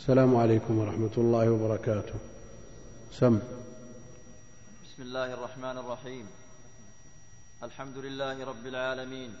[0.00, 2.14] السلام عليكم ورحمة الله وبركاته.
[3.12, 3.38] سم.
[4.84, 6.26] بسم الله الرحمن الرحيم.
[7.62, 9.34] الحمد لله رب العالمين.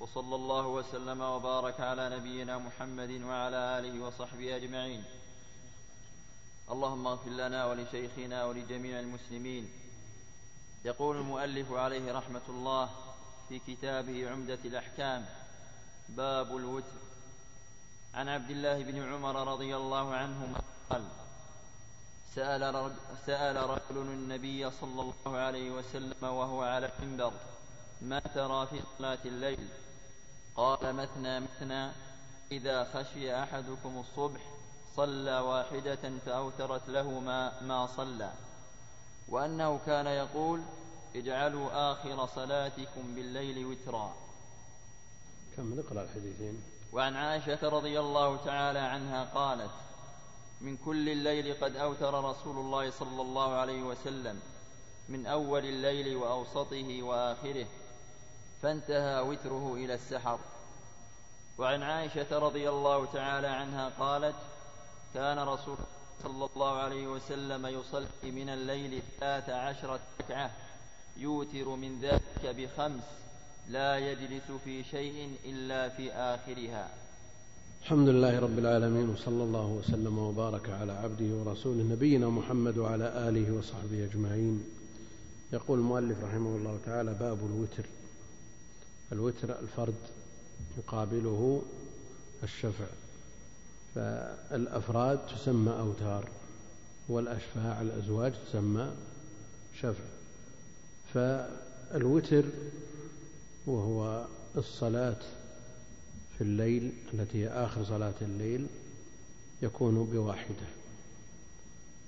[0.00, 5.02] وصلى الله وسلم وبارك على نبينا محمد وعلى آله وصحبه أجمعين.
[6.70, 9.68] اللهم اغفر لنا ولشيخنا ولجميع المسلمين.
[10.84, 12.90] يقول المؤلف عليه رحمة الله
[13.48, 15.24] في كتابه عمدة الأحكام
[16.08, 17.09] باب الوتر.
[18.14, 20.60] عن عبد الله بن عمر رضي الله عنهما
[20.90, 21.04] قال
[22.34, 22.96] سأل رجل,
[23.26, 27.32] سأل رجل النبي صلى الله عليه وسلم وهو على المنبر
[28.02, 29.68] ما ترى في صلاة الليل؟
[30.56, 31.90] قال مثنى مثنى
[32.52, 34.40] إذا خشي أحدكم الصبح
[34.96, 38.32] صلى واحدة فأوترت له ما, ما صلى.
[39.28, 40.62] وأنه كان يقول
[41.16, 44.14] اجعلوا آخر صلاتكم بالليل وترا.
[45.56, 46.62] كم؟ نقرأ الحديثين.
[46.92, 49.70] وعن عائشة رضي الله تعالى عنها قالت
[50.60, 54.40] من كل الليل قد أوتر رسول الله صلى الله عليه وسلم
[55.08, 57.66] من أول الليل وأوسطه وآخره
[58.62, 60.38] فانتهى وتره إلى السحر.
[61.58, 64.36] وعن عائشة رضي الله تعالى عنها قالت
[65.14, 65.76] كان رسول
[66.22, 70.50] صلى الله عليه وسلم يصلي من الليل ثلاث عشرة ركعة
[71.16, 73.19] يوتر من ذلك بخمس.
[73.70, 76.90] لا يجلس في شيء إلا في آخرها.
[77.82, 83.52] الحمد لله رب العالمين وصلى الله وسلم وبارك على عبده ورسوله نبينا محمد وعلى آله
[83.52, 84.64] وصحبه أجمعين.
[85.52, 87.84] يقول المؤلف رحمه الله تعالى باب الوتر.
[89.12, 89.94] الوتر الفرد
[90.78, 91.62] يقابله
[92.42, 92.86] الشفع
[93.94, 96.28] فالأفراد تسمى أوتار
[97.08, 98.92] والأشفاع الأزواج تسمى
[99.80, 100.04] شفع.
[101.14, 102.44] فالوتر
[103.66, 105.16] وهو الصلاة
[106.38, 108.66] في الليل التي هي آخر صلاة الليل
[109.62, 110.66] يكون بواحدة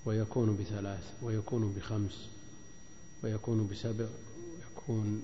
[0.05, 2.29] ويكون بثلاث ويكون بخمس
[3.23, 4.07] ويكون بسبع
[4.59, 5.23] ويكون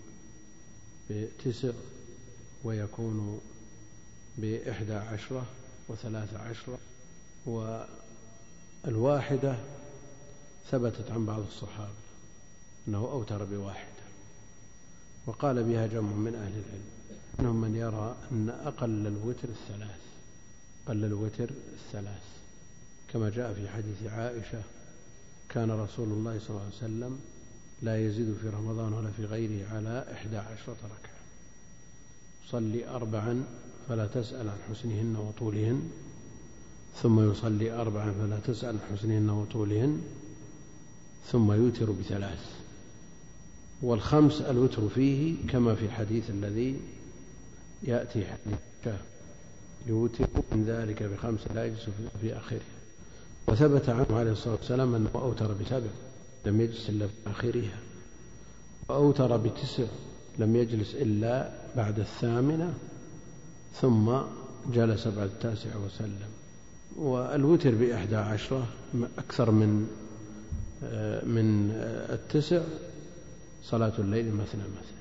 [1.11, 1.73] بتسع
[2.65, 3.41] ويكون
[4.39, 5.47] بإحدى عشرة
[5.89, 6.79] وثلاث عشرة.
[8.85, 9.57] والواحدة
[10.71, 11.93] ثبتت عن بعض الصحابة
[12.89, 13.98] أنه أوتر بواحدة
[15.29, 16.89] وقال بها جمع من أهل العلم.
[17.39, 20.01] منهم من يرى أن أقل الوتر الثلاث
[20.87, 22.23] أقل الوتر الثلاث.
[23.13, 24.63] كما جاء في حديث عائشة
[25.49, 27.21] كان رسول الله صلى الله عليه وسلم
[27.83, 31.19] لا يزيد في رمضان ولا في غيره على إحدى عشرة ركعة.
[32.47, 33.45] صلي أربعا
[33.89, 35.91] فلا تسأل عن حسنهن وطولهن
[37.03, 40.03] ثم يصلي أربعا فلا تسأل عن حسنهن وطولهن
[41.27, 42.68] ثم يوتر بثلاث.
[43.83, 46.77] والخمس الوتر فيه كما في الحديث الذي
[47.83, 48.95] يأتي حديث
[49.87, 51.87] يوتر من ذلك بخمس لا يجلس
[52.21, 52.61] في آخره
[53.47, 55.87] وثبت عنه عليه الصلاة والسلام أنه أوتر بسبع
[56.47, 57.79] لم يجلس إلا في آخرها.
[58.89, 59.85] وأوتر بتسع
[60.39, 62.75] لم يجلس إلا بعد الثامنة
[63.81, 64.17] ثم
[64.75, 66.29] جلس بعد التاسع وسلم.
[66.97, 68.67] والوتر بإحدى عشرة
[69.19, 69.87] أكثر من
[71.27, 71.71] من
[72.11, 72.61] التسع
[73.63, 74.99] صلاة الليل مثنى مثنى.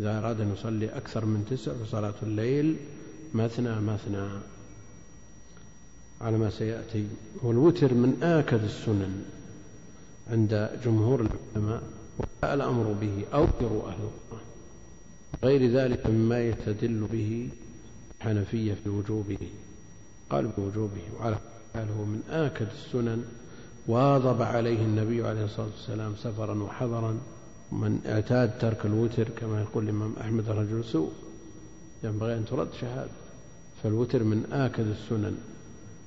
[0.00, 2.76] إذا أراد أن يصلي أكثر من تسع فصلاة الليل
[3.34, 4.28] مثنى مثنى.
[6.20, 7.06] على ما سيأتي.
[7.42, 9.24] والوتر من آكد السنن
[10.30, 11.82] عند جمهور العلماء
[12.18, 14.46] وجاء الأمر به أوتروا أهل القرآن
[15.44, 17.48] غير ذلك مما يستدل به
[18.20, 19.38] الحنفية في وجوبه.
[20.30, 21.38] قال بوجوبه وعلى
[21.74, 23.24] حاله من آكد السنن
[23.86, 27.18] واظب عليه النبي عليه الصلاة والسلام سفرا وحضرا.
[27.72, 31.12] من اعتاد ترك الوتر كما يقول الإمام أحمد رجل سوء
[32.04, 33.10] ينبغي أن ترد شهادة.
[33.82, 35.36] فالوتر من آكد السنن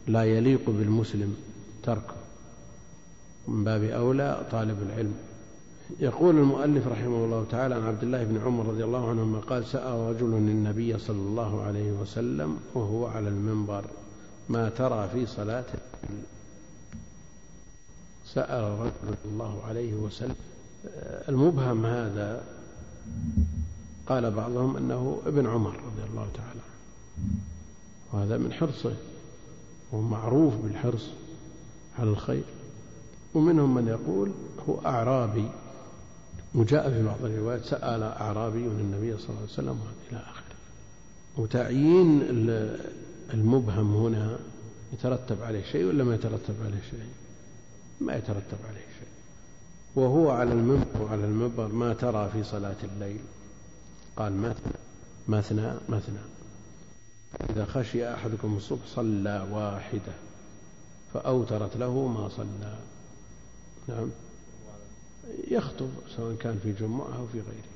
[0.08, 1.36] لا يليق بالمسلم
[1.84, 2.16] تركه.
[3.48, 5.14] من باب أولى طالب العلم.
[6.00, 10.10] يقول المؤلف رحمه الله تعالى عن عبد الله بن عمر رضي الله عنهما قال سأل
[10.10, 13.86] رجل النبي صلى الله عليه وسلم وهو على المنبر.
[14.50, 15.66] ما ترى في صلاة
[18.36, 20.36] سأل رجل الله عليه وسلم
[21.30, 22.44] المبهم هذا
[24.08, 26.62] قال بعضهم أنه ابن عمر رضي الله تعالى
[28.14, 28.94] وهذا من حرصه
[29.92, 31.10] ومعروف بالحرص
[32.00, 32.44] على الخير.
[33.34, 34.32] ومنهم من يقول
[34.70, 35.50] هو أعرابي
[36.56, 39.80] وجاء في بعض الروايات سأل أعرابي النبي صلى الله عليه وسلم
[40.12, 40.56] إلى آخره.
[41.38, 42.22] وتعيين
[43.34, 44.40] المبهم هنا
[44.94, 47.25] يترتب عليه شيء ولا ما يترتب عليه شيء؟
[48.02, 49.08] ما يترتب عليه شيء.
[49.96, 53.22] وهو على المنبر على المنبر ما ترى في صلاة الليل.
[54.18, 54.74] قال مثنى
[55.28, 56.20] مثنى مثنى
[57.50, 60.14] إذا خشي أحدكم الصبح صلى واحدة
[61.14, 62.78] فأوترت له ما صلى.
[63.88, 64.10] نعم.
[65.48, 67.76] يخطب سواء كان في جمعة أو في غيرها.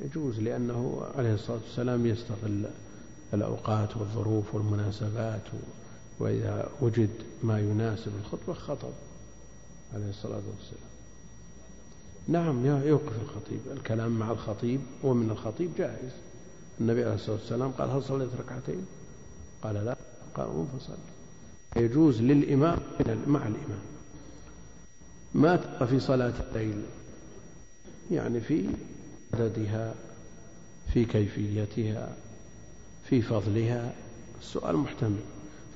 [0.00, 2.70] يجوز لأنه عليه الصلاة والسلام يستغل
[3.34, 5.42] الأوقات والظروف والمناسبات
[6.22, 7.10] وإذا وجد
[7.42, 8.92] ما يناسب الخطبة خطب
[9.94, 10.92] عليه الصلاة والسلام.
[12.28, 13.60] نعم يوقف الخطيب.
[13.72, 16.10] الكلام مع الخطيب ومن الخطيب جائز.
[16.80, 18.86] النبي عليه الصلاة والسلام قال هل صليت ركعتين؟
[19.62, 19.96] قال لا
[20.34, 20.96] قال قم فصل
[21.76, 22.78] يجوز للإمام
[23.26, 23.82] مع الإمام.
[25.34, 26.82] ما ترى في صلاة الليل
[28.10, 28.66] يعني في
[29.34, 29.94] عددها
[30.92, 32.16] في كيفيتها
[33.04, 33.94] في فضلها.
[34.40, 35.20] السؤال محتمل.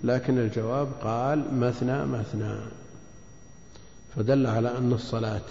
[0.07, 2.57] لكن الجواب قال مثنى مثنى
[4.17, 5.43] فدل على أن الصلاة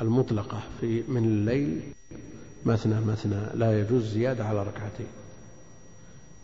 [0.00, 1.80] المطلقة في من الليل
[2.66, 5.06] مثنى مثنى لا يجوز زيادة على ركعتين.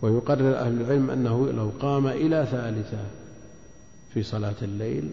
[0.02, 3.04] ويقرر أهل العلم أنه لو قام إلى ثالثة
[4.14, 5.10] في صلاة الليل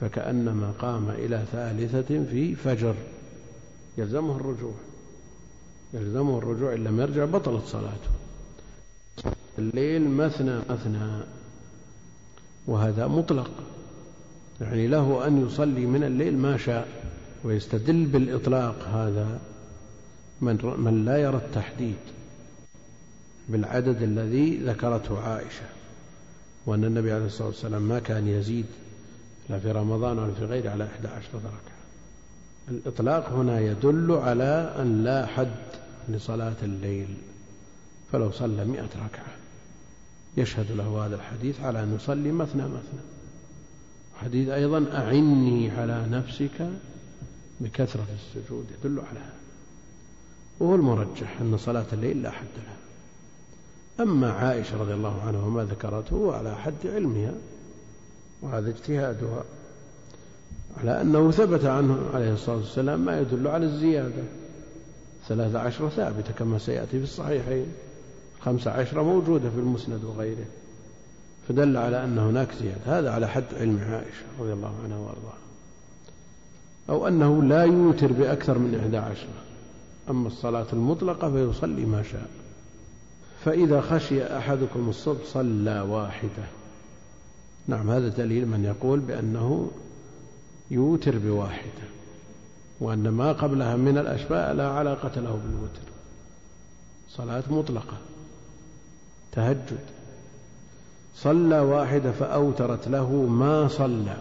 [0.00, 2.94] فكأنما قام إلى ثالثة في فجر.
[3.98, 4.74] يلزمه الرجوع
[5.94, 8.23] يلزمه الرجوع إن لم يرجع بطلت صلاته.
[9.58, 11.20] الليل مثنى مثنى
[12.66, 13.50] وهذا مطلق.
[14.60, 16.88] يعني له أن يصلي من الليل ما شاء
[17.44, 19.40] ويستدل بالإطلاق هذا
[20.40, 21.96] من, من لا يرى التحديد
[23.48, 25.66] بالعدد الذي ذكرته عائشة
[26.66, 28.66] وأن النبي عليه الصلاة والسلام ما كان يزيد
[29.50, 31.74] لا في رمضان ولا في غيره على إحدى عشرة ركعة
[32.68, 35.48] الإطلاق هنا يدل على أن لا حد
[36.08, 37.08] لصلاة الليل
[38.12, 39.43] فلو صلى مئة ركعة.
[40.36, 43.00] يشهد له هذا الحديث على أن يصلي مثنى مثنى.
[44.16, 46.68] حديث أيضا أعني على نفسك
[47.60, 49.34] بكثرة السجود يدل على هذا.
[50.60, 52.76] وهو المرجح أن صلاة الليل لا حد لها.
[54.00, 57.34] أما عائشة رضي الله عنها وما ذكرته على حد علمها
[58.42, 59.44] وهذا اجتهادها
[60.80, 64.22] على أنه ثبت عنه عليه الصلاة والسلام ما يدل على الزيادة.
[65.28, 67.66] ثلاثة عشر ثابتة كما سيأتي في الصحيحين.
[68.44, 70.46] خمسة عشر موجودة في المسند وغيره
[71.48, 72.98] فدل على أن هناك زيادة.
[72.98, 75.38] هذا على حد علم عائشة رضي الله عنها وأرضاها.
[76.90, 79.34] أو أنه لا يوتر بأكثر من إحدى عشرة
[80.10, 82.28] أما الصلاة المطلقة فيصلي ما شاء.
[83.44, 86.44] فإذا خشي أحدكم الصبح صلى واحدة.
[87.66, 89.70] نعم هذا دليل من يقول بأنه
[90.70, 91.84] يوتر بواحدة
[92.80, 95.84] وأن ما قبلها من الأشباء لا علاقة له بالوتر.
[97.10, 97.96] صلاة مطلقة.
[99.34, 99.78] تهجد.
[101.16, 104.16] صلى واحدة فأوترت له ما صلى.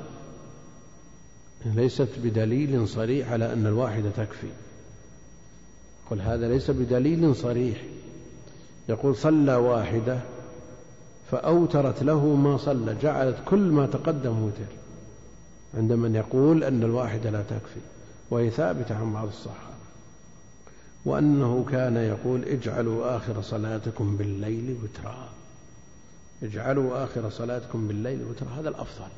[1.66, 4.48] ليست بدليل صريح على أن الواحدة تكفي.
[6.12, 7.84] قل هذا ليس بدليل صريح.
[8.90, 10.20] يقول صلى واحدة
[11.32, 14.74] فأوترت له ما صلى جعلت كل ما تقدم وتر.
[15.74, 17.80] عند من يقول أن الواحدة لا تكفي
[18.32, 19.73] وهي ثابتة عن بعض الصحابة.
[21.06, 25.30] وأنه كان يقول اجعلوا آخر صلاتكم بالليل وترا.
[26.44, 28.48] اجعلوا آخر صلاتكم بالليل وترا.
[28.60, 29.10] هذا الأفضل.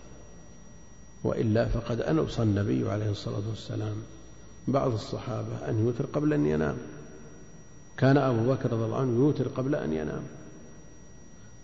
[1.24, 3.96] وإلا فقد أنص النبي عليه الصلاة والسلام
[4.68, 6.78] بعض الصحابة أن يوتر قبل أن ينام.
[7.98, 10.24] كان أبو بكر رضي الله عنه يوتر قبل أن ينام.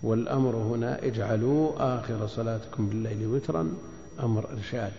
[0.04, 3.74] والأمر هنا اجعلوا آخر صلاتكم بالليل وترا
[4.20, 4.94] أمر إرشاد.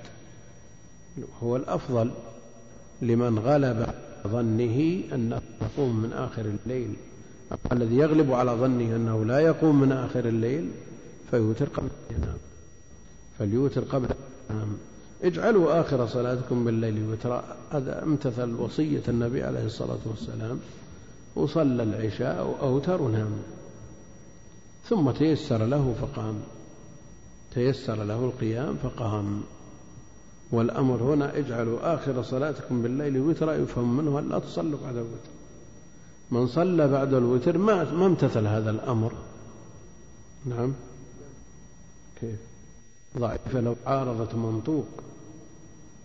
[1.42, 2.10] هو الأفضل
[3.02, 3.94] لمن غلب
[4.26, 6.96] ظنه أنه يقوم من آخر الليل.
[7.72, 10.70] الذي يغلب على ظنه أنه لا يقوم من آخر الليل
[11.30, 12.38] فيوتر قبل ينام
[13.38, 14.08] فليوتر قبل
[14.50, 14.76] ينام
[15.22, 20.58] اجعلوا آخر صلاتكم بالليل وترا هذا أمتثل وصية النبي عليه الصلاة والسلام.
[21.36, 23.32] وصلى العشاء وأوتر ونام.
[24.84, 26.34] ثم تيسر له فقام.
[27.54, 29.42] تيسر له القيام فقام.
[30.52, 35.30] والأمر هنا اجعلوا آخر صلاتكم بالليل وترا يفهم منه أن لا تصلوا بعد الوتر.
[36.30, 39.12] من صلى بعد الوتر ما ما امتثل هذا الأمر.
[40.44, 40.74] نعم.
[42.20, 42.38] كيف؟
[43.18, 44.86] ضعيفة لو عارضت منطوق.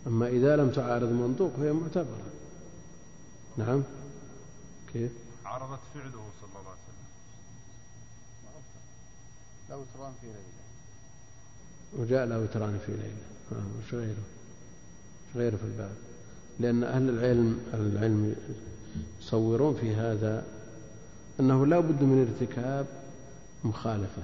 [0.08, 2.28] أما إذا لم تعارض منطوق فهي معتبرة.
[3.58, 3.84] نعم.
[4.94, 5.12] كيف؟
[5.46, 6.12] عرضت فعله
[6.42, 7.08] صلى الله عليه وسلم.
[9.70, 10.58] لا وتران في ليلة.
[11.98, 13.28] وجاء لا وتران في ليلة.
[13.52, 14.37] وش غيره؟
[15.30, 15.92] وش غيره في الباب
[16.60, 18.36] لأن أهل العلم العلم
[19.22, 20.46] يصورون في هذا
[21.40, 22.86] أنه لا بد من ارتكاب
[23.64, 24.24] مخالفة.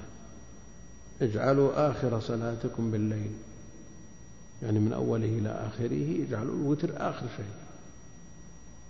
[1.21, 3.31] اجعلوا آخر صلاتكم بالليل.
[4.63, 7.45] يعني من أوله إلى آخره اجعلوا الوتر آخر شيء.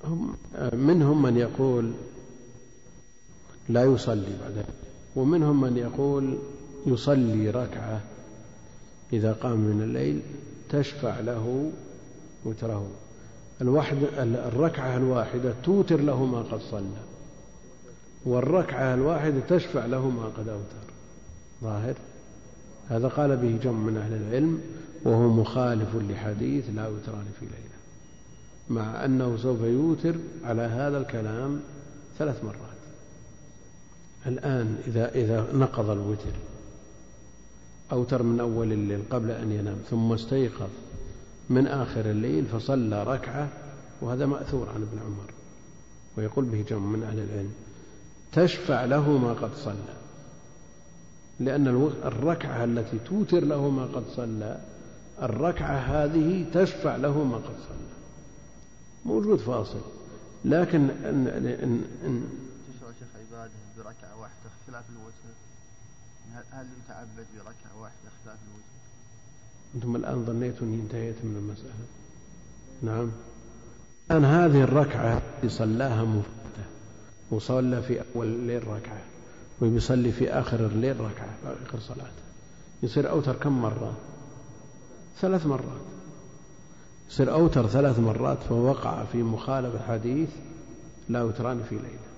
[0.03, 0.35] هم
[0.73, 1.93] منهم من يقول
[3.69, 4.65] لا يصلي بعد
[5.15, 6.37] ومنهم من يقول
[6.85, 8.01] يصلي ركعة
[9.13, 10.21] إذا قام من الليل
[10.69, 11.71] تشفع له
[12.45, 12.87] وتره
[13.61, 17.03] الوحد الركعة الواحدة توتر له ما قد صلى.
[18.25, 20.93] والركعة الواحدة تشفع له ما قد أوتر.
[21.63, 21.95] ظاهر؟
[22.89, 24.61] هذا قال به جمع من أهل العلم
[25.03, 27.73] وهو مخالف لحديث لا يوتران في ليلة.
[28.69, 31.59] مع أنه سوف يوتر على هذا الكلام
[32.17, 32.73] ثلاث مرات.
[34.25, 36.31] الآن إذا إذا نقض الوتر
[37.91, 40.69] أوتر من أول الليل قبل أن ينام ثم استيقظ
[41.49, 43.49] من آخر الليل فصلى ركعة
[44.01, 45.33] وهذا مأثور عن ابن عمر
[46.17, 47.53] ويقول به جمع من أهل العلم
[48.31, 49.95] تشفع له ما قد صلى
[51.39, 51.67] لأن
[52.05, 54.61] الركعة التي توتر له ما قد صلى
[55.21, 57.93] الركعة هذه تشفع له ما قد صلى.
[59.05, 59.81] موجود فاصل
[60.45, 62.23] لكن إن إن إن
[62.77, 65.33] تشرع شيخ عباده بركعة واحدة خلاف الوتر
[66.51, 68.62] هل يتعبد بركعة واحدة خلاف الوتر؟
[69.75, 71.73] أنتم الآن ظنيتم أني انتهيت من المسألة.
[72.81, 73.11] نعم.
[74.11, 76.65] الآن هذه الركعة صلاها مفردة
[77.31, 79.01] وصلى في أول الليل ركعة
[79.61, 81.35] ويصلي في آخر الليل ركعة
[81.67, 82.23] آخر صلاته
[82.83, 83.93] يصير أوتر كم مرة؟
[85.19, 85.81] ثلاث مرات.
[87.09, 90.29] يصير أوتر ثلاث مرات فوقع في مخالفة حديث
[91.09, 92.13] لا يوتران في ليلة.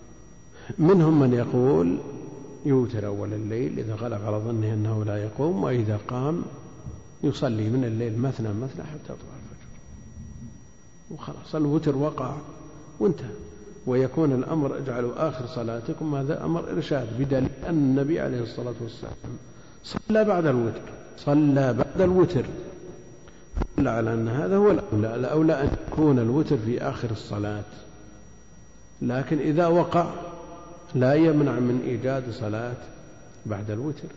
[0.77, 1.97] منهم من يقول
[2.65, 6.43] يوتر أول الليل إذا غلب على ظنه أنه لا يقوم وإذا قام
[7.25, 9.67] يصلي من الليل مثنى مثنى حتى يطلع الفجر.
[11.12, 12.36] وخلاص الوتر وقع
[13.00, 13.36] وانتهى.
[13.88, 19.38] ويكون الأمر اجعلوا آخر صلاتكم هذا أمر إرشاد بدليل أن النبي عليه الصلاة والسلام
[19.84, 20.82] صلى بعد الوتر
[21.17, 22.46] صلى بعد الوتر.
[23.77, 27.63] دل على أن هذا هو الأولى الأولى أن يكون الوتر في آخر الصلاة.
[29.01, 30.13] لكن إذا وقع
[30.96, 32.77] لا يمنع من إيجاد صلاة
[33.46, 34.08] بعد الوتر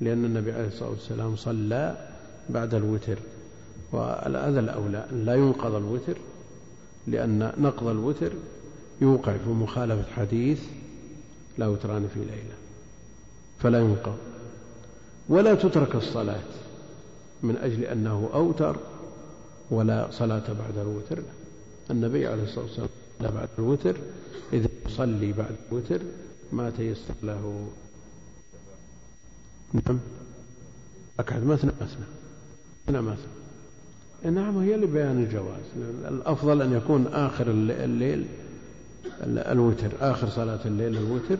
[0.00, 2.09] لأن النبي عليه الصلاة والسلام صلى
[2.52, 3.18] بعد الوتر.
[3.92, 6.16] وهذا الأولى أن لا ينقض الوتر
[7.06, 8.32] لأن نقض الوتر
[9.00, 10.62] يوقع في مخالفة حديث
[11.58, 12.54] لا وتران في ليلة
[13.58, 14.16] فلا ينقض.
[15.28, 16.40] ولا تترك الصلاة
[17.42, 18.76] من أجل أنه أوتر
[19.70, 21.22] ولا صلاة بعد الوتر.
[21.90, 22.88] النبي عليه الصلاة والسلام
[23.20, 23.96] لا بعد الوتر
[24.52, 26.00] إذا يصلي بعد الوتر
[26.52, 27.68] ما تيسر له.
[29.72, 29.98] نعم.
[31.20, 32.19] ركعة مثنى مثنى
[32.90, 33.40] مثنى مثنى
[34.30, 35.64] نعم هي لبيان الجواز.
[36.08, 38.26] الأفضل أن يكون آخر الليل
[39.22, 41.38] الوتر آخر صلاة الليل الوتر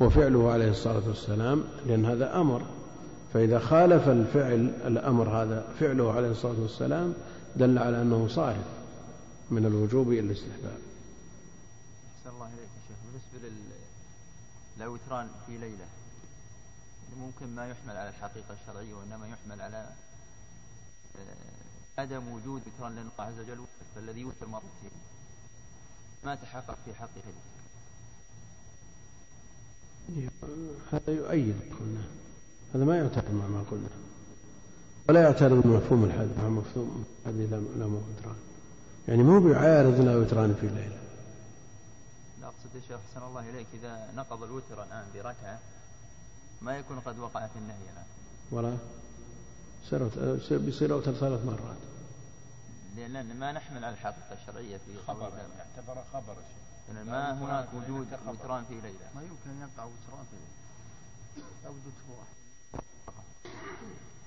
[0.00, 2.62] وفعله عليه الصلاة والسلام لأن هذا أمر.
[3.34, 7.14] فإذا خالف الفعل الأمر هذا فعله عليه الصلاة والسلام
[7.56, 8.64] دل على أنه صارف
[9.50, 10.78] من الوجوب إلى الاستحباب.
[12.18, 12.96] أحسن الله إليك يا شيخ.
[13.06, 13.56] بالنسبة
[14.78, 15.86] للوتران في ليلة
[17.20, 19.86] ممكن ما يحمل على الحقيقة الشرعية وإنما يحمل على
[21.98, 23.64] عدم وجود وتران لله عز وجل
[23.94, 24.90] فالذي يوتر مرتين
[26.24, 27.22] ما تحقق في حقه
[30.92, 32.04] هذا يؤيد قلنا.
[32.74, 33.88] هذا ما يعترض مع ما قلنا.
[35.08, 38.36] ولا يعترض مفهوم الحديث مع مفهوم الحديث لا وتران
[39.08, 40.98] يعني مو بيعارض لا وتران في ليلة.
[42.40, 43.66] لا أقصد يا شيخ أحسن الله إليك.
[43.74, 45.58] إذا نقض الوتر الآن بركعة
[46.62, 48.06] ما يكون قد وقع في النهي الآن.
[48.50, 48.76] ولا؟
[50.50, 51.76] بيصير أوتر ثلاث مرات.
[52.96, 58.64] لأن ما نحمل على الحقيقة الشرعية في خبر يعتبر خبر شيء ما هناك وجود وتران
[58.64, 59.08] في ليلة.
[59.14, 60.50] ما يمكن أن يقع وتران في ليلة.
[61.64, 62.36] لا وجود واحد.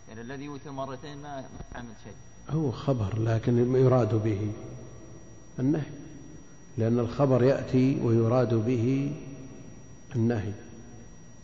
[0.10, 1.46] يعني الذي يوتر مرتين ما
[1.76, 2.14] عمل شيء.
[2.50, 4.52] هو خبر لكن يراد به
[5.60, 5.92] النهي.
[6.78, 9.16] لأن الخبر يأتي ويراد به
[10.16, 10.54] النهي.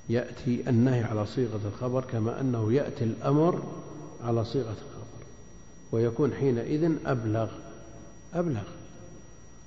[0.10, 3.64] يأتي النهي على صيغة الخبر كما أنه يأتي الأمر
[4.24, 5.26] على صيغة الخبر
[5.92, 7.50] ويكون حينئذ أبلغ
[8.34, 8.64] أبلغ.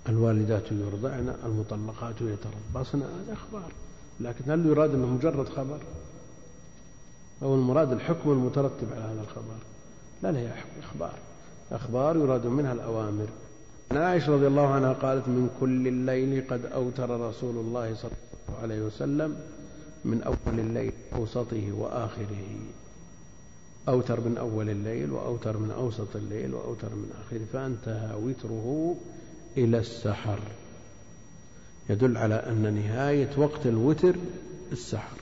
[0.09, 3.73] الوالدات يرضعن المطلقات يتربصن هذا أخبار.
[4.21, 5.79] لكن هل يراد أنه مجرد خبر؟
[7.43, 9.57] أو المراد الحكم المترتب على هذا الخبر؟
[10.23, 11.15] لا لا هي أخبار.
[11.73, 13.27] أخبار يراد منها الأوامر.
[13.91, 18.11] عن عائشة رضي الله عنها قالت من كل الليل قد أوتر رسول الله صلى
[18.49, 19.37] الله عليه وسلم
[20.05, 22.57] من أول الليل أوسطه وآخره.
[23.89, 28.97] أوتر من أول الليل وأوتر من أوسط الليل وأوتر من آخره فأنتهى وتره
[29.57, 30.39] إلى السحر.
[31.91, 34.15] يدل على أن نهاية وقت الوتر
[34.73, 35.17] السحر.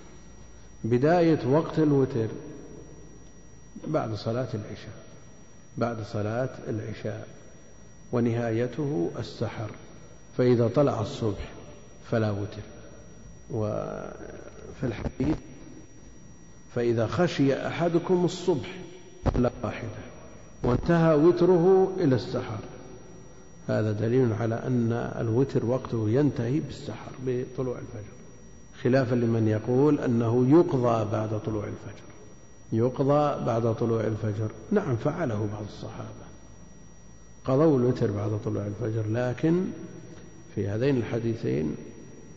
[0.84, 2.28] بداية وقت الوتر
[3.86, 5.00] بعد صلاة العشاء
[5.78, 7.28] بعد صلاة العشاء
[8.12, 9.70] ونهايته السحر.
[10.36, 11.52] فإذا طلع الصبح
[12.10, 12.62] فلا وتر.
[13.50, 15.36] وفي الحديث
[16.74, 18.78] فإذا خشي أحدكم الصبح
[19.36, 19.88] لا واحدة
[20.62, 22.58] وانتهى وتره إلى السحر.
[23.68, 28.12] هذا دليل على أن الوتر وقته ينتهي بالسحر بطلوع الفجر
[28.82, 32.04] خلافا لمن يقول أنه يقضى بعد طلوع الفجر.
[32.72, 34.50] يقضى بعد طلوع الفجر.
[34.70, 36.30] نعم فعله بعض الصحابة.
[37.44, 39.64] قضوا الوتر بعد طلوع الفجر لكن
[40.54, 41.76] في هذين الحديثين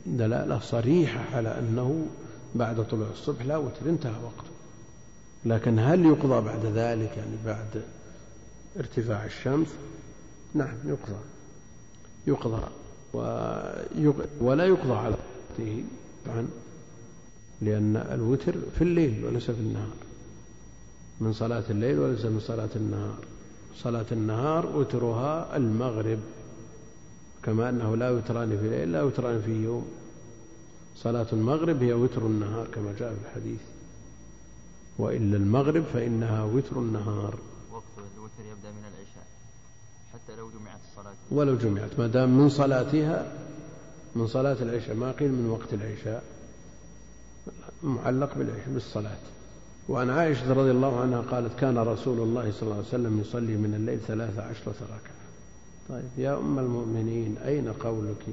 [0.06, 2.06] دلالة صريحة على أنه
[2.56, 4.52] بعد طلوع الصبح لا وتر انتهى وقته.
[5.46, 7.84] لكن هل يقضى بعد ذلك يعني بعد
[8.78, 9.68] ارتفاع الشمس؟
[10.54, 11.20] نعم يقضى.
[12.28, 12.64] يقضى.
[14.42, 15.84] ولا يقضى على وقته
[16.26, 16.48] طبعا
[17.62, 19.96] لأن الوتر في الليل وليس في النهار.
[21.22, 23.18] من صلاة الليل وليس من صلاة النهار.
[23.76, 26.20] صلاة النهار وترها المغرب.
[27.44, 29.88] كما أنه لا وتران في ليل لا وتران في يوم.
[30.96, 33.60] صلاة المغرب هي وتر النهار كما جاء في الحديث.
[34.98, 37.36] وإلا المغرب فإنها وتر النهار.
[37.72, 39.26] وقت الوتر يبدأ من العشاء
[40.14, 41.14] حتى لو جمعت الصلاة.
[41.32, 43.34] ولو جمعت ما دام من صلاتها
[44.16, 46.24] من صلاة العشاء ما قيل من وقت العشاء.
[47.84, 49.18] معلق بالعشاء بالصلاة.
[49.90, 53.74] وعن عائشة رضي الله عنها قالت كان رسول الله صلى الله عليه وسلم يصلي من
[53.74, 55.24] الليل ثلاث عشرة ركعة.
[55.90, 58.26] طيب يا أم المؤمنين أين قولك؟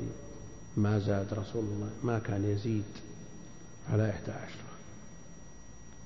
[0.77, 2.85] ما زاد رسول الله ما كان يزيد
[3.93, 4.71] على إحدى عشرة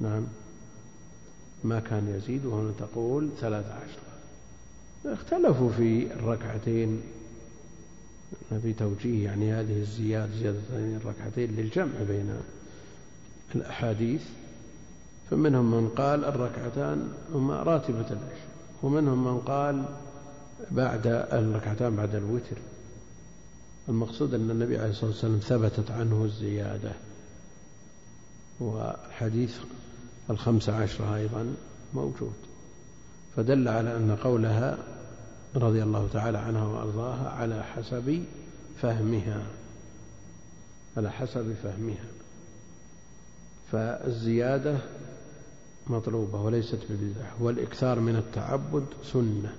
[0.00, 0.26] نعم.
[1.64, 4.14] ما كان يزيد وهنا تقول ثلاث عشرة
[5.12, 7.00] اختلفوا في الركعتين.
[8.62, 12.37] في توجيه يعني هذه الزيادة زيادة الركعتين للجمع بين
[13.54, 14.23] الأحاديث.
[15.30, 18.49] فمنهم من قال الركعتان هما راتبة العشاء
[18.83, 19.85] ومنهم من قال
[20.71, 22.56] بعد الركعتان بعد الوتر.
[23.88, 26.92] المقصود أن النبي عليه الصلاة والسلام ثبتت عنه الزيادة.
[28.60, 29.58] وحديث
[30.30, 31.54] الخمس عشرة أيضا
[31.94, 32.34] موجود.
[33.37, 34.78] فدل على أن قولها
[35.56, 38.24] رضي الله تعالى عنها وأرضاها على حسب
[38.82, 39.46] فهمها.
[40.96, 42.06] على حسب فهمها.
[43.72, 44.78] فالزيادة
[45.87, 47.42] مطلوبة وليست ببدعة.
[47.42, 49.56] والإكثار من التعبد سنة.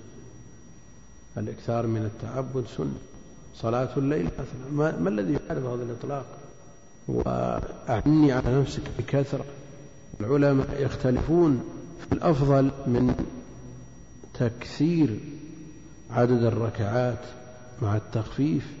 [1.38, 2.98] الإكثار من التعبد سنة.
[3.62, 6.26] صلاة الليل مثلا ما, ما الذي يعرض هذا الإطلاق؟
[7.08, 9.44] وأعني على نفسك بكثرة.
[10.20, 11.64] العلماء يختلفون
[12.00, 13.14] في الأفضل من
[14.34, 15.20] تكثير
[16.10, 17.24] عدد الركعات
[17.82, 18.72] مع التخفيف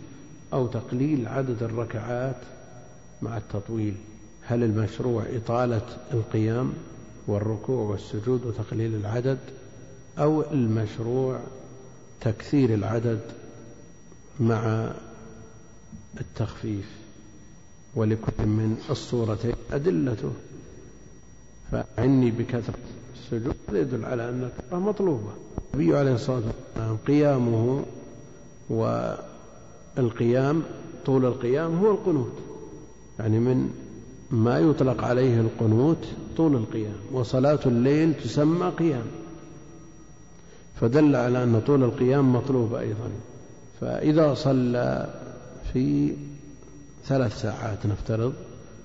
[0.52, 2.40] أو تقليل عدد الركعات
[3.22, 3.94] مع التطويل.
[4.42, 6.72] هل المشروع إطالة القيام
[7.26, 9.38] والركوع والسجود وتقليل العدد
[10.18, 11.40] أو المشروع
[12.20, 13.20] تكثير العدد
[14.40, 14.90] مع
[16.20, 16.90] التخفيف
[17.94, 20.32] ولكل من الصورتين أدلته.
[21.72, 22.74] فعني بكثرة
[23.14, 25.30] السجود يدل على أن الكثرة مطلوبة.
[25.74, 27.84] النبي عليه الصلاة والسلام قيامه
[29.98, 30.62] والقيام
[31.06, 32.32] طول القيام هو القنوت.
[33.18, 33.70] يعني من
[34.30, 39.06] ما يطلق عليه القنوت طول القيام وصلاة الليل تسمى قيام.
[40.80, 43.10] فدل على أن طول القيام مطلوب أيضا.
[43.80, 45.14] فإذا صلى
[45.72, 46.16] في
[47.04, 48.34] ثلاث ساعات نفترض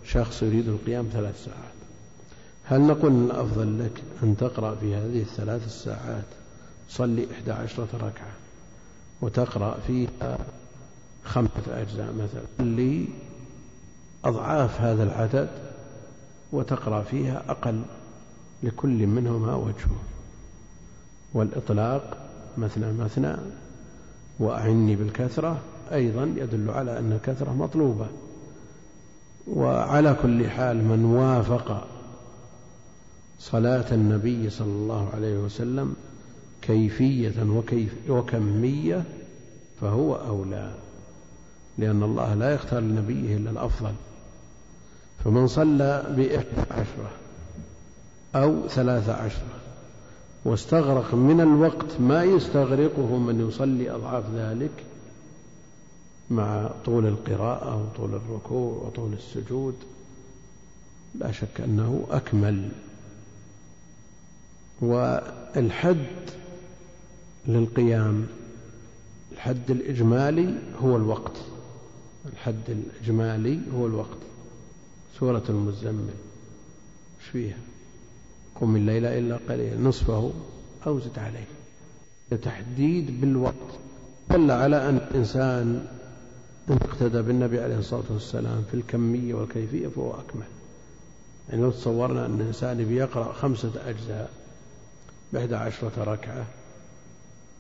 [0.06, 1.72] شخص يريد القيام ثلاث ساعات.
[2.64, 6.26] هل نقول الأفضل لك أن تقرأ في هذه الثلاث الساعات؟
[6.90, 8.34] صلي إحدى عشرة ركعة
[9.22, 10.38] وتقرأ فيها
[11.24, 12.66] خمسة أجزاء مثلا.
[14.24, 15.50] لأضعاف هذا العدد
[16.52, 17.82] وتقرأ فيها أقل
[18.64, 20.02] لكل منهما وجهه
[21.34, 22.18] والإطلاق
[22.58, 23.36] مثنى مثنى
[24.42, 25.60] وأعني بالكثرة
[25.94, 28.08] أيضا يدل على أن الكثرة مطلوبة.
[29.48, 31.88] وعلى كل حال من وافق
[33.40, 35.96] صلاة النبي صلى الله عليه وسلم
[36.62, 39.04] كيفية وكيف وكمية
[39.82, 40.72] فهو أولى
[41.78, 43.94] لأن الله لا يختار لنبيه إلا الأفضل.
[45.24, 47.12] فمن صلى بإحدى عشرة
[48.36, 49.61] أو ثلاث عشرة
[50.46, 54.72] واستغرق من الوقت ما يستغرقه من يصلي أضعاف ذلك
[56.30, 59.76] مع طول القراءة وطول الركوع وطول السجود.
[61.16, 62.70] لا شك أنه أكمل.
[64.82, 66.06] والحد
[67.48, 68.28] للقيام
[69.32, 71.38] الحد الإجمالي هو الوقت.
[72.34, 74.18] الحد الإجمالي هو الوقت.
[75.20, 76.14] سورة المزمل
[77.20, 77.58] إيش فيها؟
[78.56, 80.32] قم الليل إلا قليلا نصفه
[80.88, 81.48] أو زد عليه.
[82.38, 83.80] تحديد بالوقت
[84.30, 85.88] دل على أن الإنسان
[86.70, 90.46] إن اقتدى بالنبي عليه الصلاة والسلام في الكمية والكيفية فهو أكمل.
[91.50, 94.30] يعني لو تصورنا أن الإنسان بيقرأ خمسة أجزاء
[95.34, 96.46] بإحدى عشرة ركعة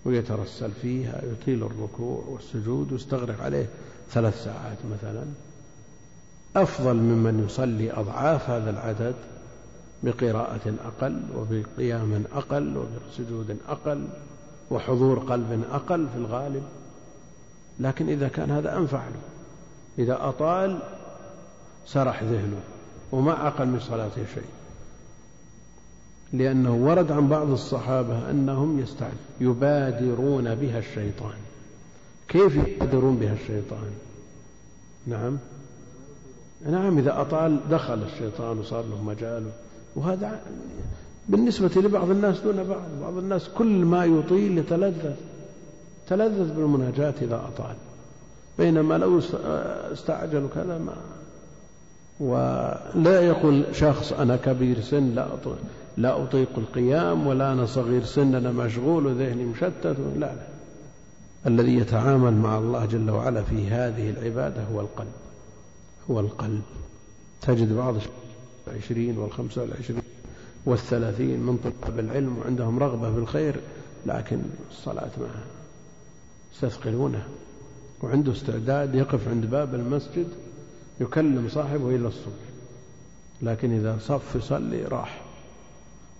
[0.05, 3.65] ويترسل فيها يطيل الركوع والسجود ويستغرق عليه
[4.11, 5.25] ثلاث ساعات مثلا
[6.55, 9.15] أفضل ممن يصلي أضعاف هذا العدد
[10.03, 14.07] بقراءة أقل وبقيام أقل وبسجود أقل
[14.71, 16.63] وحضور قلب أقل في الغالب.
[17.79, 19.21] لكن إذا كان هذا أنفع له
[20.03, 20.79] إذا أطال
[21.85, 22.61] سرح ذهنه
[23.11, 24.49] وما عقل من صلاته شيء.
[26.33, 31.37] لأنه ورد عن بعض الصحابة أنهم يستعد يبادرون بها الشيطان.
[32.27, 33.91] كيف يبادرون بها الشيطان؟
[35.07, 35.37] نعم.
[36.65, 39.51] نعم إذا أطال دخل الشيطان وصار له مجال
[39.95, 40.39] وهذا
[41.29, 42.81] بالنسبة لبعض الناس دون بعض.
[43.01, 45.13] بعض الناس كل ما يطيل يتلذذ.
[46.07, 47.75] تلذذ بالمناجاة إذا أطال.
[48.57, 49.21] بينما لو
[49.93, 50.95] استعجل كذا ما
[52.19, 55.57] ولا يقول شخص أنا كبير سن لا أطيق,
[55.97, 59.95] لا أطيق القيام ولا أنا صغير سن أنا مشغول وذهني مشتت.
[60.15, 60.47] لا لا.
[61.47, 65.13] الذي يتعامل مع الله جل وعلا في هذه العبادة هو القلب.
[66.11, 66.61] هو القلب.
[67.41, 67.95] تجد بعض
[68.71, 70.01] العشرين والخمسة والعشرين
[70.65, 73.55] والثلاثين من طلاب العلم وعندهم رغبة في الخير
[74.05, 75.43] لكن الصلاة معها
[76.53, 77.27] يستثقلونه.
[78.01, 80.27] وعنده استعداد يقف عند باب المسجد
[80.99, 82.51] يكلم صاحبه إلى الصبح.
[83.41, 85.21] لكن إذا صف يصلي راح.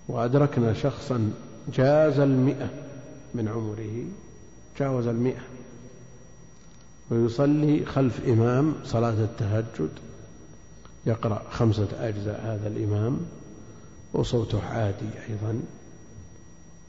[0.07, 1.31] وأدركنا شخصا
[1.73, 2.69] جاز المئة
[3.35, 4.03] من عمره.
[4.79, 5.41] جاوز المئة.
[7.11, 9.89] ويصلي خلف إمام صلاة التهجد.
[11.05, 13.19] يقرأ خمسة أجزاء هذا الإمام
[14.13, 15.61] وصوته عادي أيضا.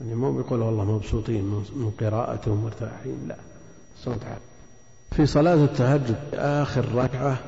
[0.00, 3.36] يعني مو بيقول والله مبسوطين من قراءته مرتاحين لا
[4.04, 4.40] صوت عالي.
[5.10, 7.38] في صلاة التهجد آخر ركعة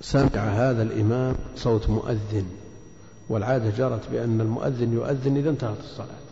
[0.00, 2.46] سمع هذا الإمام صوت مؤذن
[3.28, 6.26] والعادة جرت بأن المؤذن يؤذن إذا انتهت الصلاة.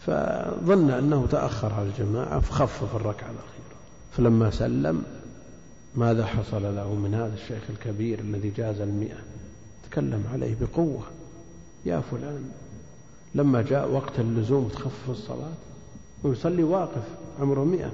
[0.00, 3.74] فظن أنه تأخر على الجماعة فخفف الركعة الأخيرة.
[4.12, 5.02] فلما سلم
[5.96, 9.16] ماذا حصل له من هذا الشيخ الكبير الذي جاز المئة؟
[9.90, 11.02] تكلم عليه بقوة.
[11.86, 12.50] يا فلان
[13.34, 15.52] لما جاء وقت اللزوم تخفف الصلاة
[16.22, 17.02] ويصلي واقف
[17.40, 17.90] عمره مئة.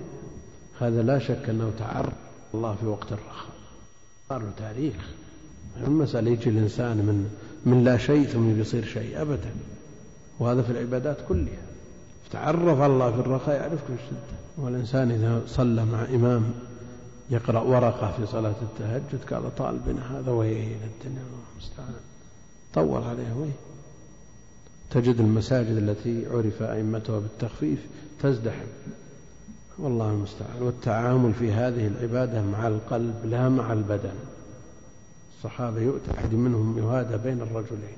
[0.81, 2.13] هذا لا شك أنه تعرض
[2.55, 3.55] الله في وقت الرخاء.
[4.29, 4.95] صار له تاريخ.
[5.87, 7.31] المسألة يجي الإنسان من
[7.67, 9.51] من لا شيء ثم يصير شيء أبدا.
[10.39, 11.63] وهذا في العبادات كلها.
[12.33, 16.53] تعرف الله في الرخاء يعرفك الشدة والإنسان إذا صلى مع إمام
[17.31, 21.23] يقرأ ورقة في صلاة التهجد قال طال بنا هذا وين الدنيا.
[21.53, 21.95] المستعان
[22.75, 23.53] طول عليه وين
[24.91, 27.87] تجد المساجد التي عرف أئمتها بالتخفيف
[28.23, 28.67] تزدحم.
[29.79, 30.63] والله المستعان.
[30.63, 34.15] والتعامل في هذه العبادة مع القلب لا مع البدن.
[35.37, 37.97] الصحابة يؤتى أحد منهم يهادى بين الرجلين.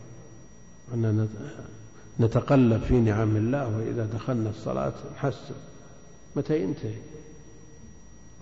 [0.94, 1.28] أننا
[2.20, 5.54] نتقلب في نعم الله وإذا دخلنا الصلاة نحسب
[6.36, 6.94] متى ينتهي؟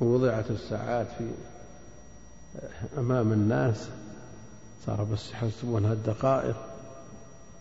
[0.00, 1.24] ووضعت الساعات في
[2.98, 3.88] أمام الناس
[4.86, 6.56] صار بس يحسبونها الدقائق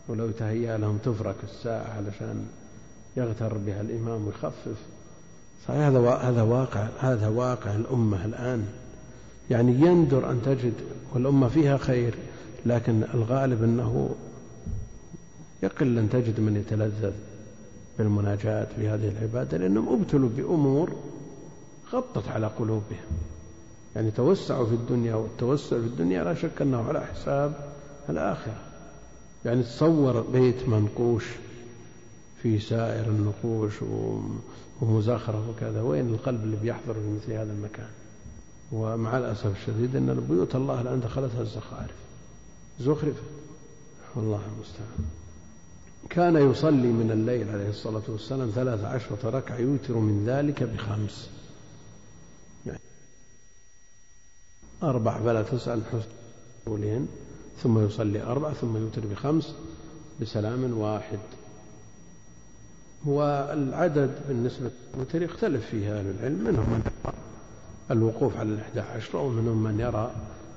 [0.07, 2.47] ولو تهيأ لهم تفرك الساعة علشان
[3.17, 4.77] يغتر بها الإمام ويخفف.
[5.67, 8.67] صحيح هذا هذا واقع هذا واقع الأمة الآن.
[9.49, 10.73] يعني يندر أن تجد
[11.13, 12.15] والأمة فيها خير
[12.65, 14.15] لكن الغالب أنه
[15.63, 17.13] يقل أن تجد من يتلذذ
[17.97, 20.95] بالمناجاة في هذه العبادة لأنهم ابتلوا بأمور
[21.93, 23.05] غطت على قلوبهم.
[23.95, 27.73] يعني توسعوا في الدنيا والتوسع في الدنيا لا شك أنه على حساب
[28.09, 28.61] الآخرة.
[29.45, 31.25] يعني تصور بيت منقوش
[32.41, 33.73] في سائر النقوش
[34.81, 37.89] ومزخرف وكذا وين القلب اللي بيحضر في مثل هذا المكان؟
[38.71, 41.95] ومع الأسف الشديد أن بيوت الله الآن دخلتها الزخارف.
[42.79, 43.23] زخرفت.
[44.15, 45.05] والله المستعان.
[46.09, 51.29] كان يصلي من الليل عليه الصلاة والسلام ثلاث عشرة ركعة يوتر من ذلك بخمس
[52.65, 52.79] يعني
[54.83, 57.05] أربع فلا تسأل حسن
[57.63, 59.55] ثم يصلي أربع ثم يوتر بخمس
[60.21, 61.19] بسلام واحد.
[63.05, 67.13] والعدد بالنسبة للوتر يختلف فيه أهل العلم منهم من يرى
[67.91, 70.11] الوقوف على الإحدى عشر ومنهم من يرى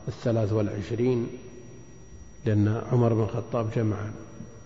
[0.08, 1.26] الثلاث والعشرين
[2.46, 3.96] لأن عمر بن الخطاب جمع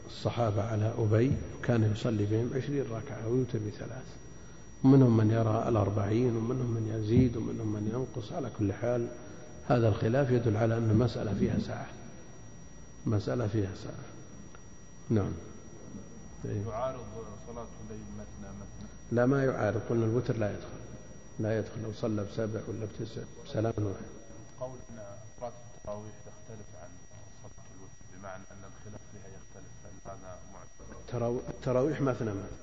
[0.07, 4.07] الصحابة على أبي وكان يصلي بهم عشرين ركعة ويوتر بثلاث.
[4.85, 9.07] ومنهم من يرى الأربعين ومنهم من يزيد ومنهم من ينقص على كل حال
[9.69, 11.87] هذا الخلاف يدل على أن المسألة فيها ساعة.
[13.07, 14.05] مسألة فيها ساعة.
[15.11, 15.33] نعم.
[16.45, 17.05] يعارض
[17.47, 19.81] صلاة الليل مثنى مثنى لا ما يعارض.
[19.91, 20.79] قلنا الوتر لا يدخل.
[21.39, 21.83] لا يدخل.
[21.83, 24.07] لو صلى بسبع ولا بتسع بسلام واحد.
[24.61, 24.99] قول ان
[25.43, 26.89] راتب التراويح تختلف عن
[27.43, 32.59] صلاة الوتر بمعنى أن الخلاف فيها يختلف هل هذا معتبر؟ التراويح مثنى مثنى.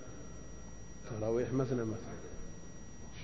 [1.20, 2.14] تراويح مثنى مثنى.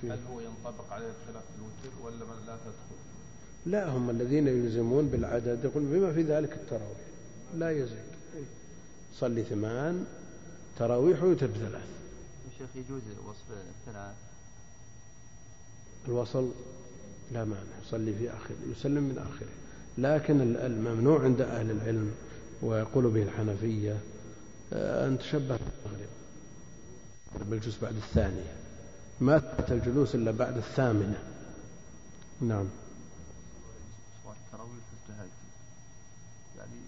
[0.03, 3.08] هل هو ينطبق عليه الخلاف في الوتر ولا من لا تدخل؟
[3.65, 5.59] لا هم الذين يلزمون بالعدد.
[5.63, 6.97] يقول بما في ذلك التراويح.
[7.55, 8.09] لا يزيد.
[9.15, 10.05] صلي ثمان
[10.79, 11.87] تراويح ويوتر بثلاث
[12.57, 14.15] شيخ يجوز وصف الثلاث؟
[16.07, 16.51] الوصل
[17.31, 17.61] لا مانع.
[17.87, 19.49] يصلي في آخره يسلم من آخره.
[19.97, 22.11] لكن الممنوع عند أهل العلم
[22.61, 23.97] ويقول به الحنفية
[24.73, 26.09] آه، أن تشبه بالمغرب
[27.49, 28.53] بالجلوس بعد الثانية.
[29.21, 29.41] ما
[29.71, 31.23] الجلوس إلا بعد الثامنة.
[32.41, 32.65] نعم
[34.45, 35.29] التراويح في التهجد
[36.57, 36.79] يعني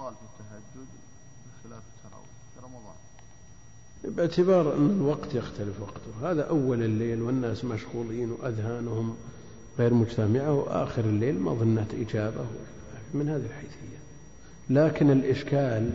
[0.00, 0.88] يطال في التهجد
[1.46, 2.96] بخلاف التراويح في رمضان.
[4.16, 6.30] باعتبار أن الوقت يختلف وقته.
[6.30, 9.16] هذا أول الليل والناس مشغولين وأذهانهم
[9.78, 12.44] غير مجتمعة وآخر الليل مظنة إجابة
[13.14, 14.00] من هذه الحيثية.
[14.70, 15.90] لكن الإشكال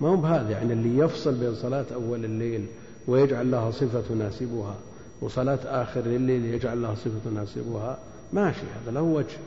[0.00, 2.66] ما هو بهذا يعني اللي يفصل بين صلاة أول الليل
[3.06, 4.76] ويجعل لها صفة تناسبها
[5.20, 7.98] وصلاة آخر الليل يجعل لها صفة تناسبها.
[8.32, 9.38] ماشي هذا له وجه.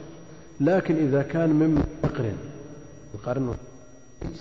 [0.60, 2.38] لكن إذا كان من يقرن
[3.14, 3.56] القرن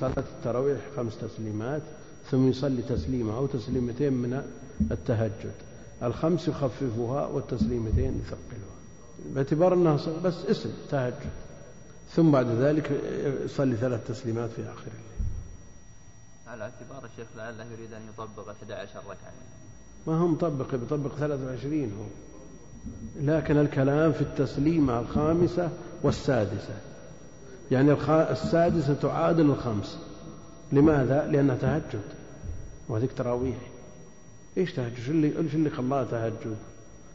[0.01, 1.83] صلاة التراويح خمس تسليمات
[2.31, 4.43] ثم يصلي تسليمة أو تسليمتين من
[4.91, 5.53] التهجد.
[6.03, 8.73] الخمس يخففها والتسليمتين يثقلها.
[9.35, 11.31] باعتبار أنها بس اسم تهجد.
[12.11, 12.91] ثم بعد ذلك
[13.45, 15.29] يصلي ثلاث تسليمات في آخر الليل.
[16.47, 19.33] على اعتبار الشيخ لعله يريد أن يطبق 11 ركعة.
[20.07, 22.07] ما هو مطبق بيطبق 23 هو.
[23.21, 25.71] لكن الكلام في التسليمة الخامسة
[26.03, 26.92] والسادسة.
[27.73, 29.99] يعني السادسة تعادل الخمس.
[30.73, 32.03] لماذا؟ لأنها تهجد.
[32.89, 33.57] وهذيك تراويح.
[34.59, 36.57] إيش تهجد؟ شو اللي شو اللي خلاها تهجد؟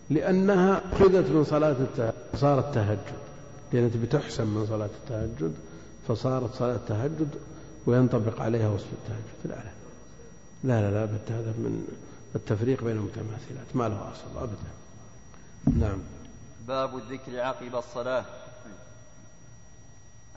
[0.09, 3.17] لأنها أخذت من صلاة التهجد صارت تهجد.
[3.73, 5.53] لأنها تبي تحسن من صلاة التهجد
[6.07, 7.29] فصارت صلاة التهجد
[7.85, 9.55] وينطبق عليها وصف التهجد.
[9.55, 9.71] لا لا.
[10.63, 11.87] لا لا, لا هذا من
[12.35, 14.71] التفريق بين المتماثلات ما له أصل أبدا.
[15.79, 15.99] نعم.
[16.67, 18.25] باب الذكر عقب الصلاة.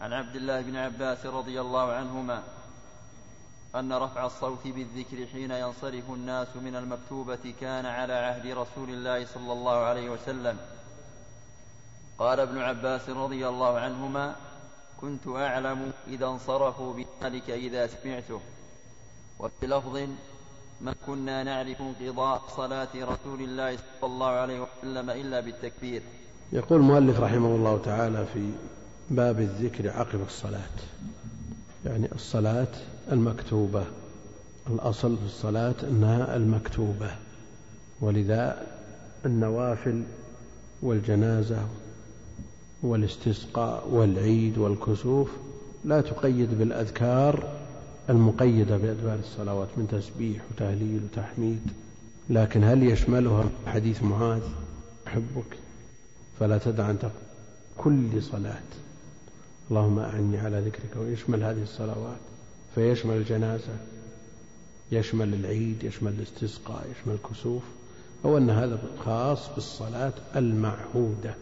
[0.00, 2.42] عن عبد الله بن عباس رضي الله عنهما
[3.74, 9.52] أن رفع الصوت بالذكر حين ينصرف الناس من المكتوبة كان على عهد رسول الله صلى
[9.52, 10.56] الله عليه وسلم.
[12.18, 14.36] قال ابن عباس رضي الله عنهما
[15.00, 18.40] كنت أعلم إذا انصرفوا بذلك إذا سمعته.
[19.38, 20.08] وفي لفظ
[20.80, 26.02] ما كنا نعرف انقضاء صلاة رسول الله صلى الله عليه وسلم إلا بالتكبير.
[26.52, 28.52] يقول المؤلف رحمه الله تعالى في
[29.11, 30.77] باب الذكر عقب الصلاة.
[31.87, 32.68] يعني الصلاة
[33.12, 33.85] المكتوبة.
[34.70, 37.11] الأصل في الصلاة أنها المكتوبة.
[38.01, 38.66] ولذا
[39.27, 40.03] النوافل
[40.83, 41.66] والجنازة
[42.83, 45.31] والاستسقاء والعيد والكسوف
[45.85, 47.49] لا تقيد بالأذكار
[48.11, 51.62] المقيدة بأدبار الصلوات من تسبيح وتهليل وتحميد.
[52.31, 54.42] لكن هل يشملها حديث معاذ؟
[55.07, 55.59] أحبك.
[56.40, 56.99] فلا تدع أن
[57.79, 58.62] كل صلاة.
[59.70, 62.18] اللهم أعني على ذكرك ويشمل هذه الصلوات
[62.74, 63.76] فيشمل الجنازة
[64.92, 67.62] يشمل العيد يشمل الاستسقاء يشمل الكسوف.
[68.24, 71.35] أو أن هذا خاص بالصلاة المعهودة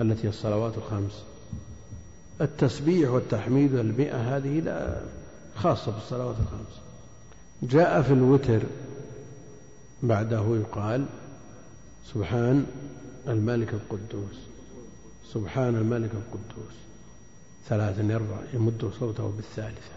[0.00, 1.22] التي هي الصلوات الخمس.
[2.40, 5.00] التسبيح والتحميد والمئة هذه لا
[5.56, 6.80] خاصة بالصلوات الخمس.
[7.62, 8.62] جاء في الوتر
[10.02, 11.06] بعده يقال
[12.14, 12.66] سبحان
[13.28, 14.36] الملك القدوس
[15.32, 16.85] سبحان الملك القدوس.
[17.68, 19.96] ثلاثا يرفع يمد صوته بالثالثة.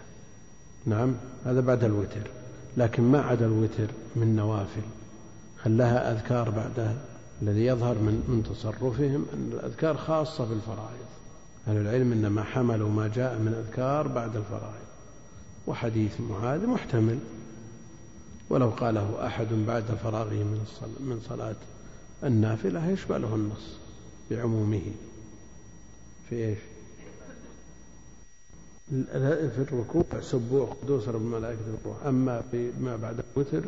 [0.86, 2.30] نعم هذا بعد الوتر.
[2.76, 4.82] لكن ما عدا الوتر من نوافل
[5.62, 6.94] خلاها أذكار بعدها.
[7.42, 11.06] الذي يظهر من من تصرفهم أن الأذكار خاصة بالفرائض.
[11.68, 14.86] أهل العلم إنما حملوا ما جاء من أذكار بعد الفرائض.
[15.66, 17.18] وحديث معاذ محتمل.
[18.50, 20.66] ولو قاله أحد بعد فراغه من
[21.00, 21.56] من صلاة
[22.24, 23.76] النافلة يشمله النص
[24.30, 24.82] بعمومه.
[26.28, 26.58] في إيش؟
[28.90, 33.62] في الركوع سبوع قدوس رب الملائكة الروح أما في ما بعد الوتر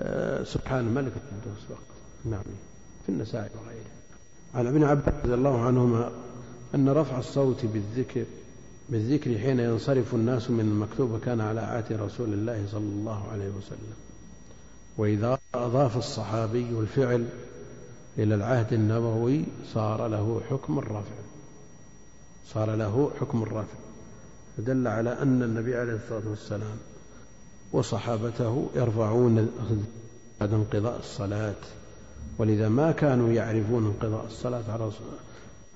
[0.00, 1.78] آه، سبحان الملك القدوس فقط.
[2.24, 2.42] نعم.
[3.06, 3.92] في النسائي وغيره.
[4.54, 6.10] عن ابن عباس رضي الله عنهما
[6.74, 8.24] أن رفع الصوت بالذكر
[8.88, 13.94] بالذكر حين ينصرف الناس من المكتوبة كان على عهد رسول الله صلى الله عليه وسلم.
[14.98, 17.26] وإذا أضاف الصحابي الفعل
[18.18, 19.44] إلى العهد النبوي
[19.74, 21.14] صار له حكم الرفع.
[22.46, 23.82] صار له حكم الرفع.
[24.56, 26.76] فدل على أن النبي عليه الصلاة والسلام
[27.72, 29.48] وصحابته يرفعون
[30.40, 31.54] بعد انقضاء الصلاة.
[32.38, 34.90] ولذا ما كانوا يعرفون انقضاء الصلاة على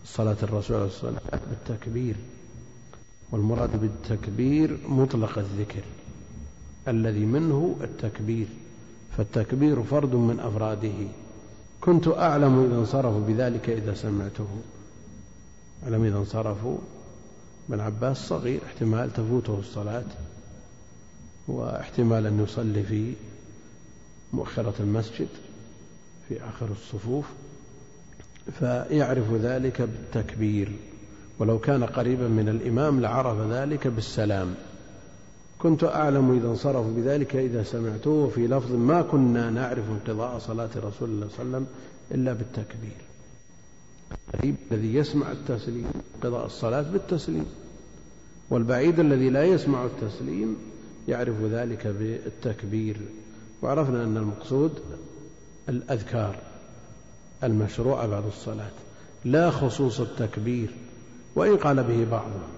[0.05, 2.15] صلاة الرسول عليه الصلاة والسلام بالتكبير.
[3.33, 5.83] والمراد بالتكبير مطلق الذكر
[6.89, 8.47] الذي منه التكبير.
[9.17, 11.09] فالتكبير فرد من أفراده.
[11.81, 14.49] كنت أعلم إذا انصرفوا بذلك إذا سمعته.
[15.85, 16.79] أعلم إذا انصرفوا
[17.69, 20.05] ابن عباس صغير احتمال تفوته الصلاة
[21.49, 23.13] واحتمال أن يصلي في
[24.33, 25.29] مؤخرة المسجد
[26.29, 27.25] في آخر الصفوف
[28.59, 30.73] فيعرف ذلك بالتكبير.
[31.39, 34.55] ولو كان قريبا من الإمام لعرف ذلك بالسلام.
[35.59, 41.09] كنت أعلم إذا انصرفوا بذلك إذا سمعته في لفظ ما كنا نعرف انقضاء صلاة رسول
[41.09, 41.67] الله صلى الله عليه وسلم
[42.11, 43.06] إلا بالتكبير.
[44.35, 45.91] القريب الذي يسمع التسليم
[46.23, 47.47] قضاء الصلاة بالتسليم.
[48.51, 50.57] والبعيد الذي لا يسمع التسليم
[51.09, 53.01] يعرف ذلك بالتكبير.
[53.63, 54.73] وعرفنا أن المقصود
[55.69, 56.39] الأذكار
[57.45, 58.71] المشروعة بعد الصلاة
[59.25, 60.71] لا خصوص التكبير.
[61.35, 62.49] وإن قال به بعضهم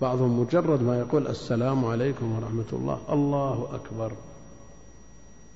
[0.00, 4.12] بعضهم مجرد ما يقول السلام عليكم ورحمة الله الله أكبر.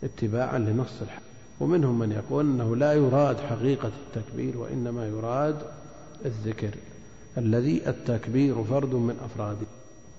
[0.05, 1.28] اتباعا لنص الحديث
[1.61, 5.57] ومنهم من يقول أنه لا يراد حقيقة التكبير وإنما يراد
[6.25, 6.71] الذكر
[7.39, 9.67] الذي التكبير فرد من أفراده.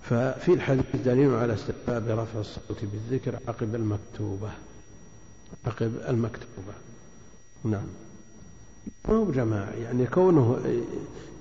[0.01, 4.49] ففي الحديث دليل على استحباب رفع الصوت بالذكر عقب المكتوبة.
[5.65, 6.73] عقب المكتوبة.
[7.63, 7.87] نعم.
[9.09, 10.59] ما هو جماعي يعني كونه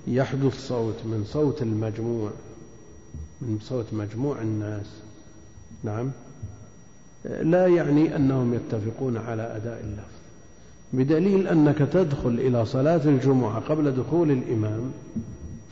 [0.07, 2.31] يحدث صوت من صوت المجموع
[3.41, 4.85] من صوت مجموع الناس.
[5.83, 6.11] نعم.
[7.25, 10.19] لا يعني أنهم يتفقون على أداء اللفظ.
[10.93, 14.91] بدليل أنك تدخل إلى صلاة الجمعة قبل دخول الإمام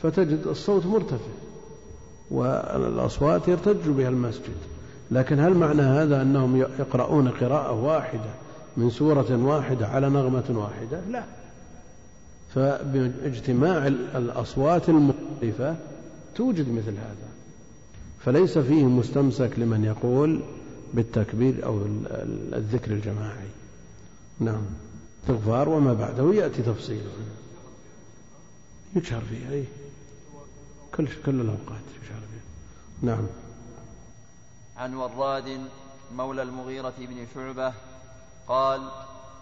[0.02, 1.32] فتجد الصوت مرتفع
[2.30, 4.56] والأصوات يرتج بها المسجد.
[5.10, 8.30] لكن هل معنى هذا أنهم يقرؤون قراءة واحدة
[8.76, 11.24] من سورة واحدة على نغمة واحدة؟ لا.
[12.54, 15.76] فباجتماع الأصوات المختلفة
[16.34, 17.28] توجد مثل هذا.
[18.20, 20.40] فليس فيه مستمسك لمن يقول
[20.94, 21.78] بالتكبير أو
[22.52, 23.48] الذكر الجماعي.
[24.40, 24.62] نعم.
[25.22, 27.10] استغفار وما بعده يأتي تفصيله
[28.96, 29.64] يجهر فيه أي.
[30.94, 33.06] كل كل الأوقات يجهر فيه.
[33.06, 33.26] نعم.
[34.76, 35.60] عن وراد
[36.16, 37.72] مولى المغيرة بن شعبة
[38.48, 38.88] قال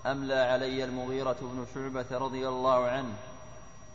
[0.06, 3.14] أملى علي المغيرة بن شعبة رضي الله عنه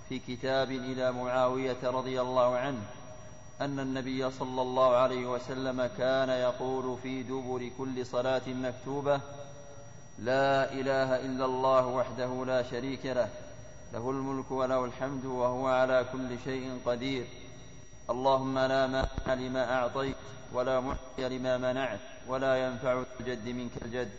[0.10, 2.82] في كتاب إلى معاوية رضي الله عنه
[3.62, 9.22] أن النبي صلى الله عليه وسلم كان يقول في دبر كل صلاة مكتوبة
[10.20, 13.30] لا إله إلا الله وحده لا شريك له
[13.94, 17.26] له الملك وله الحمد وهو على كل شيء قدير.
[18.10, 20.16] اللهم لا مانع لما أعطيت
[20.54, 24.12] ولا معطي لما منعت ولا ينفع الجد منك الجد.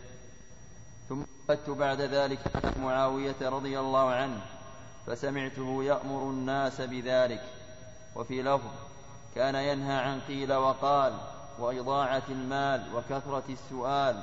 [1.09, 2.39] ثم أتت بعد ذلك
[2.79, 4.41] معاوية رضي الله عنه
[5.07, 7.43] فسمعته يأمر الناس بذلك.
[8.15, 8.92] وفي لفظ
[9.35, 11.13] كان ينهى عن قيل وقال
[11.59, 14.15] وإضاعة المال وكثرة السؤال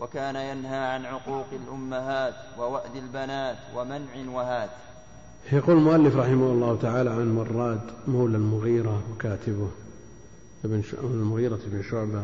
[0.00, 4.70] وكان ينهى عن عقوق الأمهات ووأد البنات ومنع وهات.
[5.52, 9.70] يقول المؤلف رحمه الله تعالى عن مراد مولى المغيرة وكاتبه
[10.64, 12.22] ابن المغيرة بن شعبة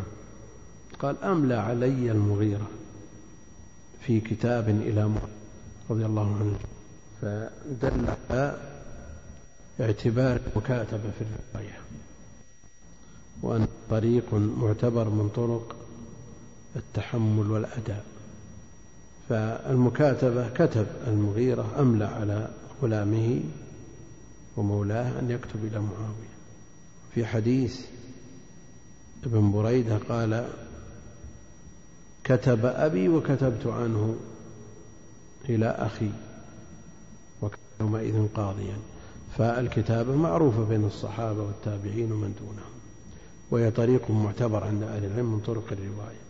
[0.98, 2.66] قال أملى علي المغيرة
[4.00, 5.10] في كتاب إلى
[5.90, 6.58] رضي الله عنه؟
[7.22, 8.56] فدل على
[9.80, 11.85] اعتبار المكاتبة في الرواية.
[13.42, 15.76] وأن طريق معتبر من طرق
[16.76, 18.04] التحمل والأداء.
[19.28, 22.50] فالمكاتبة كتب المغيرة أملى على
[22.82, 23.40] غلامه
[24.56, 26.36] ومولاه أن يكتب إلى معاوية.
[27.14, 27.80] في حديث
[29.24, 30.48] ابن بريدة قال
[32.24, 34.16] كتب أبي وكتبت عنه
[35.48, 36.10] إلى أخي
[37.42, 38.76] وكان يومئذ قاضيا.
[39.38, 42.75] فالكتابة معروفة بين الصحابة والتابعين ومن دونهم.
[43.50, 46.26] وهي طريق معتبر عند أهل العلم من طرق الرواية.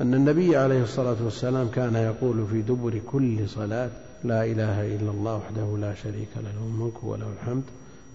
[0.00, 3.90] أن النبي عليه الصلاة والسلام كان يقول في دبر كل صلاة
[4.24, 7.62] لا إله إلا الله وحده لا شريك له له الملك وله الحمد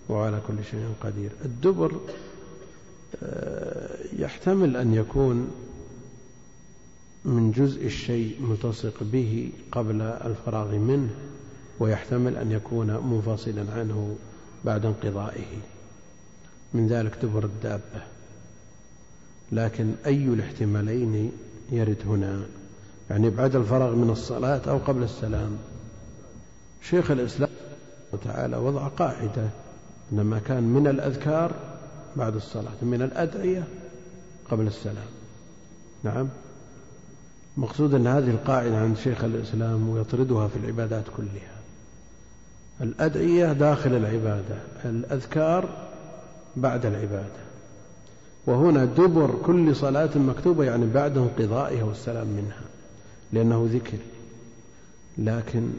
[0.09, 1.31] وعلى كل شيء قدير.
[1.45, 1.91] الدبر
[3.23, 5.47] آه، يحتمل أن يكون
[7.25, 11.09] من جزء الشيء ملتصق به قبل الفراغ منه
[11.79, 14.15] ويحتمل أن يكون منفصلا عنه
[14.65, 15.74] بعد انقضائه.
[16.75, 18.01] من ذلك دبر الدابة.
[19.51, 21.31] لكن أي الاحتمالين
[21.71, 22.41] يرد هنا؟
[23.09, 25.57] يعني بعد الفراغ من الصلاة أو قبل السلام.
[26.81, 27.49] شيخ الإسلام
[28.25, 29.49] تعالى وضع قاعدة
[30.11, 31.51] إنما كان من الأذكار
[32.15, 33.63] بعد الصلاة من الأدعية
[34.51, 35.07] قبل السلام.
[36.03, 36.27] نعم.
[37.57, 41.55] مقصود أن هذه القاعدة عند شيخ الإسلام ويطردها في العبادات كلها.
[42.81, 45.84] الأدعية داخل العبادة الأذكار
[46.57, 47.45] بعد العبادة.
[48.47, 52.61] وهنا دبر كل صلاة مكتوبة يعني بعد انقضائها والسلام منها
[53.33, 53.97] لأنه ذكر.
[55.17, 55.69] لكن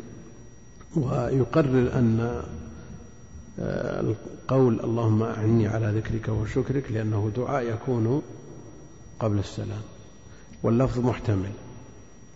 [0.96, 2.42] ويقرر أن
[3.60, 8.22] آه، القول اللهم أعني على ذكرك وشكرك لأنه دعاء يكون
[9.20, 9.82] قبل السلام.
[10.62, 11.52] واللفظ محتمل.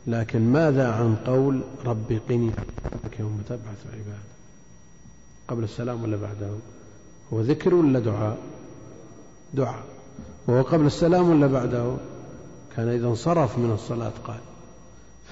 [0.06, 2.50] لكن ماذا عن قول ربي قني
[3.20, 4.24] يوم تبعث عباد
[5.48, 6.50] قبل السلام ولا بعده؟
[7.32, 8.38] هو ذكر ولا دعاء؟
[9.54, 9.84] دعاء.
[10.46, 11.96] وهو قبل السلام ولا بعده؟
[12.76, 14.40] كان إذا انصرف من الصلاة قال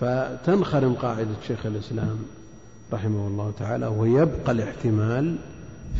[0.00, 2.18] فتنخرم قاعدة شيخ الإسلام
[2.92, 5.38] رحمه الله تعالى ويبقى الاحتمال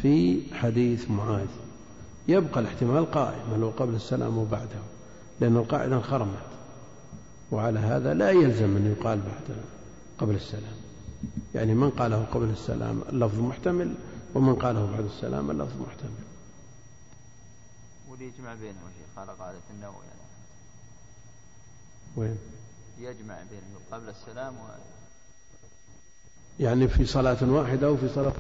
[0.03, 1.49] في حديث معاذ.
[2.29, 4.83] يبقى الاحتمال قائم هل هو قبل السلام وبعده
[5.41, 6.49] لأن القاعدة انخرمت.
[7.53, 9.57] وعلى هذا لا يلزم أن يقال بعد
[10.19, 10.79] قبل السلام.
[11.55, 13.95] يعني من قاله قبل السلام؟ اللفظ محتمل.
[14.39, 16.25] ومن قاله بعد السلام اللفظ محتمل.
[18.09, 20.29] وليجمع بينهم شيخ قال قالت النووي يعني.
[22.17, 22.39] وين؟
[22.99, 24.69] يجمع بينهم قبل السلام و
[26.61, 28.33] يعني في صلاة واحدة أو في صلاة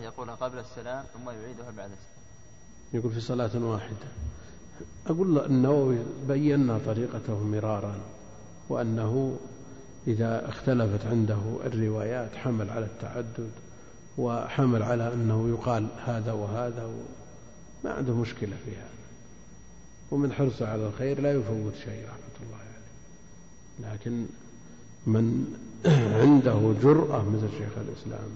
[0.00, 2.24] يقول قبل السلام ثم يعيدها بعد السلام.
[2.92, 4.08] يقول في صلاة واحدة.
[5.06, 7.94] أقول النووي بينا طريقته مرارا
[8.68, 9.38] وأنه
[10.06, 13.50] إذا اختلفت عنده الروايات حمل على التعدد
[14.18, 16.90] وحمل على أنه يقال هذا وهذا
[17.84, 18.88] ما عنده مشكلة في هذا.
[20.10, 23.94] ومن حرصه على الخير لا يفوت شيء رحمة الله عليه.
[23.94, 24.26] لكن
[25.06, 25.54] من
[26.20, 28.28] عنده جرأة مثل شيخ الإسلام.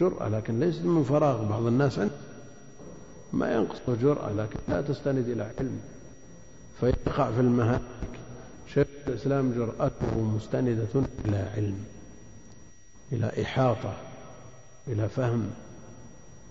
[0.00, 2.14] جرأة لكن ليست من فراغ بعض الناس عنده.
[3.32, 5.80] ما ينقصه جرأة لكن لا تستند إلى علم.
[6.80, 7.82] فيقع في المهالك
[8.74, 11.84] شيخ الإسلام جرأته مستندة إلى علم
[13.12, 14.11] إلى إحاطة.
[14.88, 15.50] إلى فهم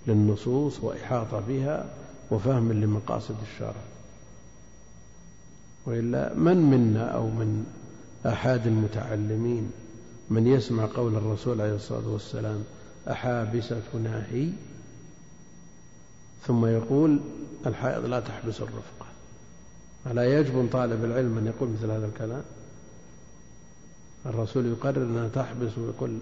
[0.07, 1.85] للنصوص وإحاطة بها
[2.31, 3.81] وفهم لمقاصد الشرع.
[5.85, 7.65] وإلا من منا أو من
[8.25, 9.71] أحد المتعلمين
[10.29, 12.63] من يسمع قول الرسول عليه الصلاة والسلام
[13.11, 14.49] أحابستنا هي
[16.47, 17.19] ثم يقول
[17.65, 19.05] الحائض لا تحبس الرفقة
[20.07, 22.43] ألا يجب طالب العلم أن يقول مثل هذا الكلام؟
[24.25, 26.17] الرسول يقرر أنها تحبس ويقول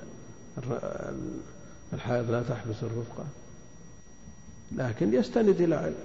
[1.94, 3.26] الحائض لا تحبس الرفقة
[4.72, 5.96] لكن يستند إلى علم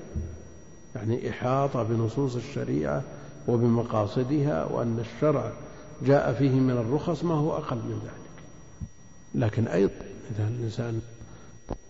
[0.97, 3.03] يعني إحاطة بنصوص الشريعة
[3.49, 5.53] وبمقاصدها وأن الشرع
[6.03, 8.24] جاء فيه من الرخص ما هو أقل من ذلك.
[9.35, 9.93] لكن أيضا
[10.30, 11.01] إذا الإنسان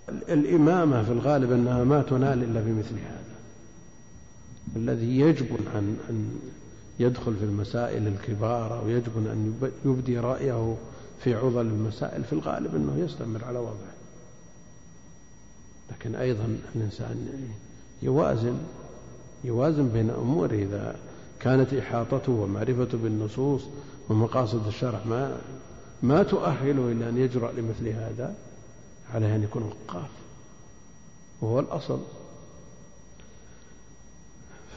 [0.09, 3.35] الإمامة في الغالب أنها ما تنال إلا بمثل هذا.
[4.77, 6.39] الذي يجب أن
[7.01, 10.77] يدخل في المسائل الكبار أو يجب أن يبدي رأيه
[11.21, 13.95] في عضل المسائل في الغالب أنه يستمر على وضعه.
[15.91, 17.49] لكن أيضا الإنسان
[18.03, 18.59] يوازن
[19.45, 20.97] يوازن بين أمور إذا
[21.41, 23.63] كانت إحاطته ومعرفته بالنصوص
[24.09, 25.37] ومقاصد الشرع ما
[26.03, 28.35] ما تؤهله إلى أن يجرأ لمثل هذا
[29.15, 30.11] عليه أن يكون وقاف.
[31.41, 32.01] وهو الأصل.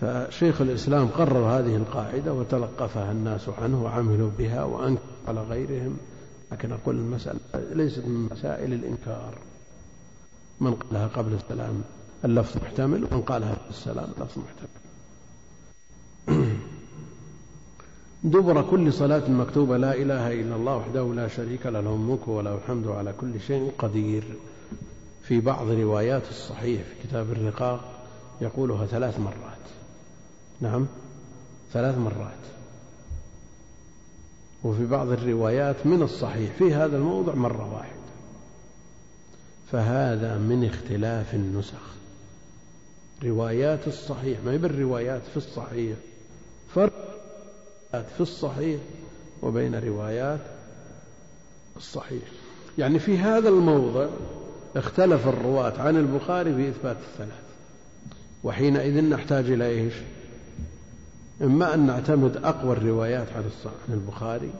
[0.01, 5.97] فشيخ الإسلام قرر هذه القاعدة وتلقفها الناس عنه وعملوا بها وأنكر على غيرهم
[6.52, 9.38] لكن أقول المسألة ليست من مسائل الإنكار.
[10.60, 11.82] من قالها قبل السلام
[12.26, 14.70] اللفظ محتمل ومن قالها قبل السلام اللفظ محتمل.
[18.24, 22.56] دبر كل صلاة مكتوبة لا إله إلا الله وحده لا شريك له له الملك وله
[22.56, 24.24] الحمد على كل شيء قدير.
[25.24, 28.08] في بعض روايات الصحيح في كتاب الرقاق
[28.41, 29.66] يقولها ثلاث مرات.
[30.62, 30.88] نعم؟
[31.74, 32.57] ثلاث مرات.
[34.64, 37.97] وفي بعض الروايات من الصحيح في هذا الموضع مرة واحدة
[39.72, 41.97] فهذا من اختلاف النسخ.
[43.24, 45.97] روايات الصحيح ما هي بالروايات في الصحيح.
[46.76, 47.20] فرق
[47.91, 48.80] في الصحيح
[49.41, 50.39] وبين روايات
[51.78, 52.24] الصحيح.
[52.78, 54.08] يعني في هذا الموضع
[54.76, 57.43] اختلف الرواة عن البخاري في إثبات الثلاث.
[58.43, 59.93] وحينئذ نحتاج إلى إيش؟
[61.41, 64.51] إما أن نعتمد أقوى الروايات عن عن البخاري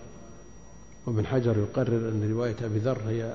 [1.06, 3.34] وابن حجر يقرر أن رواية أبي ذر هي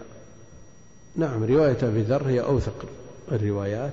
[1.16, 2.84] نعم رواية أبي ذر هي أوثق
[3.32, 3.92] الروايات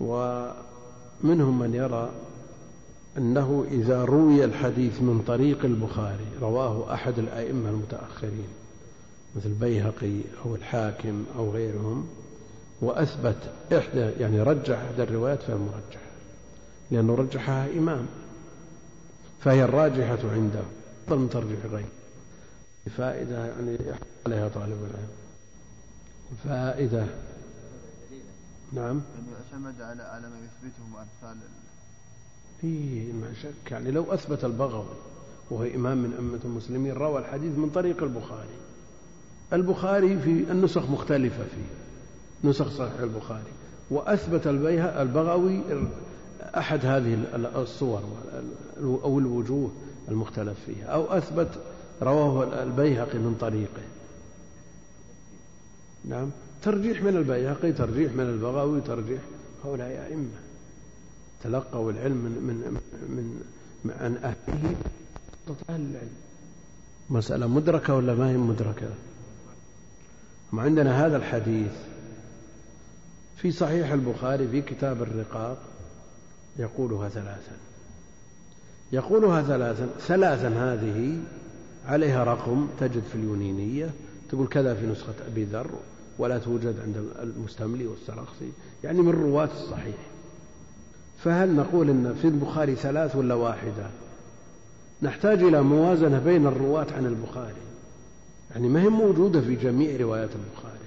[0.00, 2.10] ومنهم من يرى
[3.18, 8.48] أنه إذا روي الحديث من طريق البخاري رواه أحد الأئمة المتأخرين
[9.36, 12.06] مثل البيهقي أو الحاكم أو غيرهم
[12.80, 13.36] وأثبت
[13.72, 16.05] إحدى يعني رجح إحدى الروايات فالمرجح
[16.90, 18.06] لأنه رجحها إمام
[19.40, 20.62] فهي الراجحة عنده.
[21.06, 21.88] أفضل من ترجيح غيره
[22.96, 23.78] فائدة يعني
[24.26, 25.08] عليها طالب العلم.
[26.44, 27.06] فائدة.
[28.72, 29.00] نعم.
[29.36, 31.36] اعتمد على على ما يثبته أمثال
[32.64, 33.70] إيه ما شك.
[33.70, 34.96] يعني لو أثبت البغوي
[35.50, 38.56] وهو إمام من أمة المسلمين روى الحديث من طريق البخاري.
[39.52, 42.48] البخاري في النسخ مختلفة فيه.
[42.50, 43.52] نسخ صحيح البخاري.
[43.90, 45.62] وأثبت البيها البغوي
[46.58, 47.18] أحد هذه
[47.56, 48.02] الصور
[48.82, 49.70] أو الوجوه
[50.08, 51.48] المختلف فيها أو أثبت
[52.02, 53.82] رواه البيهقي من طريقه.
[56.04, 56.30] نعم
[56.62, 59.20] ترجيح من البيهقي ترجيح من البغوي ترجيح
[59.64, 60.38] هؤلاء أئمة.
[61.42, 63.42] تلقوا العلم من من من,
[63.84, 64.76] من عن أهله.
[65.70, 66.10] أهل العلم.
[67.10, 68.88] مسألة مدركة ولا ما هي مدركة؟
[70.52, 71.72] ما عندنا هذا الحديث
[73.36, 75.58] في صحيح البخاري في كتاب الرقاق
[76.58, 77.56] يقولها ثلاثا.
[78.92, 81.18] يقولها ثلاثا ثلاثا هذه
[81.86, 83.90] عليها رقم تجد في اليونينية
[84.28, 85.70] تقول كذا في نسخة أبي ذر
[86.18, 88.52] ولا توجد عند المستملي والسرخسي
[88.84, 89.96] يعني من رواة الصحيح.
[91.24, 93.86] فهل نقول إن في البخاري ثلاث ولا واحدة؟
[95.02, 97.54] نحتاج إلى موازنة بين الرواة عن البخاري.
[98.50, 100.86] يعني ما هي موجودة في جميع روايات البخاري.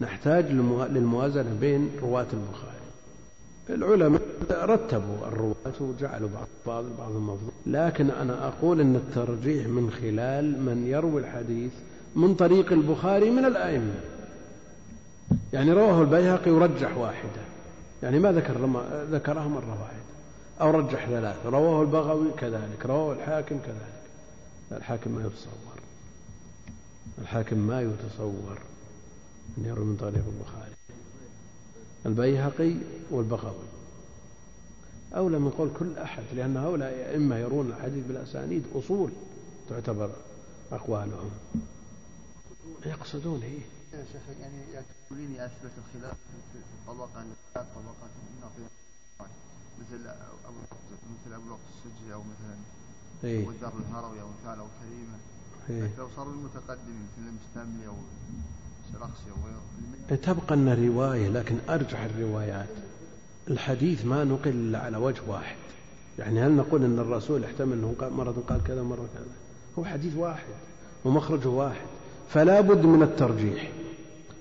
[0.00, 0.44] نحتاج
[0.90, 2.73] للموازنة بين رواة البخاري.
[3.70, 10.62] العلماء رتبوا الرواة وجعلوا بعض فاضل بعضهم مفضول لكن أنا أقول أن الترجيح من خلال
[10.62, 11.72] من يروي الحديث
[12.16, 13.94] من طريق البخاري من الأئمة.
[15.52, 17.42] يعني رواه البيهقي ورجح واحدة.
[18.02, 18.54] يعني ما ذكر
[19.10, 20.04] ذكرها مرة واحدة.
[20.60, 21.48] أو رجح ثلاثة.
[21.48, 22.86] رواه البغوي كذلك.
[22.86, 24.04] رواه الحاكم كذلك.
[24.72, 25.78] الحاكم ما يتصور.
[27.18, 28.58] الحاكم ما يتصور
[29.58, 30.74] أن يروي من طريق البخاري.
[32.06, 32.74] البيهقي
[33.10, 33.64] والبغوي.
[35.16, 39.10] أو لم يقول كل أحد لأن هؤلاء أئمة يرون الحديث بالأسانيد أصول
[39.68, 40.10] تعتبر
[40.72, 41.30] أقوالهم.
[42.86, 43.60] يقصدون إيه؟
[43.98, 46.16] يا شيخ يعني يقولين أثبت الخلاف
[46.52, 47.08] في الطبقه
[47.54, 48.10] ثلاث طبقات
[49.80, 50.60] مثل أبو
[51.24, 52.56] مثل أبو الوقت السجي أو مثلا
[53.24, 55.18] إيه؟ أبو الذر الهروي أو مثال أو كريمة.
[55.70, 58.04] إيه؟ لو صاروا المتقدمين مثل المستملي غيره
[60.08, 62.68] تبقى أن رواية لكن أرجح الروايات.
[63.50, 65.56] الحديث ما نقل إلا على وجه واحد.
[66.18, 69.34] يعني هل نقول أن الرسول احتمل أنه مرة قال كذا مرة كذا؟
[69.78, 70.54] هو حديث واحد
[71.04, 71.86] ومخرجه واحد.
[72.28, 73.72] فلا بد من الترجيح.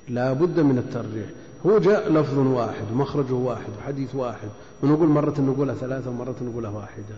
[0.10, 1.30] لا بد من الترجيح.
[1.66, 4.50] هو جاء لفظ واحد ومخرجه واحد وحديث واحد.
[4.84, 7.16] ونقول مرة نقولها ثلاثة ومرة نقولها واحدة.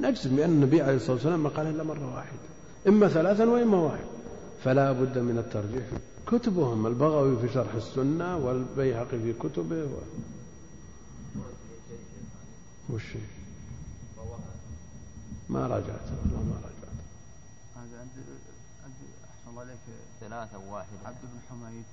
[0.00, 2.38] نجزم بأن النبي عليه الصلاة والسلام ما قال إلا مرة واحدة.
[2.88, 4.04] إما ثلاثا وإما واحد.
[4.64, 5.86] فلا بد من الترجيح.
[6.26, 9.98] كتبهم البغوي في شرح السنة والبيهقي في كتبه و...
[12.90, 13.14] وش؟
[15.48, 16.96] ما راجعت والله ما راجعت.
[17.76, 18.10] هذا عند
[18.84, 19.78] عند أحسن الله عليك.
[20.20, 20.98] ثلاثة واحدة.
[21.04, 21.84] عبد بن حميد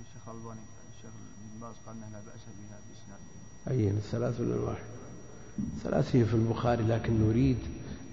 [0.00, 0.60] الشيخ ألباني
[0.96, 1.10] الشيخ
[1.54, 3.20] بن باز قال إنه لا بأس بها بإسناد.
[3.68, 4.84] أي الثلاث ولا الواحد
[5.82, 7.58] ثلاث هي في البخاري لكن نريد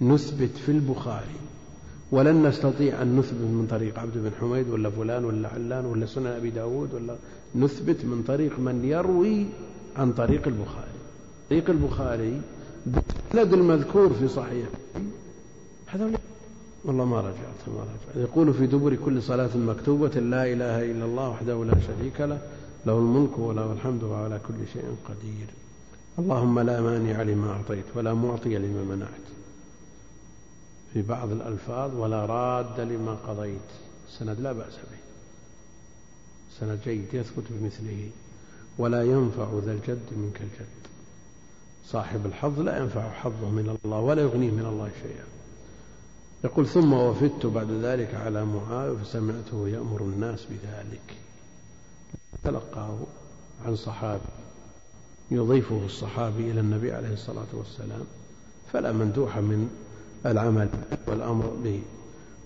[0.00, 1.47] نثبت في البخاري.
[2.10, 6.26] ولن نستطيع أن نثبت من طريق عبد بن حميد ولا فلان ولا علان ولا سنن
[6.26, 7.16] أبي داود ولا
[7.54, 9.46] نثبت من طريق من يروي
[9.96, 10.98] عن طريق البخاري.
[11.50, 12.40] طريق البخاري
[12.86, 14.66] بالسند المذكور في صحيح.
[15.86, 16.10] هذا
[16.84, 18.28] والله ما رجعت ما رجعت.
[18.28, 22.38] يقول في دبر كل صلاة مكتوبة لا إله إلا الله وحده لا شريك له
[22.86, 25.48] له الملك وله الحمد وهو على كل شيء قدير.
[26.18, 29.26] اللهم لا مانع لما أعطيت ولا معطي لما منعت.
[30.92, 33.70] في بعض الألفاظ ولا راد لما قضيت.
[34.08, 34.98] سند لا بأس به.
[36.60, 38.10] سند جيد يثبت بمثله.
[38.78, 40.78] ولا ينفع ذا الجد منك الجد.
[41.86, 45.24] صاحب الحظ لا ينفع حظه من الله ولا يغنيه من الله شيئا.
[46.44, 51.16] يقول ثم وفدت بعد ذلك على معاوية فسمعته يأمر الناس بذلك.
[52.44, 52.98] تلقاه
[53.66, 54.22] عن صحابي.
[55.30, 58.04] يضيفه الصحابي إلى النبي عليه الصلاة والسلام.
[58.72, 59.70] فلا مندوح من
[60.26, 60.68] العمل
[61.06, 61.82] والأمر به.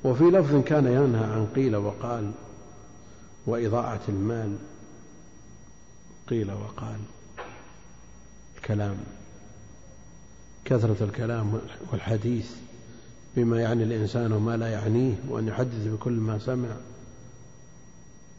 [0.05, 2.31] وفي لفظ كان ينهى عن قيل وقال
[3.47, 4.57] وإضاعة المال
[6.29, 6.99] قيل وقال
[8.57, 8.97] الكلام
[10.64, 11.61] كثرة الكلام
[11.93, 12.51] والحديث
[13.37, 16.68] بما يعني الإنسان وما لا يعنيه وأن يحدث بكل ما سمع.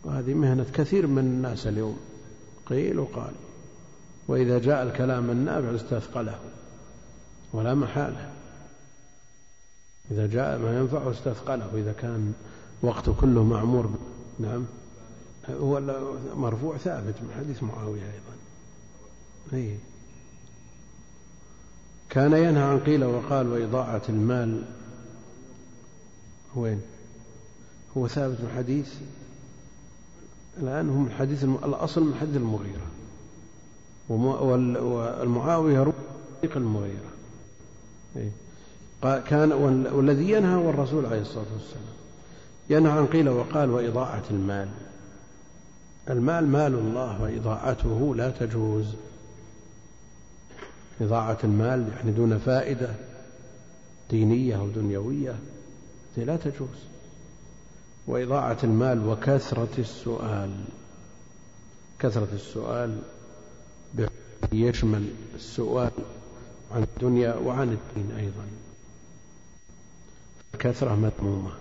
[0.03, 1.97] وهذه مهنة كثير من الناس اليوم
[2.65, 3.33] قيل وقال.
[4.27, 6.39] وإذا جاء الكلام النافع استثقله
[7.53, 8.29] ولا محالة.
[10.11, 12.33] إذا جاء ما ينفعه استثقله إذا كان
[12.81, 13.89] وقته كله معمور
[14.39, 14.65] نعم.
[15.49, 15.79] هو
[16.35, 18.33] مرفوع ثابت من حديث معاوية أيضا.
[19.53, 19.77] أي
[22.09, 24.63] كان ينهى عن قيل وقال وإضاعة المال.
[26.55, 26.81] وين؟
[27.97, 28.93] هو ثابت من حديث
[30.57, 32.87] الآن هم الحديث الأصل من حديث المغيرة.
[34.09, 37.11] والمعاوية رقيق المغيرة.
[38.15, 38.31] إيه.
[39.07, 39.51] كان
[39.93, 41.93] والذي ينهى هو الرسول عليه الصلاة والسلام.
[42.69, 44.67] ينهى عن قيل وقال وإضاعة المال.
[46.09, 48.85] المال مال الله وإضاعته لا تجوز.
[51.01, 52.89] إضاعة المال يعني دون فائدة
[54.09, 55.35] دينية أو دنيوية
[56.17, 56.79] لا تجوز.
[58.07, 60.51] وإضاعة المال وكثرة السؤال.
[61.99, 62.97] كثرة السؤال
[64.53, 65.91] يشمل السؤال
[66.75, 68.62] عن الدنيا وعن الدين أيضا.
[70.53, 71.51] الكثرة مذمومة.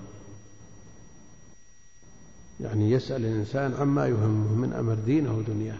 [2.60, 5.78] يعني يسأل الإنسان عما يهمه من أمر دينه ودنياه.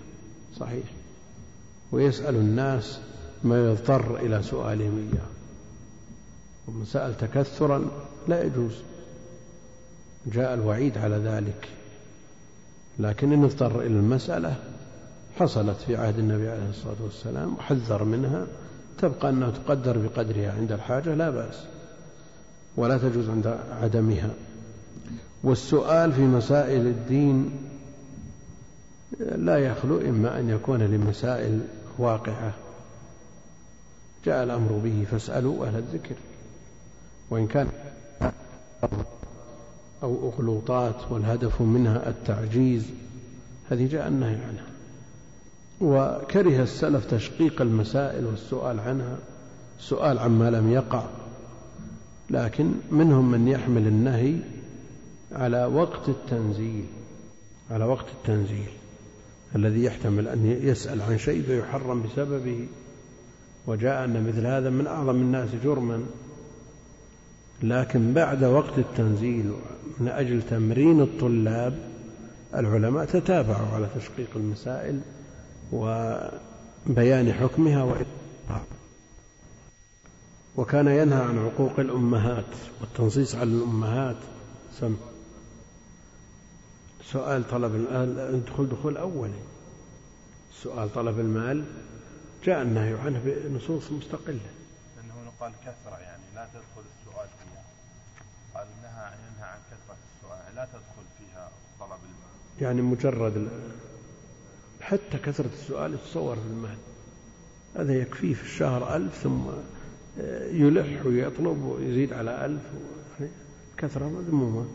[0.61, 0.85] صحيح.
[1.93, 2.99] ويسأل الناس
[3.45, 5.27] ما يضطر إلى سؤالهم إياه.
[6.69, 7.91] ومن سأل تكثرا
[8.29, 8.73] لا يجوز.
[10.27, 11.69] جاء الوعيد على ذلك.
[12.99, 14.57] لكن إن اضطر إلى المسألة
[15.39, 18.47] حصلت في عهد النبي عليه الصلاة والسلام وحذر منها
[18.99, 21.67] تبقى أنها تقدر بقدرها عند الحاجة لا بأس.
[22.77, 24.31] ولا تجوز عند عدمها.
[25.43, 27.51] والسؤال في مسائل الدين
[29.21, 31.61] لا يخلو إما أن يكون لمسائل
[31.99, 32.53] واقعة.
[34.25, 36.15] جاء الأمر به فاسألوا أهل الذكر.
[37.31, 37.69] وإن كان
[40.03, 42.85] أو أخلوطات والهدف منها التعجيز
[43.71, 44.67] هذه جاء النهي عنها.
[45.81, 49.17] وكره السلف تشقيق المسائل والسؤال عنها
[49.79, 51.05] السؤال عما لم يقع.
[52.33, 54.37] لكن منهم من يحمل النهي
[55.33, 56.85] على وقت التنزيل
[57.71, 58.71] على وقت التنزيل
[59.57, 62.67] الذي يحتمل أن يسأل عن شيء فيحرم بسببه.
[63.67, 66.05] وجاء أن مثل هذا من أعظم الناس جرما.
[67.63, 69.53] لكن بعد وقت التنزيل
[70.01, 71.79] من أجل تمرين الطلاب
[72.55, 75.01] العلماء تتابعوا على تشقيق المسائل
[75.73, 78.82] وبيان حكمها وإطلاقها.
[80.57, 84.17] وكان ينهى عن عقوق الأمهات والتنصيص على الأمهات.
[84.81, 84.97] سم.
[87.05, 87.75] سؤال طلب
[88.35, 89.43] الدخول دخول أولي.
[90.63, 91.65] سؤال طلب المال
[92.45, 94.51] جاء النهي عنه بنصوص مستقلة.
[94.97, 97.65] لأنه قال كثرة يعني لا تدخل السؤال فيها.
[98.55, 101.51] قال نهى ينهى عن كثرة السؤال لا تدخل فيها
[101.81, 102.63] طلب المال.
[102.63, 103.49] يعني مجرد
[104.81, 106.79] حتى كثرة السؤال يتصور في المال.
[107.77, 109.51] هذا يكفيه في الشهر ألف ثم
[110.53, 112.63] يلح ويطلب ويزيد على ألف
[113.77, 114.67] كثرة مذمومة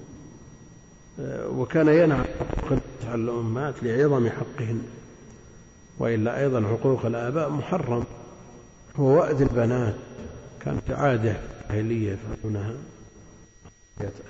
[1.59, 2.25] وكان ينهى
[3.03, 4.81] عن الأمهات لعظم حقهن.
[5.99, 8.03] وإلا أيضا حقوق الآباء محرم.
[8.97, 9.95] ووأد البنات.
[10.61, 11.37] كانت عادة
[11.69, 12.73] جاهلية يفعلونها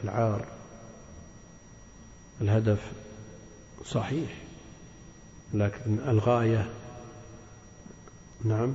[0.03, 0.45] العار.
[2.41, 2.91] الهدف
[3.85, 4.37] صحيح.
[5.53, 6.69] لكن الغاية.
[8.43, 8.73] نعم.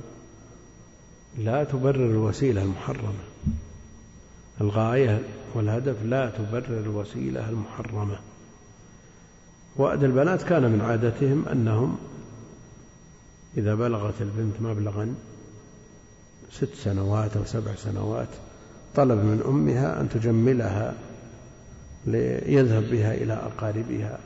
[1.37, 3.23] لا تبرر الوسيلة المحرمة.
[4.61, 5.21] الغاية
[5.53, 8.19] والهدف لا تبرر الوسيلة المحرمة.
[9.75, 11.97] وأد البنات كان من عادتهم أنهم
[13.57, 15.15] إذا بلغت البنت مبلغا
[16.51, 18.27] ست سنوات أو سبع سنوات
[18.95, 20.93] طلب من أمها أن تجملها
[22.05, 24.19] ليذهب بها إلى أقاربها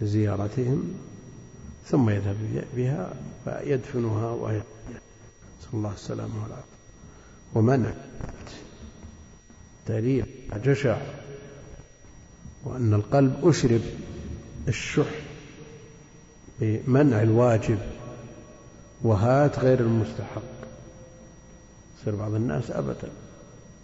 [0.00, 0.94] لزيارتهم
[1.86, 2.36] ثم يذهب
[2.76, 3.12] بها
[3.44, 4.60] فيدفنها وهي
[5.66, 6.76] نسأل الله السلامة والعافية
[7.54, 7.92] ومنع.
[9.88, 10.26] دليل
[10.64, 10.98] جشع.
[12.64, 13.80] وأن القلب أشرب
[14.68, 15.10] الشح
[16.60, 17.78] بمنع الواجب.
[19.02, 20.42] وهات غير المستحق.
[22.00, 23.08] يصير بعض الناس أبدا.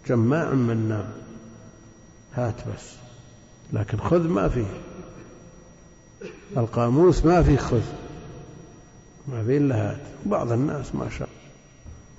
[0.07, 1.07] جماع مناع
[2.33, 2.93] هات بس.
[3.73, 4.81] لكن خذ ما فيه.
[6.57, 7.83] القاموس ما فيه خذ.
[9.27, 10.01] ما فيه إلا هات.
[10.25, 11.29] بعض الناس ما شاء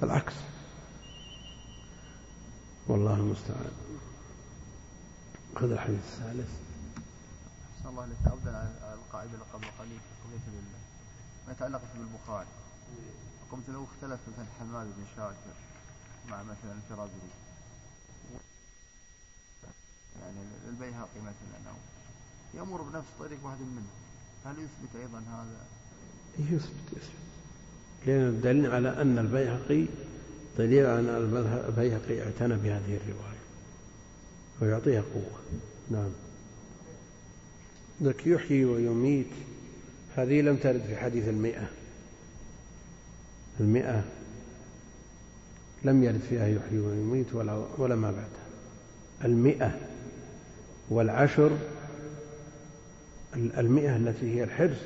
[0.04, 0.34] العكس.
[2.86, 3.72] والله المستعان.
[5.56, 5.98] خذ الحديث.
[5.98, 6.50] الثالث.
[7.76, 10.60] أحسن الله عليك أبدأ على القاعدة اللي قبل قليل قضية
[11.46, 12.46] ما يتعلق بالبخاري
[13.50, 15.54] قمت لو اختلف مثلا حماد بن شاكر
[16.28, 17.30] مع مثلا الفرازري
[20.20, 21.76] يعني البيهقي مثلا أو
[22.54, 23.86] يمر بنفس طريق واحد منهم.
[24.44, 25.66] هل يثبت أيضا هذا؟
[26.38, 27.23] يثبت يثبت.
[28.06, 29.84] لأن الدليل على أن البيهقي
[30.58, 33.34] دليل على أن البيهقي اعتنى بهذه الرواية
[34.60, 35.40] ويعطيها قوة.
[35.90, 36.10] نعم.
[38.02, 39.26] ذلك يحيي ويميت.
[40.16, 41.66] هذه لم ترد في حديث المئة.
[43.60, 44.04] المئة
[45.84, 48.44] لم يرد فيها يحيي ويميت ولا, ولا ما بعدها.
[49.24, 49.78] المئة
[50.90, 51.58] والعشر
[53.36, 54.76] المئة التي هي الحرز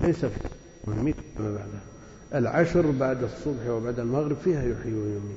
[0.00, 0.61] ليس فيها.
[0.84, 1.80] ويميت ما بعدها
[2.34, 5.36] العشر بعد الصبح وبعد المغرب فيها يحيي ويميت.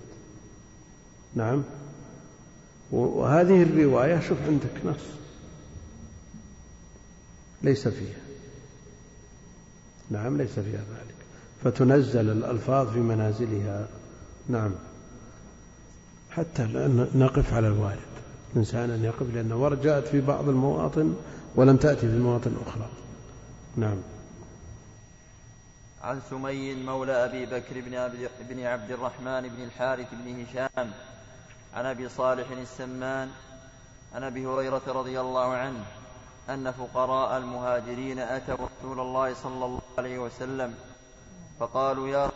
[1.35, 1.63] نعم.
[2.91, 5.05] وهذه الرواية شوف عندك نص.
[7.63, 8.19] ليس فيها.
[10.09, 11.15] نعم ليس فيها ذلك.
[11.63, 13.87] فتنزل الألفاظ في منازلها.
[14.49, 14.71] نعم.
[16.29, 16.63] حتى
[17.15, 17.99] نقف على الوارد.
[18.53, 21.15] الإنسان أن يقف لأن ورد جاءت في بعض المواطن
[21.55, 22.89] ولم تأتي في مواطن أخرى.
[23.77, 23.97] نعم.
[26.05, 27.81] عن سمي مولى أبي بكر
[28.39, 30.91] بن عبد الرحمن بن الحارث بن هشام
[31.73, 33.31] عن أبي صالح السمان
[34.15, 35.85] عن أبي هريرة رضي الله عنه
[36.49, 40.75] أن فقراء المهاجرين أتوا رسول الله صلى الله عليه وسلم
[41.59, 42.31] فقالوا يا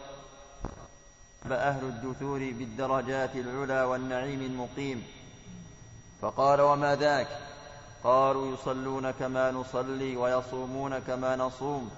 [1.52, 5.04] أهل الدثور بالدرجات العلى والنعيم المقيم.
[6.22, 7.28] فقال وما ذاك؟
[8.04, 11.92] قالوا يصلون كما نصلي ويصومون كما نصوم.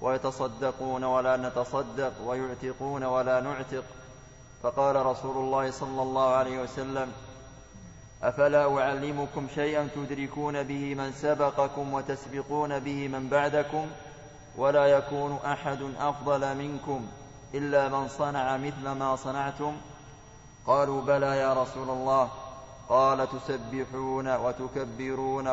[0.00, 3.84] ويتصدقون ولا نتصدق ويعتقون ولا نعتق.
[4.62, 7.12] فقال رسول الله صلى الله عليه وسلم
[8.22, 13.86] أفلا أعلمكم شيئا تدركون به من سبقكم وتسبقون به من بعدكم؟
[14.56, 17.06] ولا يكون أحد أفضل منكم
[17.54, 19.76] إلا من صنع مثل ما صنعتم؟
[20.66, 22.30] قالوا بلى يا رسول الله.
[22.88, 25.48] قال تسبحون وتكبرون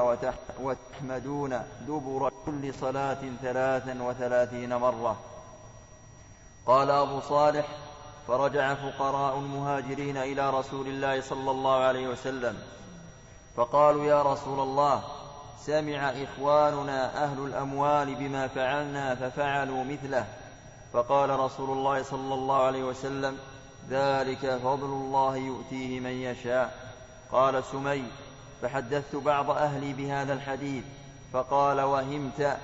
[0.60, 5.18] وتحمدون دبر كل صلاة ثلاثا وثلاثين مرة.
[6.68, 7.68] قال أبو صالح
[8.28, 12.58] فرجع فقراء المهاجرين إلى رسول الله صلى الله عليه وسلم
[13.56, 15.04] فقالوا يا رسول الله
[15.60, 20.26] سمع إخواننا أهل الأموال بما فعلنا ففعلوا مثله.
[20.94, 23.38] فقال رسول الله صلى الله عليه وسلم
[23.90, 26.85] ذلك فضل الله يؤتيه من يشاء.
[27.32, 28.04] قال سمي
[28.62, 30.84] فحدثت بعض أهلي بهذا الحديث
[31.34, 32.58] فقال وهمت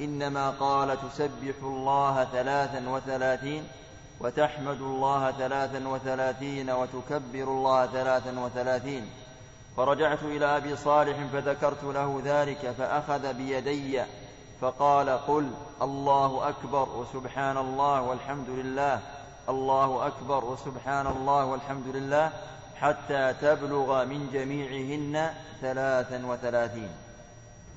[0.00, 3.64] إنما قال تسبح الله ثلاثا وثلاثين
[4.20, 9.10] وتحمد الله ثلاثا وثلاثين وتكبر الله ثلاثا وثلاثين.
[9.76, 14.02] فرجعت إلى أبي صالح فذكرت له ذلك فأخذ بيدي
[14.60, 15.50] فقال قل
[15.82, 19.00] الله أكبر وسبحان الله والحمد لله
[19.48, 22.32] الله أكبر وسبحان الله والحمد لله
[22.74, 26.88] حتى تبلغ من جميعهن ثلاثا وثلاثين.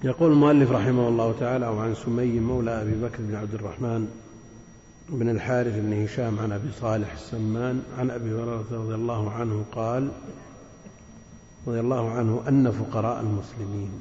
[0.04, 4.08] يقول المؤلف رحمه الله تعالى وعن سمي مولى أبي بكر بن عبد الرحمن
[5.10, 10.12] بن الحارث بن هشام عن أبي صالح السمان عن أبي هريرة رضي الله عنه قال
[11.68, 13.92] رضي الله عنه أن فقراء المسلمين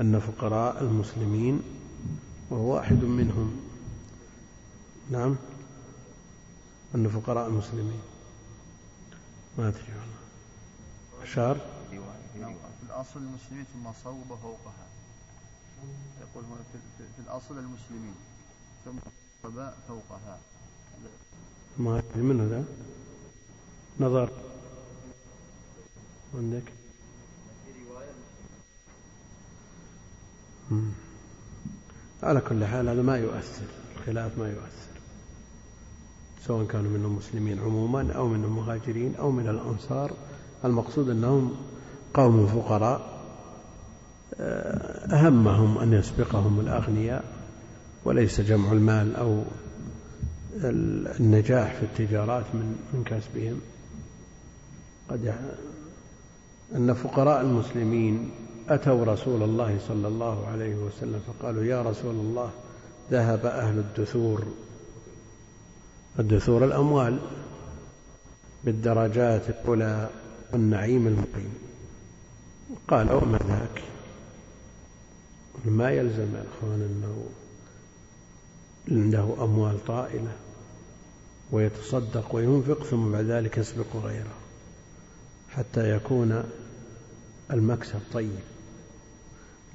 [0.00, 1.62] أن فقراء المسلمين
[2.50, 3.56] وهو واحد منهم.
[5.10, 5.36] نعم
[6.94, 8.00] أن فقراء المسلمين.
[9.58, 10.24] ما أدري والله.
[12.80, 14.86] في الأصل المسلمين ثم صوب فوقها.
[16.20, 16.62] يقول هنا
[17.16, 18.14] في الأصل المسلمين
[18.84, 18.98] ثم
[19.44, 20.38] القباء فوقها.
[21.78, 22.64] ما من هذا؟
[24.00, 24.30] نظر.
[26.34, 26.72] عندك؟
[32.22, 33.66] على كل حال هذا ما يؤثر.
[33.96, 34.93] الخلاف ما يؤثر.
[36.46, 40.12] سواء كانوا منهم مسلمين عموما أو منهم مهاجرين أو من الأنصار.
[40.64, 41.52] المقصود أنهم
[42.14, 43.14] قوم فقراء
[45.12, 47.24] أهمهم أن يسبقهم الأغنياء
[48.04, 49.42] وليس جمع المال أو
[51.20, 53.60] النجاح في التجارات من من كسبهم.
[55.10, 55.34] قد
[56.74, 58.30] أن فقراء المسلمين
[58.68, 62.50] أتوا رسول الله صلى الله عليه وسلم فقالوا يا رسول الله
[63.10, 64.44] ذهب أهل الدثور
[66.18, 67.18] الدثور الأموال
[68.64, 70.08] بالدرجات العلى
[70.52, 71.54] والنعيم المقيم.
[72.88, 73.82] قال وما ذاك؟
[75.64, 77.26] ما يلزم يا إخوان أنه
[78.88, 80.32] عنده أموال طائلة
[81.52, 84.34] ويتصدق وينفق ثم بعد ذلك يسبق غيره
[85.50, 86.44] حتى يكون
[87.52, 88.38] المكسب طيب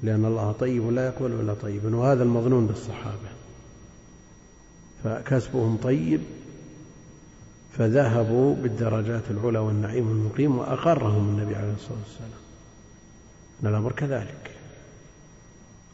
[0.02, 3.39] لأن الله طيب لا يقبل إلا طيبا وهذا المظنون بالصحابة.
[5.04, 6.20] فكسبهم طيب
[7.78, 12.30] فذهبوا بالدرجات العلى والنعيم المقيم وأقرهم النبي عليه الصلاة والسلام.
[13.62, 14.50] أن الأمر كذلك.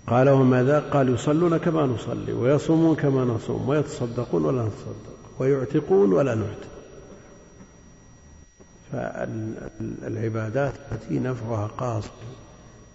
[0.07, 6.69] قال وماذا قال يصلون كما نصلي ويصومون كما نصوم ويتصدقون ولا نتصدق ويعتقون ولا نعتق.
[8.93, 12.11] فالعبادات التي نفعها قاصر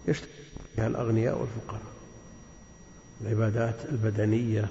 [0.08, 0.30] يشترك
[0.78, 1.82] بها الأغنياء والفقراء.
[3.22, 4.68] العبادات البدنية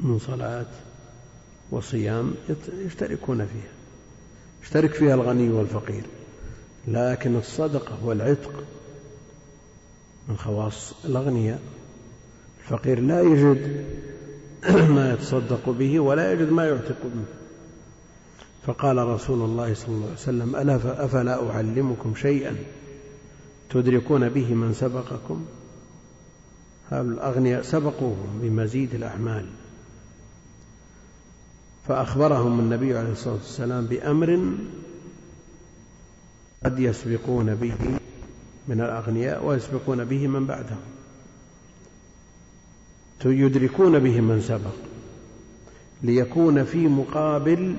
[0.00, 0.66] من صلاة
[1.70, 2.34] وصيام
[2.86, 3.72] يشتركون فيها.
[4.62, 6.02] يشترك فيها الغني والفقير.
[6.88, 8.64] لكن الصدقة والعتق
[10.28, 11.60] من خواص الأغنياء.
[12.60, 13.86] الفقير لا يجد
[14.96, 17.24] ما يتصدق به ولا يجد ما يعتق به
[18.66, 22.56] فقال رسول الله صلى الله عليه وسلم ألا أفلا أعلمكم شيئا
[23.70, 25.44] تدركون به من سبقكم؟
[26.90, 29.46] هؤلاء الأغنياء سبقوهم بمزيد الأعمال.
[31.88, 34.54] فأخبرهم النبي عليه الصلاة والسلام بأمر
[36.64, 37.74] قد يسبقون به
[38.68, 40.80] من الأغنياء ويسبقون به من بعدهم.
[43.24, 44.74] يدركون به من سبق
[46.02, 47.76] ليكون في مقابل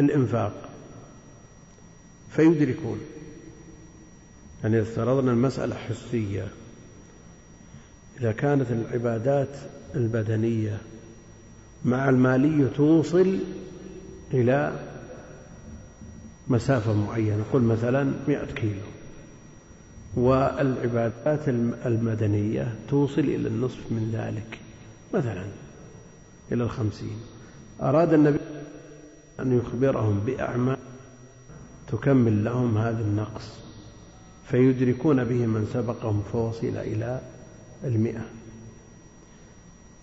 [0.00, 0.68] الإنفاق.
[2.30, 3.00] فيدركون.
[4.62, 6.48] يعني افترضنا المسألة حسية.
[8.20, 9.56] إذا كانت العبادات
[9.94, 10.78] البدنية
[11.84, 13.38] مع المالية توصل
[14.34, 14.72] إلى
[16.48, 17.44] مسافة معينة.
[17.52, 18.80] قل مثلا مئة كيلو.
[20.16, 21.48] والعبادات
[21.86, 24.58] المدنية توصل إلى النصف من ذلك
[25.14, 25.44] مثلا
[26.52, 27.16] إلى الخمسين.
[27.82, 28.38] أراد النبي
[29.40, 30.76] أن يخبرهم بأعمال
[31.92, 33.48] تكمل لهم هذا النقص
[34.48, 37.20] فيدركون به من سبقهم فوصل إلى
[37.84, 38.24] المئة.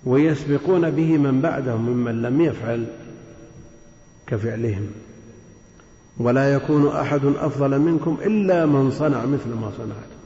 [0.05, 2.85] ويسبقون به من بعدهم ممن لم يفعل
[4.27, 4.87] كفعلهم.
[6.17, 10.19] ولا يكون أحد أفضل منكم إلا من صنع مثل ما صنعتم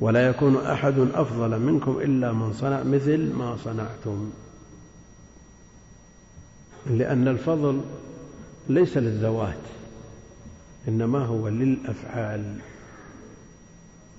[0.00, 4.30] ولا يكون أحد أفضل منكم إلا من صنع مثل ما صنعتم.
[6.86, 7.80] لأن الفضل
[8.68, 9.62] ليس للذوات
[10.88, 12.54] إنما هو للأفعال.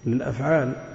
[0.06, 0.87] للأفعال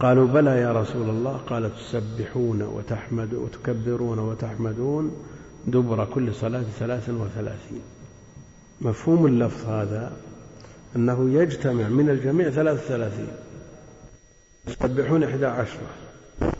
[0.00, 1.36] قالوا بلى يا رسول الله.
[1.36, 5.16] قال تسبحون وتحمد وتكبرون وتحمدون
[5.66, 7.82] دبر كل صلاة ثلاث وثلاثين.
[8.80, 10.12] مفهوم اللفظ هذا
[10.96, 13.32] أنه يجتمع من الجميع ثلاث ثلاثين
[14.66, 15.88] تسبحون إحدى عشرة.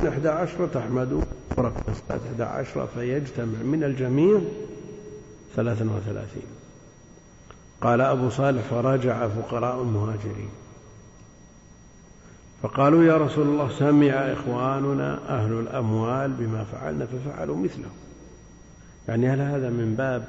[0.08, 1.24] إحدى عشرة تحمدون
[1.56, 4.40] وركب الصلاة إحدى عشرة فيجتمع من الجميع
[5.56, 6.46] ثلاثا وثلاثين.
[7.80, 10.50] قال أبو صالح فرجع فقراء المهاجرين
[12.64, 17.88] فقالوا يا رسول الله سمع إخواننا أهل الأموال بما فعلنا ففعلوا مثله.
[19.08, 20.28] يعني هل هذا من باب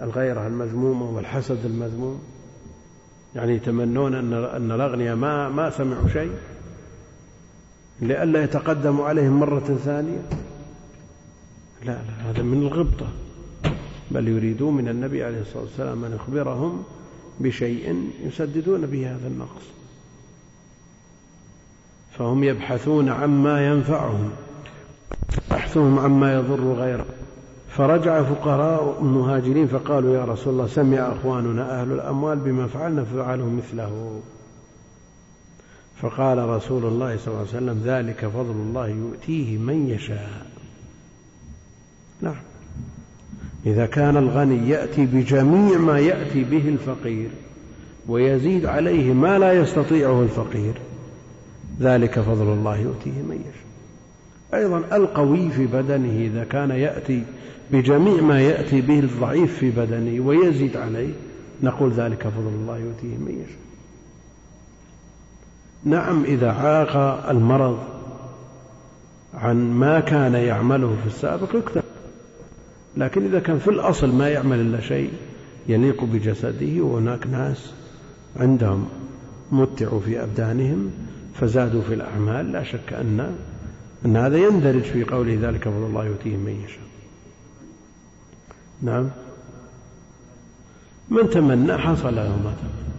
[0.00, 2.22] الغيرة المذمومة والحسد المذموم؟
[3.34, 6.32] يعني يتمنون أن أن الأغنياء ما ما سمعوا شيء؟
[8.00, 10.22] لئلا يتقدموا عليهم مرة ثانية؟
[11.84, 13.08] لا لا هذا من الغبطة.
[14.10, 16.82] بل يريدون من النبي عليه الصلاة والسلام أن يخبرهم
[17.40, 19.79] بشيء يسددون به هذا النقص.
[22.18, 24.30] فهم يبحثون عما ينفعهم
[25.50, 27.06] بحثهم عما يضر غيره.
[27.76, 34.20] فرجع فقراء المهاجرين فقالوا يا رسول الله سمع أخواننا أهل الأموال بما فعلنا ففعلوا مثله.
[36.02, 40.46] فقال رسول الله صلى الله عليه وسلم ذلك فضل الله يؤتيه من يشاء.
[42.20, 42.34] نعم.
[43.66, 47.30] إذا كان الغني يأتي بجميع ما يأتي به الفقير
[48.08, 50.74] ويزيد عليه ما لا يستطيعه الفقير
[51.80, 54.60] ذلك فضل الله يؤتيه من يشاء.
[54.62, 57.22] أيضا القوي في بدنه إذا كان يأتي
[57.72, 61.12] بجميع ما يأتي به الضعيف في بدنه ويزيد عليه
[61.62, 63.60] نقول ذلك فضل الله يؤتيه من يشاء.
[65.84, 66.96] نعم إذا عاق
[67.30, 67.78] المرض
[69.34, 71.82] عن ما كان يعمله في السابق يكتب
[72.96, 75.10] لكن إذا كان في الأصل ما يعمل إلا شيء
[75.68, 77.72] يليق بجسده وهناك ناس
[78.36, 78.88] عندهم
[79.52, 80.90] متعوا في أبدانهم
[81.34, 83.36] فزادوا في الأعمال لا شك أن
[84.04, 86.90] أن هذا يندرج في قوله ذلك فضل الله يؤتيه من يشاء.
[88.82, 89.10] نعم.
[91.08, 92.90] من تمنى حصل له ما تمنى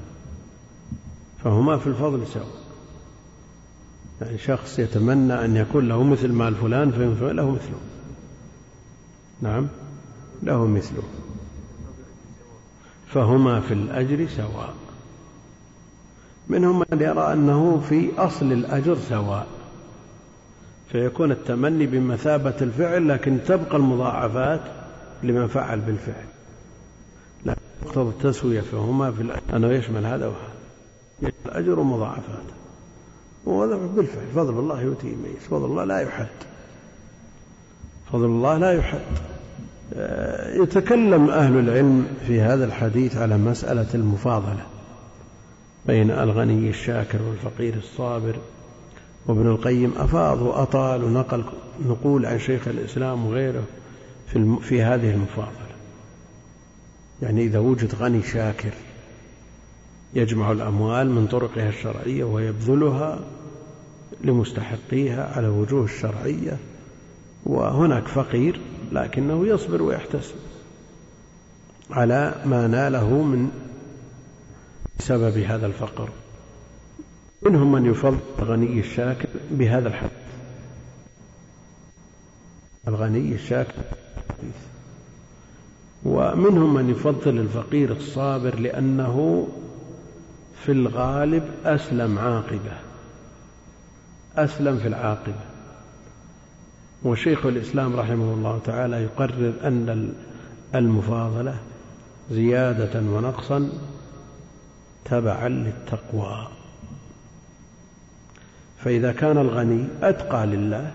[1.44, 2.62] فهما في الفضل سواء.
[4.22, 7.80] يعني شخص يتمنى أن يكون له مثل مال فلان فينفع له مثله.
[9.42, 9.68] نعم.
[10.44, 11.04] له مثله.
[13.08, 14.74] فهما في الأجر سواء.
[16.50, 19.48] منهم من يرى أنه في أصل الأجر سواء
[20.92, 24.62] فيكون التمني بمثابة الفعل لكن تبقى المضاعفات
[25.24, 26.26] لمن فعل بالفعل.
[27.46, 29.42] لا تقتضى التسوية فهما في الأجر.
[29.56, 31.32] أنه يشمل هذا وهذا.
[31.46, 32.44] الأجر ومضاعفات
[33.46, 34.26] وهذا بالفعل.
[34.36, 36.28] فضل الله يؤتيه من فضل الله لا يحد.
[38.12, 39.00] فضل الله لا يحد.
[40.62, 44.66] يتكلم أهل العلم في هذا الحديث على مسألة المفاضلة.
[45.88, 48.36] بين الغني الشاكر والفقير الصابر
[49.28, 51.44] وابن القيم أفاض وأطال ونقل
[51.86, 53.64] نقول عن شيخ الإسلام وغيره
[54.28, 55.72] في, في هذه المفاضلة.
[57.22, 58.74] يعني إذا وجد غني شاكر
[60.14, 63.20] يجمع الأموال من طرقها الشرعية ويبذلها
[64.24, 66.58] لمستحقيها على وجوه الشرعية
[67.46, 68.60] وهناك فقير
[68.92, 70.36] لكنه يصبر ويحتسب
[71.92, 73.50] على ما ناله من
[75.02, 76.10] سبب هذا الفقر.
[77.42, 80.12] منهم من يفضل الغني الشاكر بهذا الحديث
[82.88, 83.84] الغني الشاكر.
[86.06, 89.48] ومنهم من يفضل الفقير الصابر لأنه
[90.66, 92.78] في الغالب أسلم عاقبة.
[94.36, 95.42] أسلم في العاقبة.
[97.04, 100.14] وشيخ الإسلام رحمه الله تعالى يقرر أن
[100.76, 101.60] المفاضلة
[102.32, 103.70] زيادة ونقصا
[105.06, 106.48] تبعا للتقوى.
[108.78, 110.92] فإذا كان الغني أتقى لله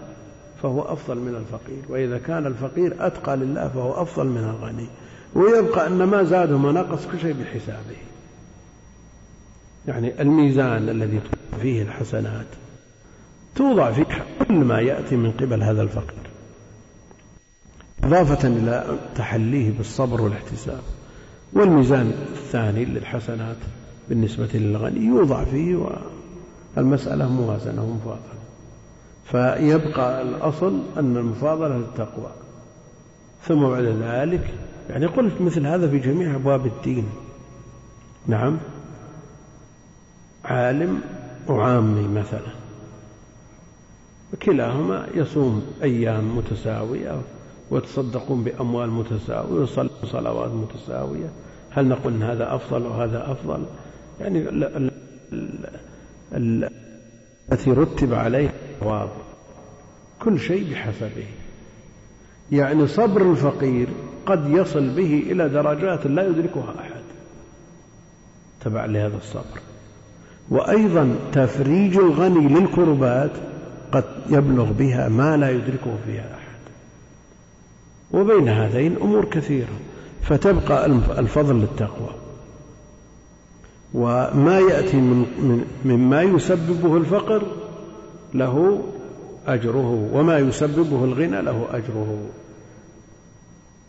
[0.63, 4.89] فهو أفضل من الفقير وإذا كان الفقير أتقى لله فهو أفضل من الغني
[5.35, 7.97] ويبقى أن ما زاد وما نقص كل شيء بحسابه.
[9.89, 11.21] يعني الميزان الذي
[11.61, 12.47] فيه الحسنات
[13.55, 14.07] توضع فيه
[14.49, 16.31] كل ما يأتي من قبل هذا الفقير.
[18.05, 20.83] إضافة إلى تحليه بالصبر والاحتساب.
[21.53, 23.57] والميزان الثاني للحسنات
[24.09, 25.89] بالنسبة للغني يوضع فيه
[26.77, 28.37] والمسألة موازنة ومفاضلة.
[29.25, 32.31] فيبقى الأصل أن المفاضلة للتقوى.
[33.45, 34.55] ثم بعد ذلك
[34.91, 37.09] يعني قلت مثل هذا في جميع أبواب الدين.
[38.27, 38.59] نعم.
[40.45, 41.01] عالم
[41.49, 42.57] وعامي مثلا.
[44.43, 47.21] كلاهما يصوم أيام متساوية
[47.71, 51.31] ويتصدقون بأموال متساوية ويصلون صلوات متساوية.
[51.71, 53.65] هل نقول إن هذا أفضل وهذا أفضل؟
[54.21, 54.49] يعني
[56.33, 59.09] التي رتب عليه الثواب.
[60.23, 61.27] كل شيء بحسبه.
[62.53, 63.89] يعني صبر الفقير
[64.27, 67.03] قد يصل به إلى درجات لا يدركها أحد.
[68.61, 69.61] تبع لهذا الصبر.
[70.51, 73.31] وأيضا تفريج الغني للكربات
[73.93, 76.61] قد يبلغ بها ما لا يدركه فيها أحد.
[78.12, 79.81] وبين هذين أمور كثيرة.
[80.23, 80.87] فتبقى
[81.19, 82.11] الفضل للتقوى.
[83.95, 87.43] وما يأتي من مما يسببه الفقر
[88.34, 88.82] له
[89.47, 92.26] أجره وما يسببه الغنى له أجره.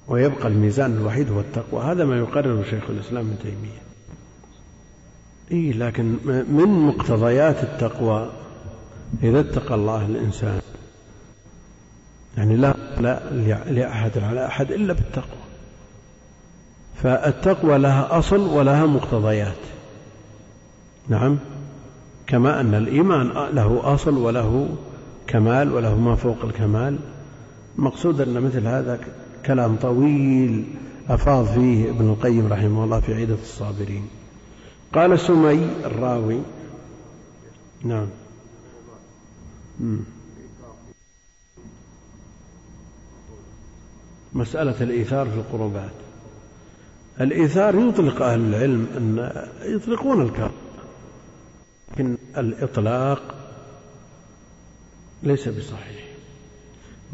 [0.07, 1.83] ويبقى الميزان الوحيد هو التقوى.
[1.83, 3.81] هذا ما يقرر شيخ الإسلام ابن تيمية.
[5.51, 6.05] إيه لكن
[6.49, 8.31] من مقتضيات التقوى؟
[9.23, 10.61] إذا اتقى الله الإنسان.
[12.37, 13.19] يعني لا لا
[13.71, 15.37] لأحد على أحد إلا بالتقوى.
[17.03, 19.57] فالتقوى لها أصل ولها مقتضيات.
[21.09, 21.37] نعم.
[22.27, 24.69] كما أن الإيمان له أصل وله
[25.27, 26.99] كمال وله ما فوق الكمال.
[27.77, 28.99] مقصود أن مثل هذا
[29.45, 30.65] كلام طويل
[31.09, 34.07] أفاض فيه ابن القيم رحمه الله في عيدة الصابرين.
[34.93, 36.39] قال سمي الراوي.
[37.83, 38.07] نعم.
[44.33, 45.91] مسألة الإيثار في القربات.
[47.21, 49.31] الإيثار يطلق أهل العلم أن
[49.65, 50.51] يطلقون الكرم
[51.97, 53.35] لكن الإطلاق
[55.23, 56.07] ليس بصحيح.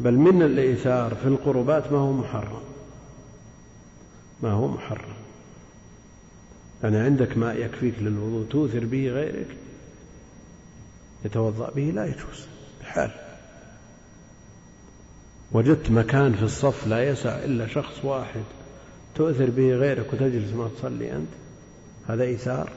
[0.00, 2.62] بل من الإيثار في القربات ما هو محرم.
[4.42, 5.14] ما هو محرم.
[6.82, 8.46] يعني عندك ماء يكفيك للوضوء.
[8.50, 9.56] توثر به غيرك.
[11.24, 12.46] يتوضأ به لا يجوز.
[12.80, 13.10] بحال.
[15.52, 18.44] وجدت مكان في الصف لا يسع إلا شخص واحد.
[19.14, 21.32] تؤثر به غيرك وتجلس ما تصلي أنت.
[22.08, 22.72] هذا إيثار.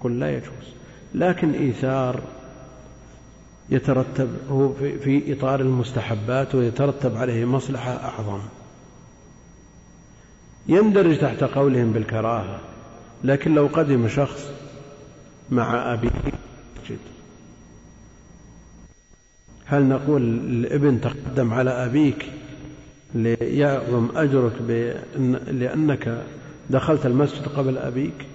[0.00, 0.83] قل لا يجوز.
[1.14, 2.20] لكن إيثار
[3.70, 8.40] يترتب هو في إطار المستحبات ويترتب عليه مصلحة أعظم.
[10.68, 12.60] يندرج تحت قولهم بالكراهة
[13.24, 14.50] لكن لو قدم شخص
[15.50, 16.10] مع أبيه
[16.82, 16.98] مسجد
[19.66, 22.26] هل نقول الابن تقدم على أبيك
[23.14, 24.52] ليعظم أجرك
[25.46, 26.24] لأنك
[26.70, 28.26] دخلت المسجد قبل أبيك؟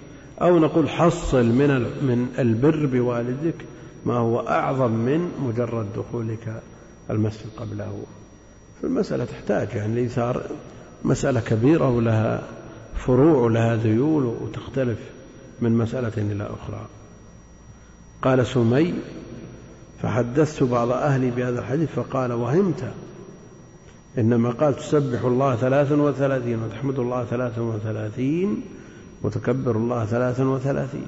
[0.42, 3.54] أو نقول حصل من من البر بوالدك
[4.06, 6.62] ما هو أعظم من مجرد دخولك
[7.10, 8.02] المسجد قبله.
[8.82, 10.42] فالمسألة تحتاج يعني الإيثار
[11.04, 12.42] مسألة كبيرة ولها
[12.94, 14.98] فروع ولها ذيول وتختلف
[15.60, 16.86] من مسألة إلى أخرى.
[18.22, 18.94] قال سمي
[20.02, 22.92] فحدثت بعض أهلي بهذا الحديث فقال وهمت.
[24.18, 28.62] إنما قال تسبح الله ثلاثا وثلاثين وتحمد الله ثلاثا وثلاثين
[29.22, 31.06] وتكبر الله ثلاثا وثلاثين.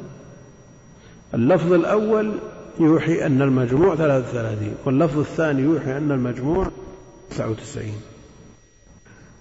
[1.35, 2.33] اللفظ الأول
[2.81, 6.71] يوحي أن المجموع ثلاثة وثلاثين واللفظ الثاني يوحي أن المجموع
[7.31, 8.01] تسعة وتسعين.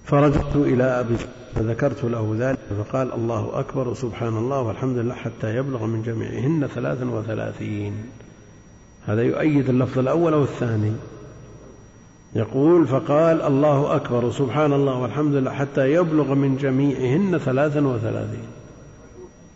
[0.06, 1.16] فرجعت إلى أبي
[1.56, 7.06] فذكرت له ذلك فقال الله أكبر وسبحان الله والحمد لله حتى يبلغ من جميعهن ثلاثا
[7.06, 7.94] وثلاثين.
[9.06, 10.92] هذا يؤيد اللفظ الأول أو الثاني.
[12.36, 18.48] يقول فقال الله أكبر وسبحان الله والحمد لله حتى يبلغ من جميعهن ثلاثا وثلاثين.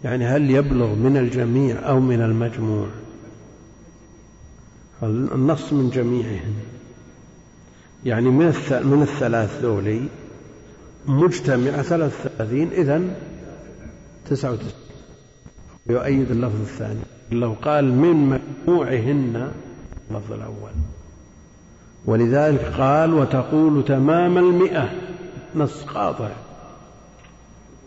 [0.04, 2.88] يعني هل يبلغ من الجميع أو من المجموع؟
[5.04, 6.54] النص من جميعهن
[8.06, 10.02] يعني من من الثلاث ذولي
[11.08, 13.16] مجتمعة ثلاث ثلاثين إذن
[14.30, 14.86] تسعة وتسعين
[15.89, 17.00] يؤيد اللفظ الثاني.
[17.32, 19.52] لو قال من مجموعهن
[20.12, 20.72] اللفظ الأول.
[22.06, 24.89] ولذلك قال وتقول تمام المئة.
[25.56, 26.30] نص قاطع.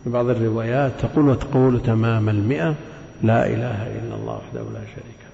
[0.03, 2.75] في بعض الروايات تقول وتقول تمام المئة
[3.23, 5.29] لا إله إلا الله وحده لا شريك له.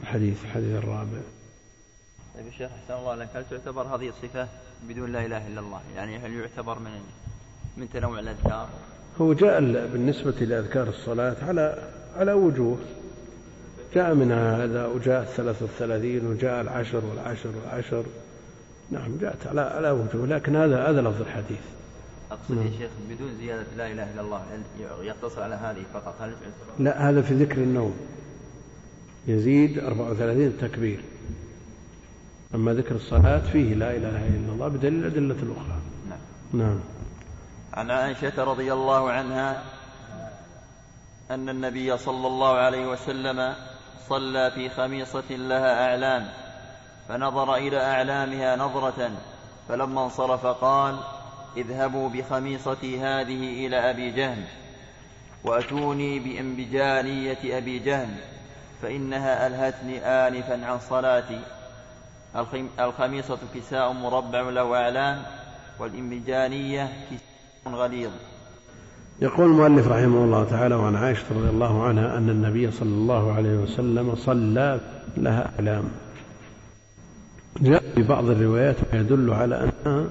[0.00, 1.20] الحديث الحديث الرابع.
[2.34, 4.48] طيب يا شيخ أحسن الله لك هل تعتبر هذه الصفة
[4.88, 6.90] بدون لا إله إلا الله؟ يعني هل يعتبر من
[7.76, 8.68] من تنوع الأذكار؟
[9.20, 12.78] هو جاء بالنسبة لأذكار الصلاة على على وجوه.
[13.94, 18.04] جاء منها هذا وجاء الثلاث والثلاثين وجاء العشر والعشر والعشر.
[18.90, 20.26] نعم جاءت على على وجوه.
[20.26, 21.64] لكن هذا هذا لفظ الحديث.
[22.30, 24.42] أقصد يا شيخ بدون زيادة لا إله إلا الله
[25.02, 26.34] يقتصر على هذه فقط؟ هل
[26.78, 27.96] لا هذا في ذكر النوم.
[29.26, 31.00] يزيد 34 تكبير.
[32.54, 35.80] أما ذكر الصلاة فيه لا إله إلا الله بدليل الأدلة الأخرى.
[36.08, 36.18] نعم.
[36.52, 36.80] نعم.
[37.74, 39.62] عن عائشة رضي الله عنها
[41.30, 43.54] أن النبي صلى الله عليه وسلم
[44.08, 46.28] صلى في خميصة لها أعلام
[47.08, 49.10] فنظر إلى أعلامها نظرة
[49.68, 50.98] فلما انصرف قال
[51.56, 54.44] اذهبوا بخميصتي هذه إلى أبي جهل
[55.44, 58.08] وأتوني بإنبجانية أبي جهل
[58.82, 61.40] فإنها ألهتني آنفا عن صلاتي.
[62.80, 65.22] الخميصة كساء مربع له أعلام
[65.78, 68.10] والإنبجانية كساء غليظ.
[69.22, 73.56] يقول المؤلف رحمه الله تعالى وعن عائشة رضي الله عنها أن النبي صلى الله عليه
[73.56, 74.80] وسلم صلى
[75.16, 75.84] لها أعلام.
[77.60, 79.54] جاء في بعض الروايات ما يدل على
[79.86, 80.06] أنها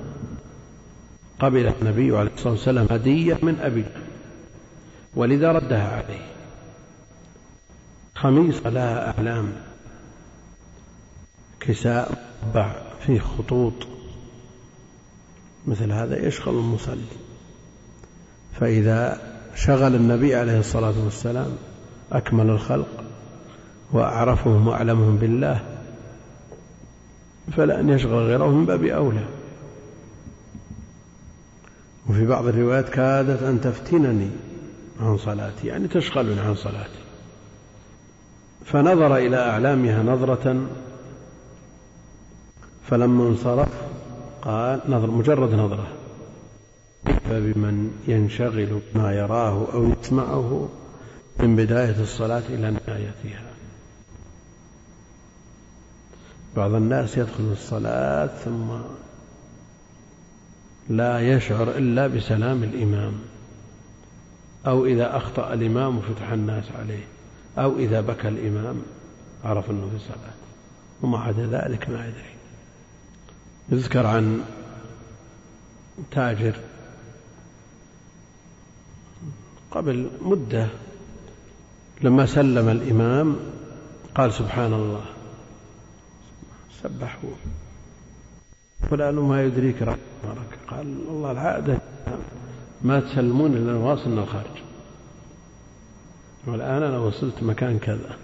[1.40, 3.86] قبل النبي عليه الصلاة والسلام هدية من أبي
[5.16, 6.26] ولذا ردها عليه.
[8.16, 9.54] خميصة لها أعلام.
[11.60, 12.76] كساء مربع
[13.06, 13.74] فيه خطوط.
[15.68, 17.02] مثل هذا يشغل المصلي.
[18.60, 19.22] فإذا
[19.56, 21.52] شغل النبي عليه الصلاة والسلام
[22.12, 23.04] أكمل الخلق
[23.92, 25.66] وأعرفهم وأعلمهم بالله
[27.52, 29.39] فلأن يشغل غيره من باب أولى.
[32.10, 34.30] وفي بعض الروايات كادت أن تفتنني
[35.02, 37.00] عن صلاتي يعني تشغلني عن صلاتي.
[38.66, 40.68] فنظر إلى أعلامها نظرة
[42.90, 43.70] فلما انصرف
[44.42, 45.88] قال نظر مجرد نظرة.
[47.06, 50.70] فبمن ينشغل بما يراه أو يسمعه
[51.40, 53.50] من بداية الصلاة إلى نهايتها.
[56.56, 58.70] بعض الناس يدخل الصلاة ثم
[60.90, 63.14] لا يشعر إلا بسلام الإمام.
[64.68, 67.04] أو إذا أخطأ الإمام وفتح الناس عليه.
[67.58, 68.82] أو إذا بكى الإمام
[69.44, 70.34] عرف أنه في صلاة
[71.02, 72.36] وما عدا ذلك ما يدري
[73.70, 74.42] يذكر عن
[76.12, 76.56] تاجر
[79.72, 80.68] قبل مدة
[82.02, 83.38] لما سلم الإمام
[84.16, 85.06] قال سبحان الله.
[86.84, 87.30] سبحوا
[88.90, 89.84] فلان ما يدريك
[90.26, 91.78] رحمك قال والله العادة
[92.82, 94.64] ما تسلمون إلا واصلنا الخارج.
[96.48, 98.18] والآن أنا وصلت مكان كذا.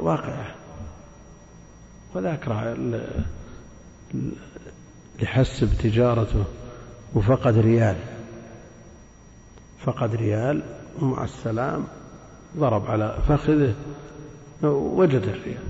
[0.00, 0.54] واقعة
[2.14, 2.48] وذاك
[5.22, 6.44] لحسب تجارته
[7.14, 7.96] وفقد ريال.
[9.84, 10.62] فقد ريال
[11.00, 11.84] ومع السلام
[12.56, 13.74] ضرب على فخذه
[14.72, 15.62] وجد الريال.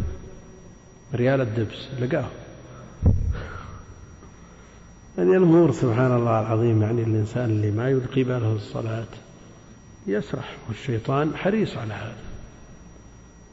[1.14, 2.28] ريال الدبس لقاه.
[5.18, 9.06] يعني الأمور سبحان الله العظيم يعني الإنسان اللي ما يلقي باله الصلاة
[10.06, 12.16] يسرح والشيطان حريص على هذا.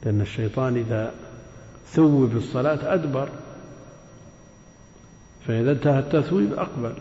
[0.04, 1.14] لأن الشيطان إذا
[1.86, 3.28] ثوب الصلاة أدبر
[5.46, 6.94] فإذا انتهى التثويب أقبل.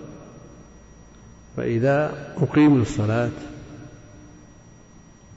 [1.58, 3.32] فإذا أقيم الصلاة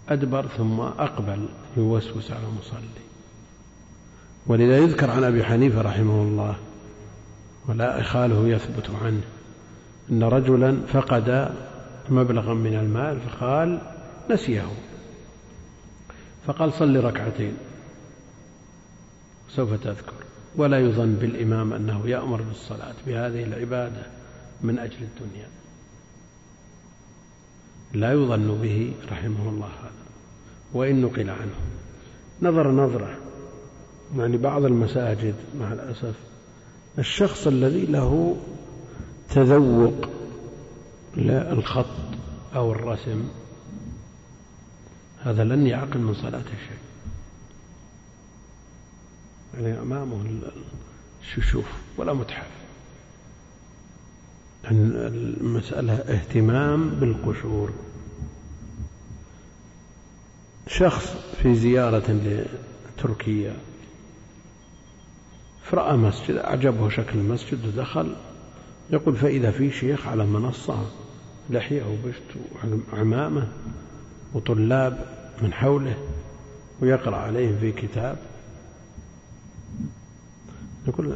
[0.08, 3.02] أدبر ثم أقبل يوسوس على المصلي
[4.46, 6.56] ولذا يذكر عن أبي حنيفة رحمه الله
[7.68, 9.22] ولا إخاله يثبت عنه.
[10.10, 11.55] أن رجلا فقد
[12.10, 13.80] مبلغا من المال فقال
[14.30, 14.66] نسيه.
[16.47, 17.56] فقال صل ركعتين.
[19.48, 20.12] سوف تذكر.
[20.56, 22.94] ولا يظن بالإمام أنه يأمر بالصلاة.
[23.06, 24.02] بهذه العبادة
[24.62, 25.48] من أجل الدنيا.
[27.93, 30.02] لا يظن به رحمه الله هذا.
[30.72, 31.55] وإن نقل عنه.
[32.43, 33.18] نظر نظرة.
[34.18, 36.14] يعني بعض المساجد مع الأسف
[36.98, 38.36] الشخص الذي له
[39.31, 40.09] تذوق
[41.16, 41.86] للخط
[42.55, 43.28] أو الرسم
[45.20, 46.78] هذا لن يعقل من صلاته شيء
[49.55, 50.40] يعني أمامه
[51.23, 51.64] الششوف
[51.97, 52.47] ولا متحف.
[54.70, 57.73] المسألة اهتمام بالقشور.
[60.66, 62.44] شخص في زيارة
[62.97, 63.56] لتركيا
[65.62, 68.14] فرأى مسجد أعجبه شكل المسجد ودخل.
[68.90, 70.78] يقول فإذا في شيخ على منصة
[71.51, 72.22] لحية وبشت
[72.93, 73.48] وعمامة
[74.34, 75.06] وطلاب
[75.43, 75.97] من حوله
[76.80, 78.18] ويقرأ عليهم في كتاب.
[80.89, 81.14] يقول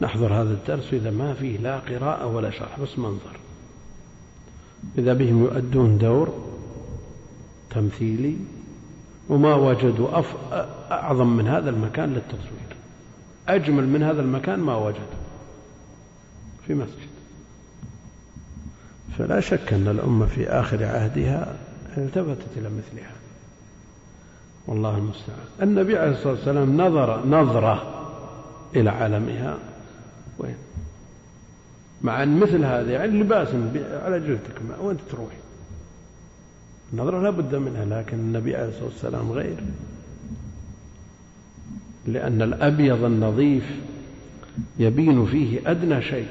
[0.00, 3.40] نحضر هذا الدرس إذا ما فيه لا قراءة ولا شرح بس منظر.
[4.98, 6.50] إذا بهم يؤدون دور
[7.70, 8.36] تمثيلي
[9.28, 10.22] وما وجدوا.
[10.90, 12.69] أعظم من هذا المكان للتصوير.
[13.48, 15.20] أجمل من هذا المكان ما وجدوا
[16.66, 17.10] في مسجد.
[19.18, 21.56] فلا شك أن الأمة في آخر عهدها
[21.96, 23.20] التفتت إلى مثل هذا
[24.66, 25.38] والله المستعان.
[25.62, 28.06] النبي عليه الصلاة والسلام نظر نظرة
[28.76, 29.58] إلى عالمها.
[30.38, 30.56] وين؟
[32.02, 33.48] مع أن مثل هذا يعني لباس
[33.92, 34.60] على جلدك.
[34.82, 35.30] وين تروح.
[36.92, 39.56] النظرة لا بد منها لكن النبي عليه الصلاة والسلام غير.
[42.06, 43.64] لأن الأبيض النظيف
[44.78, 46.28] يبين فيه أدنى شيء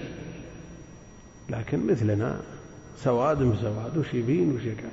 [1.50, 2.42] لكن مثلنا
[2.98, 4.92] سواد بسواد وش يبين وش يكاد.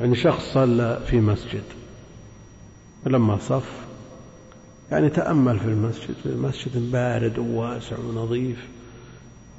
[0.00, 1.62] يعني شخص صلى في مسجد
[3.06, 3.86] لما صف
[4.90, 8.68] يعني تأمل في المسجد مسجد بارد وواسع ونظيف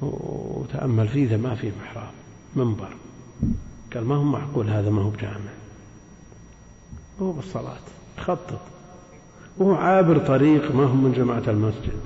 [0.00, 2.10] وتأمل فيه إذا ما فيه محراب
[2.56, 2.88] منبر.
[3.94, 5.52] قال ما هو معقول هذا ما هو بجامع.
[7.22, 7.78] هو بالصلاة
[8.18, 8.60] خطط.
[9.58, 12.00] وهو عابر طريق ما هو من جماعة المسجد.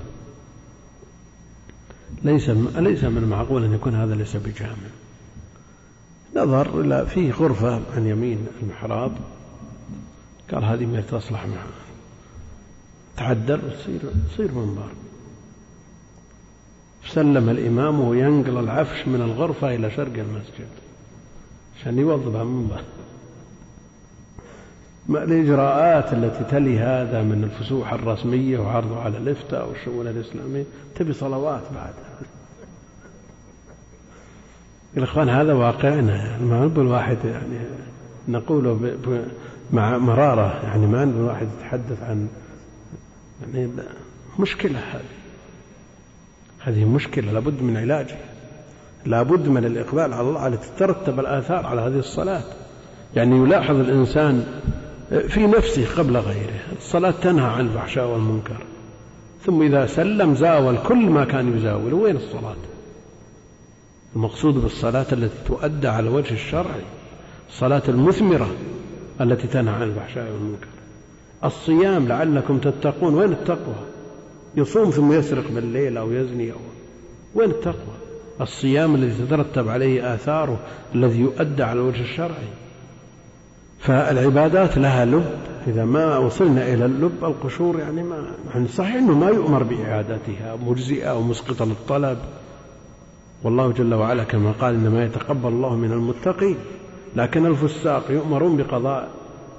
[2.23, 4.89] ليس ليس من المعقول أن يكون هذا ليس بجامع.
[6.35, 9.11] نظر إلى فيه غرفة عن يمين المحراب.
[10.51, 11.67] قال هذه ما تصلح معه.
[13.17, 13.99] تعدل وتصير
[14.33, 14.89] تصير منبر.
[17.07, 20.67] سلم الإمام وينقل العفش من الغرفة إلى شرق المسجد.
[21.79, 22.83] عشان يوظفها منبر ما
[25.09, 30.63] الإجراءات التي تلي هذا من الفسوح الرسمية وعرضه على الإفتاء والشؤون الإسلامية؟
[30.95, 31.93] تبي صلوات بعد.
[34.97, 36.37] الإخوان هذا واقعنا.
[36.37, 37.59] ما نقول واحد يعني
[38.27, 38.97] نقوله
[39.71, 42.27] مع مرارة يعني ما نقول واحد يتحدث عن
[43.41, 43.69] يعني
[44.39, 45.01] مشكلة هذه.
[46.59, 48.25] هذه مشكلة لابد من علاجها.
[49.05, 52.43] لابد من الإقبال على الله على تترتب الآثار على هذه الصلاة.
[53.15, 54.45] يعني يلاحظ الإنسان
[55.13, 56.59] في نفسه قبل غيره.
[56.77, 58.57] الصلاة تنهى عن الفحشاء والمنكر.
[59.45, 62.55] ثم إذا سلم زاول كل ما كان يزاوله وين الصلاة؟
[64.15, 66.81] المقصود بالصلاة التي تؤدى على الوجه الشرعي
[67.49, 68.51] الصلاة المثمرة
[69.21, 70.67] التي تنهى عن الفحشاء والمنكر.
[71.43, 73.15] الصيام لعلكم تتقون.
[73.15, 73.75] وين التقوى؟
[74.55, 76.57] يصوم ثم يسرق بالليل أو يزني أو
[77.35, 77.95] وين التقوى؟
[78.41, 80.59] الصيام الذي تترتب عليه آثاره
[80.95, 82.47] الذي يؤدى على الوجه الشرعي
[83.83, 85.25] فالعبادات لها لب.
[85.67, 88.15] إذا ما وصلنا إلى اللب القشور يعني ما
[88.53, 92.17] يعني صحيح أنه ما يؤمر بإعادتها مجزئة ومسقطة للطلب.
[93.43, 96.55] والله جل وعلا كما قال إنما يتقبل الله من المتقين.
[97.15, 99.09] لكن الفساق يؤمرون بقضاء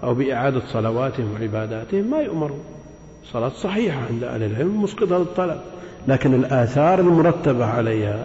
[0.03, 2.61] أو بإعادة صلواتهم وعباداتهم ما يؤمرون.
[3.33, 5.61] صلاة صحيحة عند أهل العلم مسقطة للطلب.
[6.09, 8.25] لكن الآثار المرتبة عليها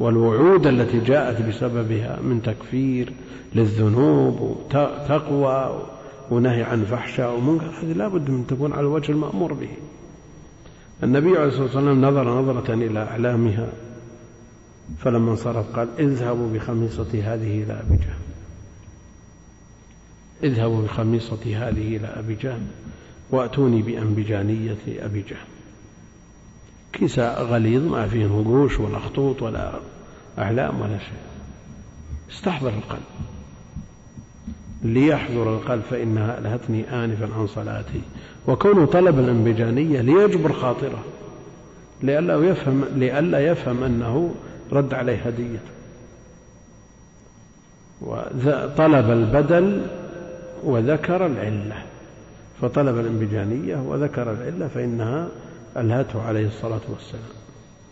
[0.00, 3.12] والوعود التي جاءت بسببها من تكفير
[3.54, 5.86] للذنوب وتقوى
[6.30, 9.68] ونهي عن فحشاء ومنكر هذه لا بد من تكون على الوجه المأمور به.
[11.02, 13.72] النبي عليه الصلاة والسلام نظر نظرة إلى أعلامها
[14.98, 18.20] فلما انصرف قال اذهبوا بخميصتي هذه إلى أبي جهل.
[20.44, 22.62] اذهبوا بخميصتي هذه إلى أبي جهل
[23.30, 25.59] وأتوني بأنبجانية أبي جهل.
[26.92, 29.72] كساء غليظ ما فيه نقوش ولا خطوط ولا
[30.38, 31.18] أعلام ولا شيء.
[32.30, 33.00] استحضر القلب.
[34.82, 38.00] ليحضر القلب فإنها ألهتني آنفا عن صلاتي.
[38.48, 41.04] وكونه طلب الأنبجانية ليجبر خاطره.
[42.02, 44.34] لئلا يفهم لئلا يفهم أنه
[44.72, 45.70] رد عليه هديته
[48.00, 49.86] وطلب البدل
[50.64, 51.82] وذكر العلة.
[52.60, 55.28] فطلب الأنبجانية وذكر العلة فإنها
[55.76, 57.22] ألهته عليه الصلاة والسلام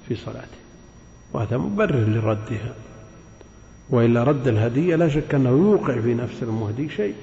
[0.09, 0.59] في صلاته
[1.33, 2.75] وهذا مبرر لردها
[3.91, 7.15] وإلا رد الهدية لا شك أنه يوقع في نفس المهدي شيء.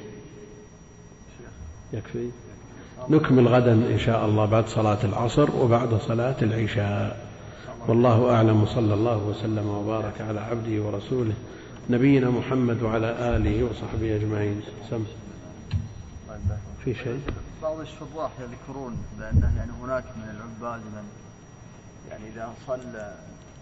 [1.93, 2.29] يكفي؟
[3.09, 7.29] نكمل غدا إن شاء الله بعد صلاة العصر وبعد صلاة العشاء.
[7.87, 11.33] والله أعلم صلى الله وسلم وبارك على عبده ورسوله
[11.89, 14.61] نبينا محمد وعلى آله وصحبه أجمعين.
[14.89, 15.03] سم.
[16.85, 17.19] في شيء؟
[17.65, 21.09] بعض الشراح يذكرون بأنه يعني هناك من العباد من
[22.09, 23.15] يعني إذا صلى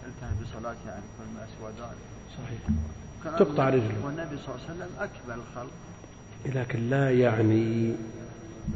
[0.05, 2.03] انتهى بصلاته يعني كل ما سوى ذلك.
[2.37, 2.59] صحيح.
[3.39, 4.05] تقطع رجله.
[4.05, 5.71] والنبي صلى الله عليه وسلم أكمل الخلق.
[6.45, 7.95] لكن لا يعني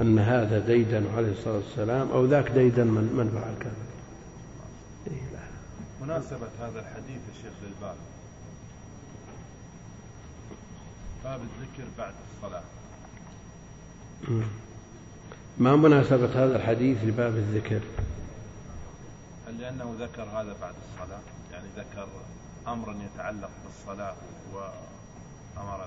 [0.01, 3.87] أن هذا ديدن عليه الصلاة والسلام أو ذاك ديدن من, من فعل كذا.
[5.07, 6.05] إيه لا.
[6.05, 7.95] مناسبة هذا الحديث يا شيخ للباب.
[11.23, 12.63] باب الذكر بعد الصلاة.
[15.59, 17.81] ما مناسبة هذا الحديث لباب الذكر؟
[19.47, 21.19] هل لأنه ذكر هذا بعد الصلاة؟
[21.51, 22.07] يعني ذكر
[22.67, 24.15] أمرا يتعلق بالصلاة
[24.53, 25.85] وأمر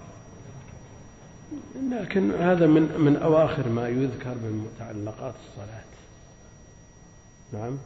[1.90, 5.84] لكن هذا من من أواخر ما يذكر من متعلقات الصلاة.
[7.52, 7.78] نعم.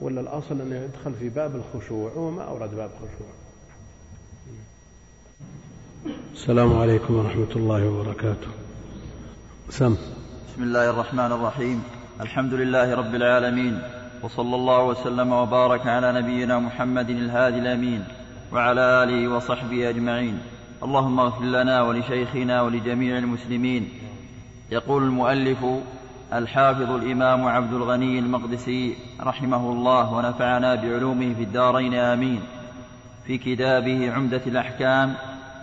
[0.00, 3.28] ولا الأصل أنه يدخل في باب الخشوع وما أورد باب خشوع.
[6.34, 8.48] السلام عليكم ورحمة الله وبركاته.
[9.70, 9.96] سم.
[10.52, 11.84] بسم الله الرحمن الرحيم.
[12.20, 13.82] الحمد لله رب العالمين.
[14.22, 18.04] وصلى الله وسلم وبارك على نبينا محمد الهادي الأمين
[18.52, 20.38] وعلى آله وصحبه أجمعين.
[20.82, 23.88] اللهم اغفر لنا ولشيخنا ولجميع المسلمين.
[24.70, 25.64] يقول المؤلف
[26.32, 32.40] الحافظ الإمام عبد الغني المقدسي رحمه الله ونفعنا بعلومه في الدارين آمين.
[33.26, 35.14] في كتابه عمدة الأحكام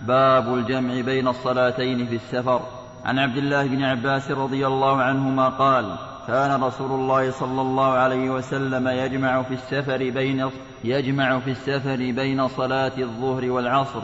[0.01, 2.78] باب الجمع بين الصلاتين في السفر.
[3.05, 5.95] عن عبد الله بن عباس رضي الله عنهما قال
[6.27, 10.49] كان رسول الله صلى الله عليه وسلم يجمع في السفر بين
[10.83, 14.01] يجمع في السفر بين صلاة الظهر والعصر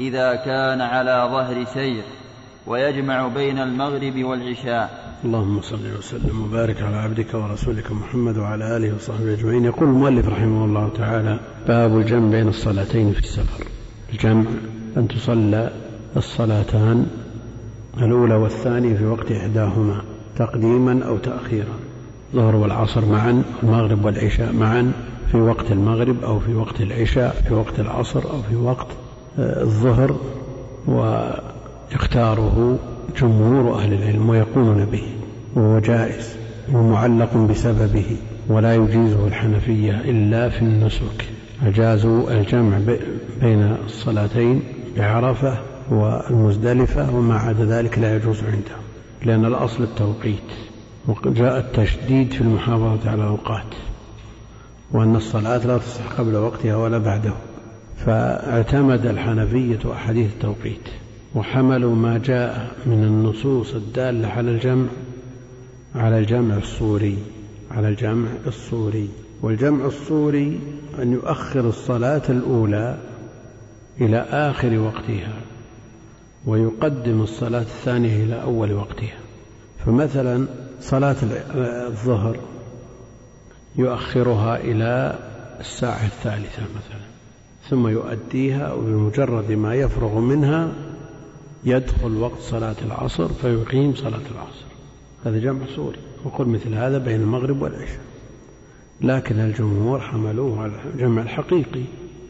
[0.00, 2.04] إذا كان على ظهر سير
[2.66, 5.06] ويجمع بين المغرب والعشاء.
[5.24, 9.64] اللهم صل وسلم وبارك على عبدك ورسولك محمد وعلى آله وصحبه أجمعين.
[9.64, 13.64] يقول المؤلف رحمه الله تعالى باب الجمع بين الصلاتين في السفر.
[14.12, 14.44] الجمع
[14.96, 15.70] أن تصلى
[16.16, 17.06] الصلاتان
[17.98, 20.02] الأولى والثانية في وقت إحداهما
[20.36, 21.74] تقديما أو تأخيرا.
[22.34, 24.92] الظهر والعصر معا المغرب والعشاء معا
[25.32, 28.86] في وقت المغرب أو في وقت العشاء في وقت العصر أو في وقت
[29.38, 30.16] آه، الظهر.
[30.88, 32.78] ويختاره
[33.20, 35.02] جمهور أهل العلم ويقولون به
[35.54, 36.36] وهو جائز
[36.72, 38.16] ومعلق بسببه
[38.48, 41.24] ولا يجيزه الحنفية إلا في النسك.
[41.66, 42.78] أجازوا الجمع
[43.40, 44.62] بين الصلاتين
[44.96, 45.58] بعرفة
[45.90, 48.82] والمزدلفة وما عدا ذلك لا يجوز عندهم.
[49.24, 50.50] لأن الأصل التوقيت
[51.08, 53.74] وجاء التشديد في المحافظة على الأوقات
[54.92, 57.32] وأن الصلاة لا تصح قبل وقتها ولا بعده.
[57.96, 60.88] فاعتمد الحنفية أحاديث التوقيت
[61.34, 64.86] وحملوا ما جاء من النصوص الدالة على الجمع
[65.94, 67.18] على الجمع الصوري
[67.70, 69.08] على الجمع الصوري
[69.42, 70.60] والجمع الصوري
[71.02, 72.98] أن يؤخر الصلاة الأولى
[74.00, 75.32] إلى آخر وقتها.
[76.46, 79.18] ويقدم الصلاة الثانية إلى أول وقتها.
[79.86, 80.46] فمثلا
[80.80, 81.16] صلاة
[81.88, 82.36] الظهر
[83.76, 85.18] يؤخرها إلى
[85.60, 87.06] الساعة الثالثة مثلا
[87.70, 90.72] ثم يؤديها وبمجرد ما يفرغ منها
[91.64, 94.66] يدخل وقت صلاة العصر فيقيم صلاة العصر.
[95.24, 95.98] هذا جمع صوري.
[96.24, 98.04] وقل مثل هذا بين المغرب والعشاء.
[99.00, 101.82] لكن الجمهور حملوه على الجمع الحقيقي.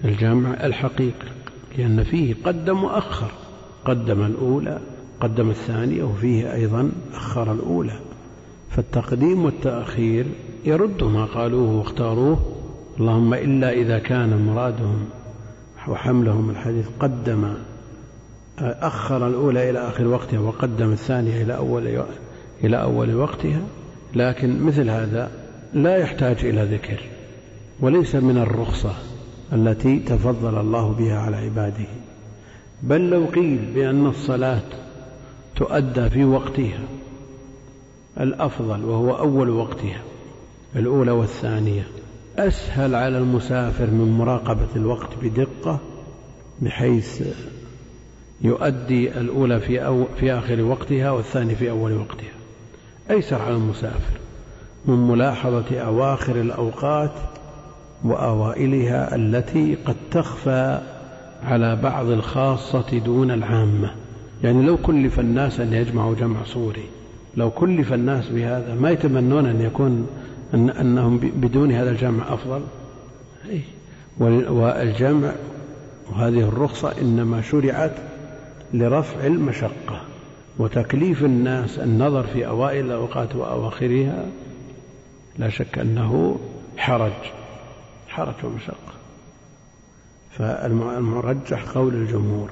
[0.05, 1.29] الجمع الحقيقي
[1.79, 3.31] لأن فيه قدم وأخر
[3.87, 4.79] قدم الأولى
[5.21, 7.99] قدم الثانية وفيه أيضا أخر الأولى.
[8.71, 10.27] فالتقديم والتأخير
[10.65, 12.39] يرد ما قالوه واختاروه.
[13.01, 15.05] اللهم إلا إذا كان مرادهم
[15.89, 17.55] وحملهم الحديث قدم
[18.59, 22.03] أخر الأولى إلى آخر وقتها وقدم الثانية إلى أول
[22.65, 23.61] إلى أول وقتها.
[24.15, 25.31] لكن مثل هذا
[25.73, 27.01] لا يحتاج إلى ذكر
[27.81, 28.93] وليس من الرخصة
[29.53, 31.87] التي تفضل الله بها على عباده.
[32.83, 34.63] بل لو قيل بأن الصلاة
[35.57, 36.81] تؤدى في وقتها
[38.21, 40.03] الأفضل وهو أول وقتها
[40.77, 41.87] الأولى والثانية
[42.39, 45.79] أسهل على المسافر من مراقبة الوقت بدقة
[46.61, 47.23] بحيث
[48.41, 52.33] يؤدي الأولى في, أو في آخر وقتها والثانية في أول وقتها.
[53.11, 54.19] أيسر على المسافر
[54.87, 57.13] من ملاحظة أواخر الأوقات
[58.05, 60.81] وأوائلها التي قد تخفى
[61.47, 63.91] على بعض الخاصة دون العامة.
[64.45, 66.85] يعني لو كلف الناس أن يجمعوا جمع صوري
[67.37, 70.07] لو كلف الناس بهذا ما يتمنون أن يكون
[70.55, 72.61] أن أنهم بدون هذا الجمع أفضل؟
[73.49, 73.63] إيه.
[74.51, 75.33] والجمع
[76.13, 77.95] وهذه الرخصة إنما شرعت
[78.75, 80.01] لرفع المشقة.
[80.59, 84.27] وتكليف الناس النظر في أوائل الأوقات وأواخرها
[85.39, 86.39] لا شك أنه
[86.77, 87.13] حرج
[88.09, 88.86] حرج ومشقة.
[90.39, 92.51] فالمرجح قول الجمهور.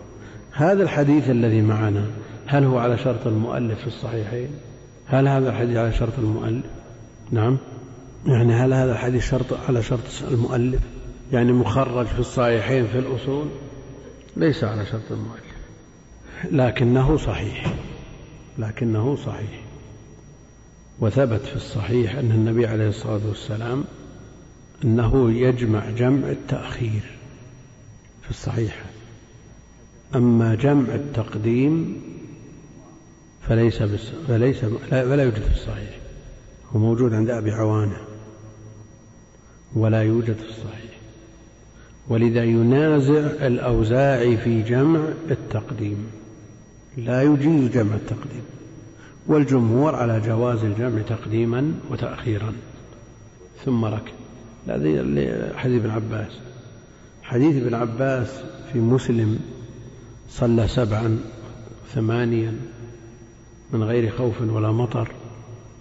[0.53, 2.07] هذا الحديث الذي معنا
[2.47, 4.49] هل هو على شرط المؤلف في الصحيحين؟
[5.07, 6.65] هل هذا الحديث على شرط المؤلف؟
[7.31, 7.57] نعم.
[8.27, 10.01] يعني هل هذا الحديث شرط على شرط
[10.31, 10.81] المؤلف؟
[11.33, 13.47] يعني مخرج في الصحيحين في الأصول؟
[14.37, 15.55] ليس على شرط المؤلف.
[16.51, 17.75] لكنه صحيح.
[18.59, 19.65] لكنه صحيح.
[21.01, 23.85] وثبت في الصحيح أن النبي عليه الصلاة والسلام
[24.85, 27.03] أنه يجمع جمع التأخير.
[28.25, 28.85] في الصحيح.
[30.15, 32.03] أما جمع التقديم
[33.49, 35.99] فليس بس فليس فلا يوجد في الصحيح.
[36.73, 37.97] هو موجود عند أبي عوانة.
[39.75, 40.91] ولا يوجد في الصحيح.
[42.09, 46.07] ولذا ينازع الأوزاعي في جمع التقديم.
[46.97, 48.45] لا يجيز جمع التقديم.
[49.27, 52.53] والجمهور على جواز الجمع تقديما وتأخيرا.
[53.65, 54.15] ثم ركب.
[54.69, 56.33] هذه حديث ابن عباس.
[57.25, 58.43] حديث ابن عباس
[58.73, 59.39] في مسلم
[60.29, 61.19] صلى سبعا
[61.95, 62.53] ثمانيا
[63.73, 65.09] من غير خوف ولا مطر.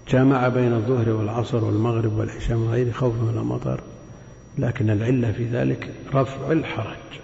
[0.10, 3.82] جمع بين الظهر والعصر والمغرب والعشاء من غير خوف ولا مطر.
[4.58, 7.20] لكن العلة في ذلك رفع الحرج.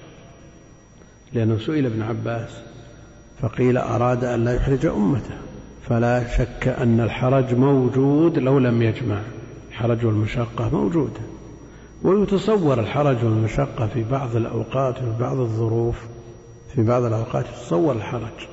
[1.33, 2.49] لأنه سئل ابن عباس
[3.41, 5.37] فقيل أراد أن لا يحرج أمته.
[5.89, 9.21] فلا شك أن الحرج موجود لو لم يجمع.
[9.69, 11.21] الحرج والمشقة موجودة.
[12.03, 15.95] ويتصور الحرج والمشقة في بعض الأوقات وفي بعض الظروف
[16.75, 18.47] في بعض الأوقات يتصور الحرج.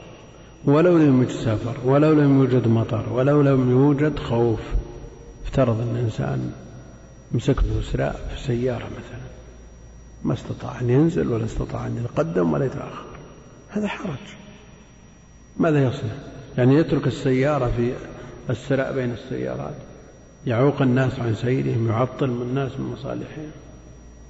[0.64, 4.60] ولو لم سفر ولو لم يوجد مطر ولو لم يوجد خوف.
[5.44, 6.52] افترض أن الإنسان
[7.32, 7.56] مسك
[7.92, 9.26] سراء في سيارة مثلا.
[10.24, 13.06] ما استطاع أن ينزل ولا استطاع أن يتقدم ولا يتأخر.
[13.68, 14.36] هذا حرج.
[15.56, 16.14] ماذا يصنع؟
[16.58, 17.92] يعني يترك السيارة في
[18.50, 19.76] السراء بين السيارات.
[20.46, 23.50] يعوق الناس عن سيرهم يعطل الناس من مصالحهم.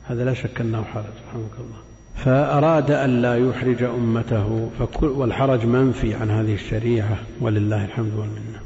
[0.04, 1.78] هذا لا شك أنه حرج رحمك الله
[2.16, 8.60] فأراد أن لا يحرج أمته فكل والحرج منفي عن هذه الشريعة ولله الحمد والمنة.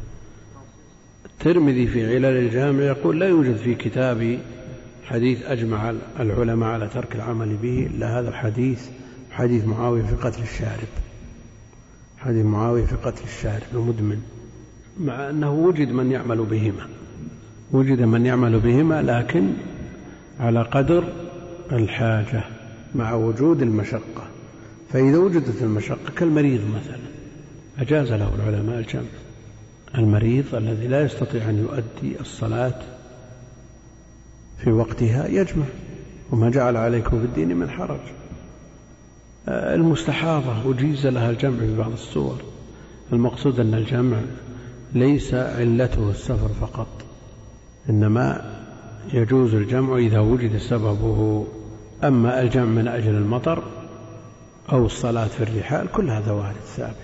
[1.26, 4.38] الترمذي في علل الجامع يقول لا يوجد في كتابي
[5.04, 8.88] حديث أجمع العلماء على ترك العمل به إلا هذا الحديث
[9.30, 10.88] حديث معاوية في قتل الشارب.
[12.18, 14.22] حديث معاوية في قتل الشارب المدمن
[15.00, 16.99] مع أنه وجد من يعمل بهما.
[17.72, 19.52] وجد من يعمل بهما لكن
[20.40, 21.04] على قدر
[21.72, 22.44] الحاجة
[22.94, 24.26] مع وجود المشقة.
[24.92, 27.00] فإذا وجدت المشقة كالمريض مثلا
[27.78, 29.02] أجاز له العلماء الجمع.
[29.98, 32.74] المريض الذي لا يستطيع أن يؤدي الصلاة
[34.58, 35.64] في وقتها يجمع
[36.32, 38.00] وما جعل عليكم في الدين من حرج.
[39.48, 42.42] المستحاضة أجيز لها الجمع في بعض الصور.
[43.12, 44.16] المقصود أن الجمع
[44.94, 47.09] ليس علته السفر فقط.
[47.90, 48.56] إنما
[49.12, 51.46] يجوز الجمع إذا وجد سببه
[52.04, 53.62] أما الجمع من أجل المطر
[54.72, 56.94] أو الصلاة في الرحال كل هذا وارد ثابت.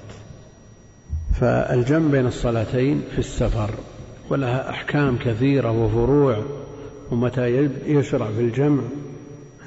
[1.41, 3.71] فالجمع بين الصلاتين في السفر
[4.31, 6.43] ولها أحكام كثيرة وفروع
[7.11, 7.47] ومتى
[7.87, 8.83] يشرع في الجمع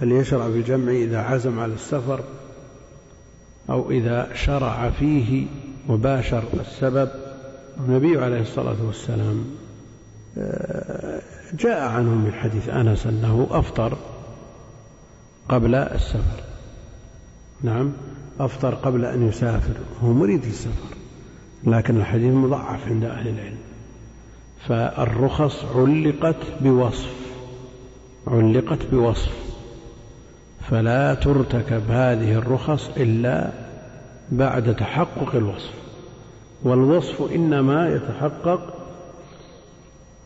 [0.02, 2.24] هل يشرع في الجمع إذا عزم على السفر
[3.70, 5.46] أو إذا شرع فيه
[5.90, 7.10] وباشر السبب.
[7.80, 9.46] النبي عليه الصلاة والسلام
[11.54, 13.98] جاء عنه من حديث أنس أنه أفطر
[15.50, 16.44] قبل السفر.
[17.64, 17.92] نعم
[18.40, 20.96] أفطر قبل أن يسافر هو مريد السفر
[21.64, 23.58] لكن الحديث مضعف عند أهل العلم.
[24.68, 27.14] فالرخص علقت بوصف
[28.28, 29.32] علقت بوصف.
[30.70, 33.52] فلا ترتكب هذه الرخص إلا
[34.32, 35.74] بعد تحقق الوصف.
[36.64, 38.79] والوصف إنما يتحقق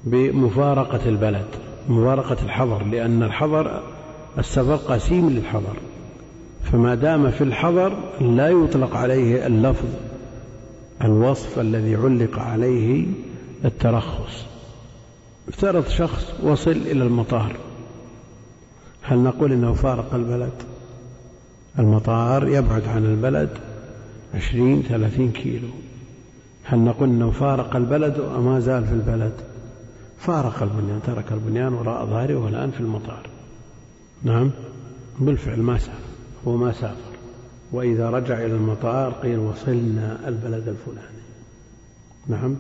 [0.04, 1.46] بمفارقة البلد
[1.90, 3.82] مفارقة الحضر لأن الحضر
[4.38, 5.76] السفر قسيم للحضر.
[6.64, 9.88] فما دام في الحضر لا يطلق عليه اللفظ
[11.02, 13.06] الوصف الذي علق عليه
[13.66, 14.46] الترخص.
[15.48, 17.56] افترض شخص وصل إلى المطار.
[19.02, 20.54] هل نقول إنه فارق البلد؟
[21.80, 23.50] المطار يبعد عن البلد
[24.36, 25.68] عشرين ثلاثين كيلو.
[26.64, 29.34] هل نقول أنه فارق البلد؟ وما زال في البلد.
[30.24, 33.30] فارق البنيان ترك البنيان وراء ظهره والآن في المطار.
[34.24, 34.52] نعم؟
[35.20, 36.04] بالفعل ما سافر.
[36.48, 37.14] هو ما سافر.
[37.72, 41.24] وإذا رجع إلى المطار قيل وصلنا البلد الفلاني.
[42.28, 42.56] نعم؟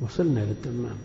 [0.00, 0.96] وصلنا إلى الدمام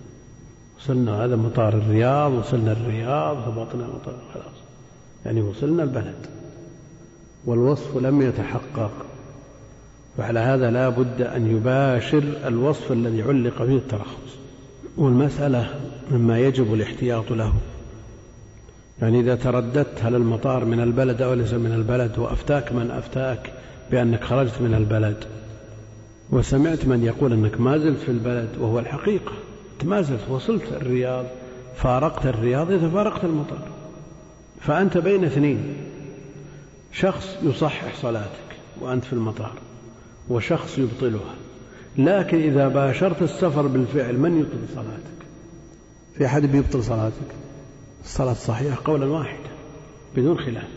[0.80, 4.56] وصلنا هذا مطار الرياض وصلنا الرياض هبطنا مطار خلاص.
[5.26, 6.26] يعني وصلنا البلد.
[7.46, 8.92] والوصف لم يتحقق.
[10.20, 14.45] وعلى هذا لا بد أن يباشر الوصف الذي علق فيه الترخص.
[14.98, 15.80] والمسألة
[16.12, 17.54] مما يجب الاحتياط له.
[19.02, 23.54] يعني إذا ترددت هل المطار من البلد أو ليس من البلد وأفتاك من أفتاك
[23.92, 25.26] بأنك خرجت من البلد
[26.30, 29.32] وسمعت من يقول أنك ما زلت في البلد وهو الحقيقة
[29.84, 31.26] ما زلت وصلت الرياض
[31.76, 33.68] فارقت الرياض إذا فارقت المطار.
[34.62, 35.76] فأنت بين اثنين
[36.92, 39.54] شخص يصحح صلاتك وأنت في المطار
[40.30, 41.36] وشخص يبطلها.
[41.98, 45.26] لكن إذا باشرت السفر بالفعل من يبطل صلاتك؟
[46.18, 47.36] في أحد بيبطل صلاتك؟
[48.04, 49.50] الصلاة صحيحة قولا واحدا
[50.16, 50.68] بدون خلاف.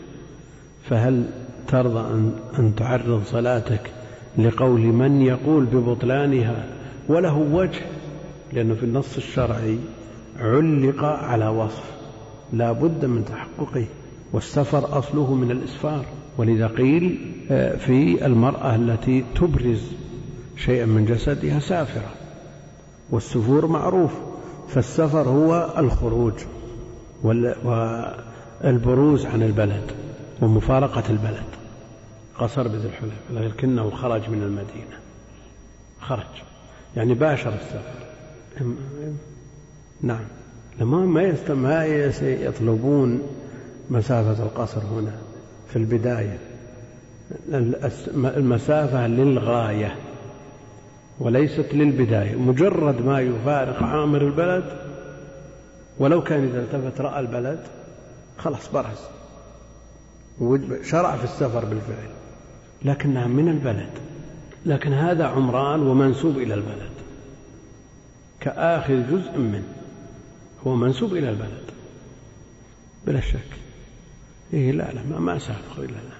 [0.89, 1.25] فهل
[1.67, 3.91] ترضى أن, أن تعرض صلاتك
[4.37, 6.65] لقول من يقول ببطلانها
[7.09, 7.81] وله وجه؟
[8.53, 9.77] لأنه في النص الشرعي
[10.39, 11.91] علق على وصف
[12.53, 13.85] لا بد من تحققه
[14.33, 16.05] والسفر أصله من الإسفار.
[16.37, 17.19] ولذا قيل
[17.51, 19.91] آه، في المرأة التي تبرز
[20.65, 22.11] شيئا من جسدها سافرة.
[23.09, 24.11] والسفور معروف
[24.69, 26.33] فالسفر هو الخروج
[28.63, 29.91] والبروز عن البلد
[30.41, 31.43] ومفارقة البلد.
[32.39, 34.99] قصر بذي الحليفة لكنه خرج من المدينة.
[36.01, 36.43] خرج.
[36.95, 37.93] يعني باشر السفر.
[40.01, 40.25] نعم.
[40.79, 40.97] لما
[41.49, 41.85] ما
[42.21, 43.21] يطلبون
[43.89, 45.15] مسافة القصر هنا
[45.69, 46.37] في البداية.
[48.15, 49.95] المسافة للغاية.
[51.19, 54.79] وليست للبداية مجرد ما يفارق عامر البلد
[55.99, 57.59] ولو كان إذا التفت رأى البلد
[58.37, 58.99] خلاص برز.
[60.83, 62.09] شرع في السفر بالفعل
[62.85, 63.89] لكنها من البلد.
[64.65, 66.91] لكن هذا عمران ومنسوب إلى البلد.
[68.39, 69.73] كآخر جزء منه
[70.67, 71.71] هو منسوب إلى البلد.
[73.07, 73.59] بلا شك.
[74.53, 76.19] إيه لا لا ما, ما سافر إلا لا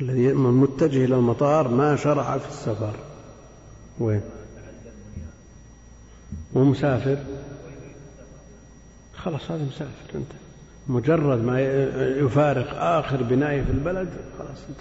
[0.00, 2.94] الذي متجه إلى المطار ما شرع في السفر.
[3.98, 4.20] وين؟
[6.54, 7.18] ومسافر
[9.14, 10.32] خلاص هذا مسافر أنت.
[10.88, 11.60] مجرد ما
[12.18, 14.08] يفارق آخر بناية في البلد
[14.38, 14.80] خلاص أنت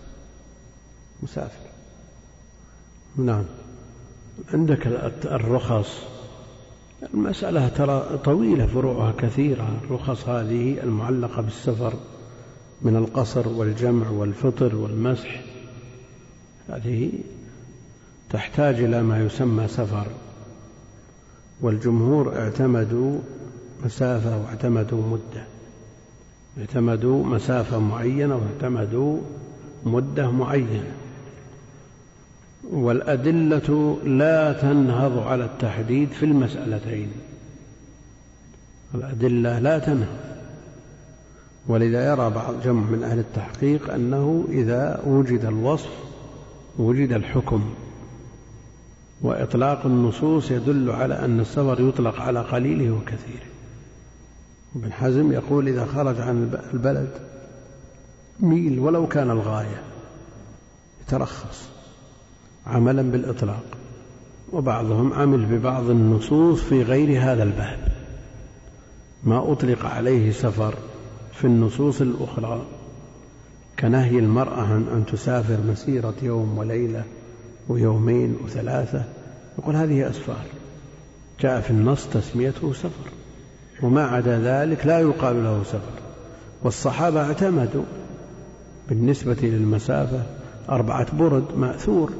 [1.23, 1.65] مسافر.
[3.17, 3.43] نعم.
[4.53, 4.87] عندك
[5.25, 6.03] الرخص.
[7.13, 9.79] المسألة ترى طويلة فروعها كثيرة.
[9.83, 11.93] الرخص هذه المعلقة بالسفر
[12.81, 15.41] من القصر والجمع والفطر والمسح.
[16.69, 17.11] هذه
[18.31, 20.07] تحتاج إلى ما يسمى سفر.
[21.61, 23.19] والجمهور اعتمدوا
[23.85, 25.43] مسافة واعتمدوا مدة.
[26.59, 29.17] اعتمدوا مسافة معينة واعتمدوا
[29.85, 30.93] مدة معينة.
[32.71, 37.11] والأدلة لا تنهض على التحديد في المسألتين.
[38.95, 40.17] الأدلة لا تنهض.
[41.67, 45.91] ولذا يرى بعض جمع من أهل التحقيق أنه إذا وجد الوصف
[46.77, 47.73] وجد الحكم.
[49.21, 53.51] وإطلاق النصوص يدل على أن السفر يطلق على قليله وكثيره.
[54.75, 57.09] ابن حزم يقول إذا خرج عن البلد
[58.39, 59.81] ميل ولو كان الغاية
[61.01, 61.69] يترخص
[62.67, 63.63] عملا بالإطلاق
[64.53, 67.91] وبعضهم عمل ببعض النصوص في غير هذا الباب.
[69.23, 70.73] ما أطلق عليه سفر
[71.33, 72.65] في النصوص الأخرى
[73.79, 77.03] كنهي المرأة أن تسافر مسيرة يوم وليلة
[77.69, 79.03] ويومين وثلاثة.
[79.59, 80.45] يقول هذه أسفار.
[81.39, 83.11] جاء في النص تسميته سفر.
[83.83, 86.01] وما عدا ذلك لا يقال له سفر.
[86.63, 87.83] والصحابة اعتمدوا
[88.89, 90.23] بالنسبة للمسافة.
[90.69, 92.11] أربعة برد مأثور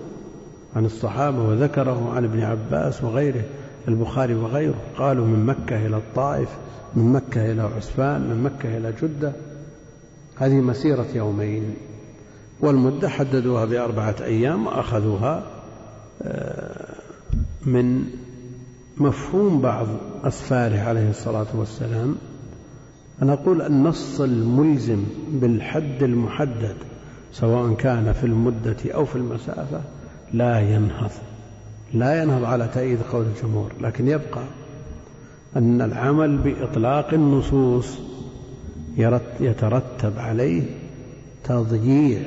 [0.76, 3.44] عن الصحابة وذكره عن ابن عباس وغيره
[3.88, 4.82] البخاري وغيره.
[4.98, 6.50] قالوا من مكة إلى الطائف
[6.96, 9.32] من مكة إلى عسفان من مكة إلى جدة.
[10.36, 11.76] هذه مسيرة يومين.
[12.62, 15.44] والمدة حددوها بأربعة أيام وأخذوها
[16.22, 16.96] آه،
[17.66, 18.04] من
[18.98, 19.88] مفهوم بعض
[20.24, 22.16] أسفاره عليه الصلاة والسلام.
[23.22, 26.76] أنا أقول النص الملزم بالحد المحدد
[27.34, 29.82] سواء كان في المدة أو في المسافة
[30.34, 31.12] لا ينهض.
[31.94, 34.44] لا ينهض على تأييد قول الجمهور لكن يبقى
[35.56, 37.98] أن العمل بإطلاق النصوص
[39.40, 40.64] يترتب عليه
[41.44, 42.22] تضييع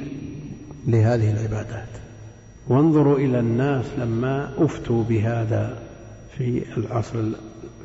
[0.86, 1.88] لهذه العبادات.
[2.68, 5.78] وانظروا إلى الناس لما أفتوا بهذا
[6.36, 7.22] في العصر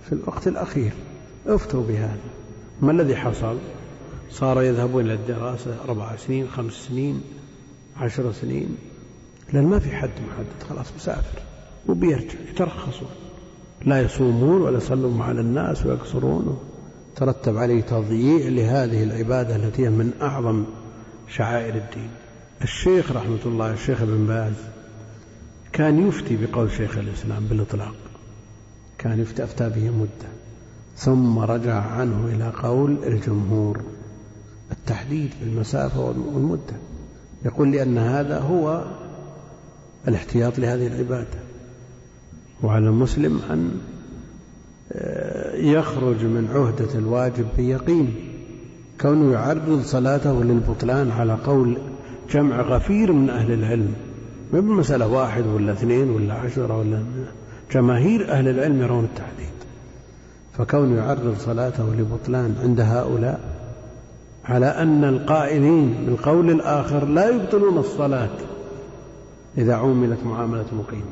[0.05, 0.91] في الوقت الأخير.
[1.47, 2.17] أفتوا بهذا.
[2.81, 3.57] ما الذي حصل؟
[4.29, 7.21] صاروا يذهبون إلى الدراسة أربع سنين خمس سنين
[7.97, 8.77] عشر سنين.
[9.53, 11.39] لأن ما في حد محدد خلاص مسافر.
[11.87, 13.09] وبيرجع يترخصون.
[13.85, 16.59] لا يصومون ولا يصلون مع الناس ويقصرون.
[17.15, 20.65] ترتب عليه تضييع لهذه العبادة التي هي من أعظم
[21.27, 22.09] شعائر الدين.
[22.63, 24.53] الشيخ رحمة الله الشيخ ابن باز
[25.73, 27.95] كان يفتي بقول شيخ الإسلام بالإطلاق.
[28.97, 30.29] كان يفتى أفتى به مدة.
[30.97, 33.81] ثم رجع عنه إلى قول الجمهور.
[34.71, 36.75] التحديد بالمسافة والمدة.
[37.45, 38.85] يقول لأن هذا هو
[40.07, 41.39] الاحتياط لهذه العبادة.
[42.63, 43.71] وعلى المسلم أن
[44.91, 48.15] آه، يخرج من عهدة الواجب بيقين.
[49.01, 51.77] كونه يعرض صلاته للبطلان على قول
[52.31, 53.93] جمع غفير من أهل العلم.
[54.53, 57.03] ما بمسألة واحد ولا اثنين ولا عشرة ولا
[57.71, 59.49] جماهير أهل العلم يرون التحديد.
[60.57, 63.39] فكونه يعرض صلاته لبطلان عند هؤلاء
[64.45, 68.37] على أن القائلين بالقول الآخر لا يبطلون الصلاة
[69.57, 71.05] إذا عوملت معاملة مقيم.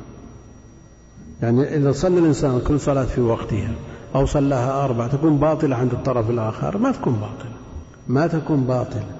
[1.42, 3.70] يعني إذا صلى الإنسان كل صلاة في وقتها
[4.14, 7.52] أو صلاها أربع تكون باطلة عند الطرف الآخر ما تكون باطلة.
[8.08, 9.17] ما تكون باطلة.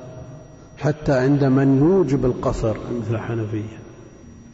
[0.78, 3.78] حتى عند من يوجب القصر مثل الحنفية.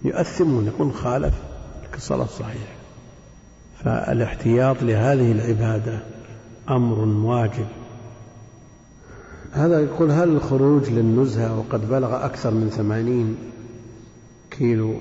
[0.04, 1.34] يؤثمون يقول خالف
[1.96, 2.74] الصلاة الصحيحة
[3.84, 6.02] فالاحتياط لهذه العبادة
[6.70, 7.66] أمر واجب.
[9.52, 13.36] هذا يقول هل الخروج للنزهة وقد بلغ أكثر من ثمانين
[14.50, 14.94] كيلو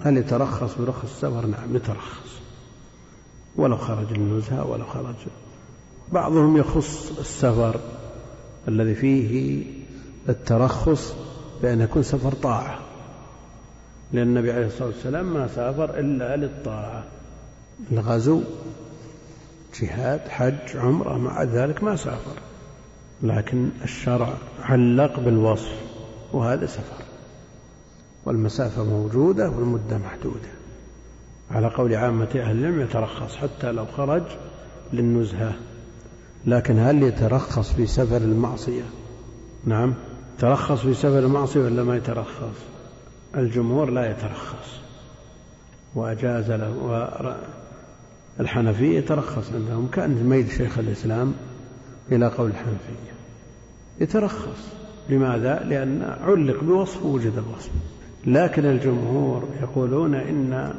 [0.00, 2.32] هل يترخص برخص السفر؟ نعم يترخص.
[3.56, 5.14] ولو خرج للنزهة ولو خرج.
[6.12, 7.80] بعضهم يخص السفر
[8.68, 9.64] الذي فيه
[10.28, 11.14] الترخص
[11.62, 12.78] بأن يكون سفر طاعة.
[14.12, 17.04] لأن النبي عليه الصلاة والسلام ما سافر إلا للطاعة.
[17.92, 18.40] الغزو
[19.80, 22.36] جهاد حج عمرة مع ذلك ما سافر.
[23.22, 25.74] لكن الشرع علق بالوصف
[26.32, 27.04] وهذا سفر.
[28.24, 30.48] والمسافة موجودة والمدة محدودة.
[31.50, 34.22] على قول عامة أهل العلم يترخص حتى لو خرج
[34.92, 35.54] للنزهة.
[36.46, 38.84] لكن هل يترخص في سفر المعصية؟
[39.64, 39.94] نعم.
[40.38, 42.56] ترخص في سفر المعصية ولا ما يترخص؟
[43.36, 44.80] الجمهور لا يترخص.
[45.94, 47.36] وأجاز له
[48.40, 49.86] الحنفية يترخص عندهم.
[49.86, 51.32] كأن ميل شيخ الإسلام
[52.12, 53.12] إلى قول الحنفية.
[54.00, 54.68] يترخص.
[55.08, 57.70] لماذا؟ لأن علق بوصف وجد الوصف.
[58.26, 60.74] لكن الجمهور يقولون إن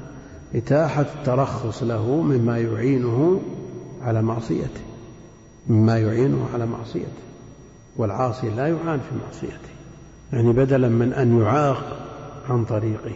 [0.55, 3.41] إتاحة الترخص له مما يعينه
[4.01, 4.81] على معصيته.
[5.67, 7.23] مما يعينه على معصيته.
[7.97, 9.73] والعاصي لا يعان في معصيته
[10.33, 11.97] يعني بدلا من أن يعاق
[12.49, 13.11] عن طريقه.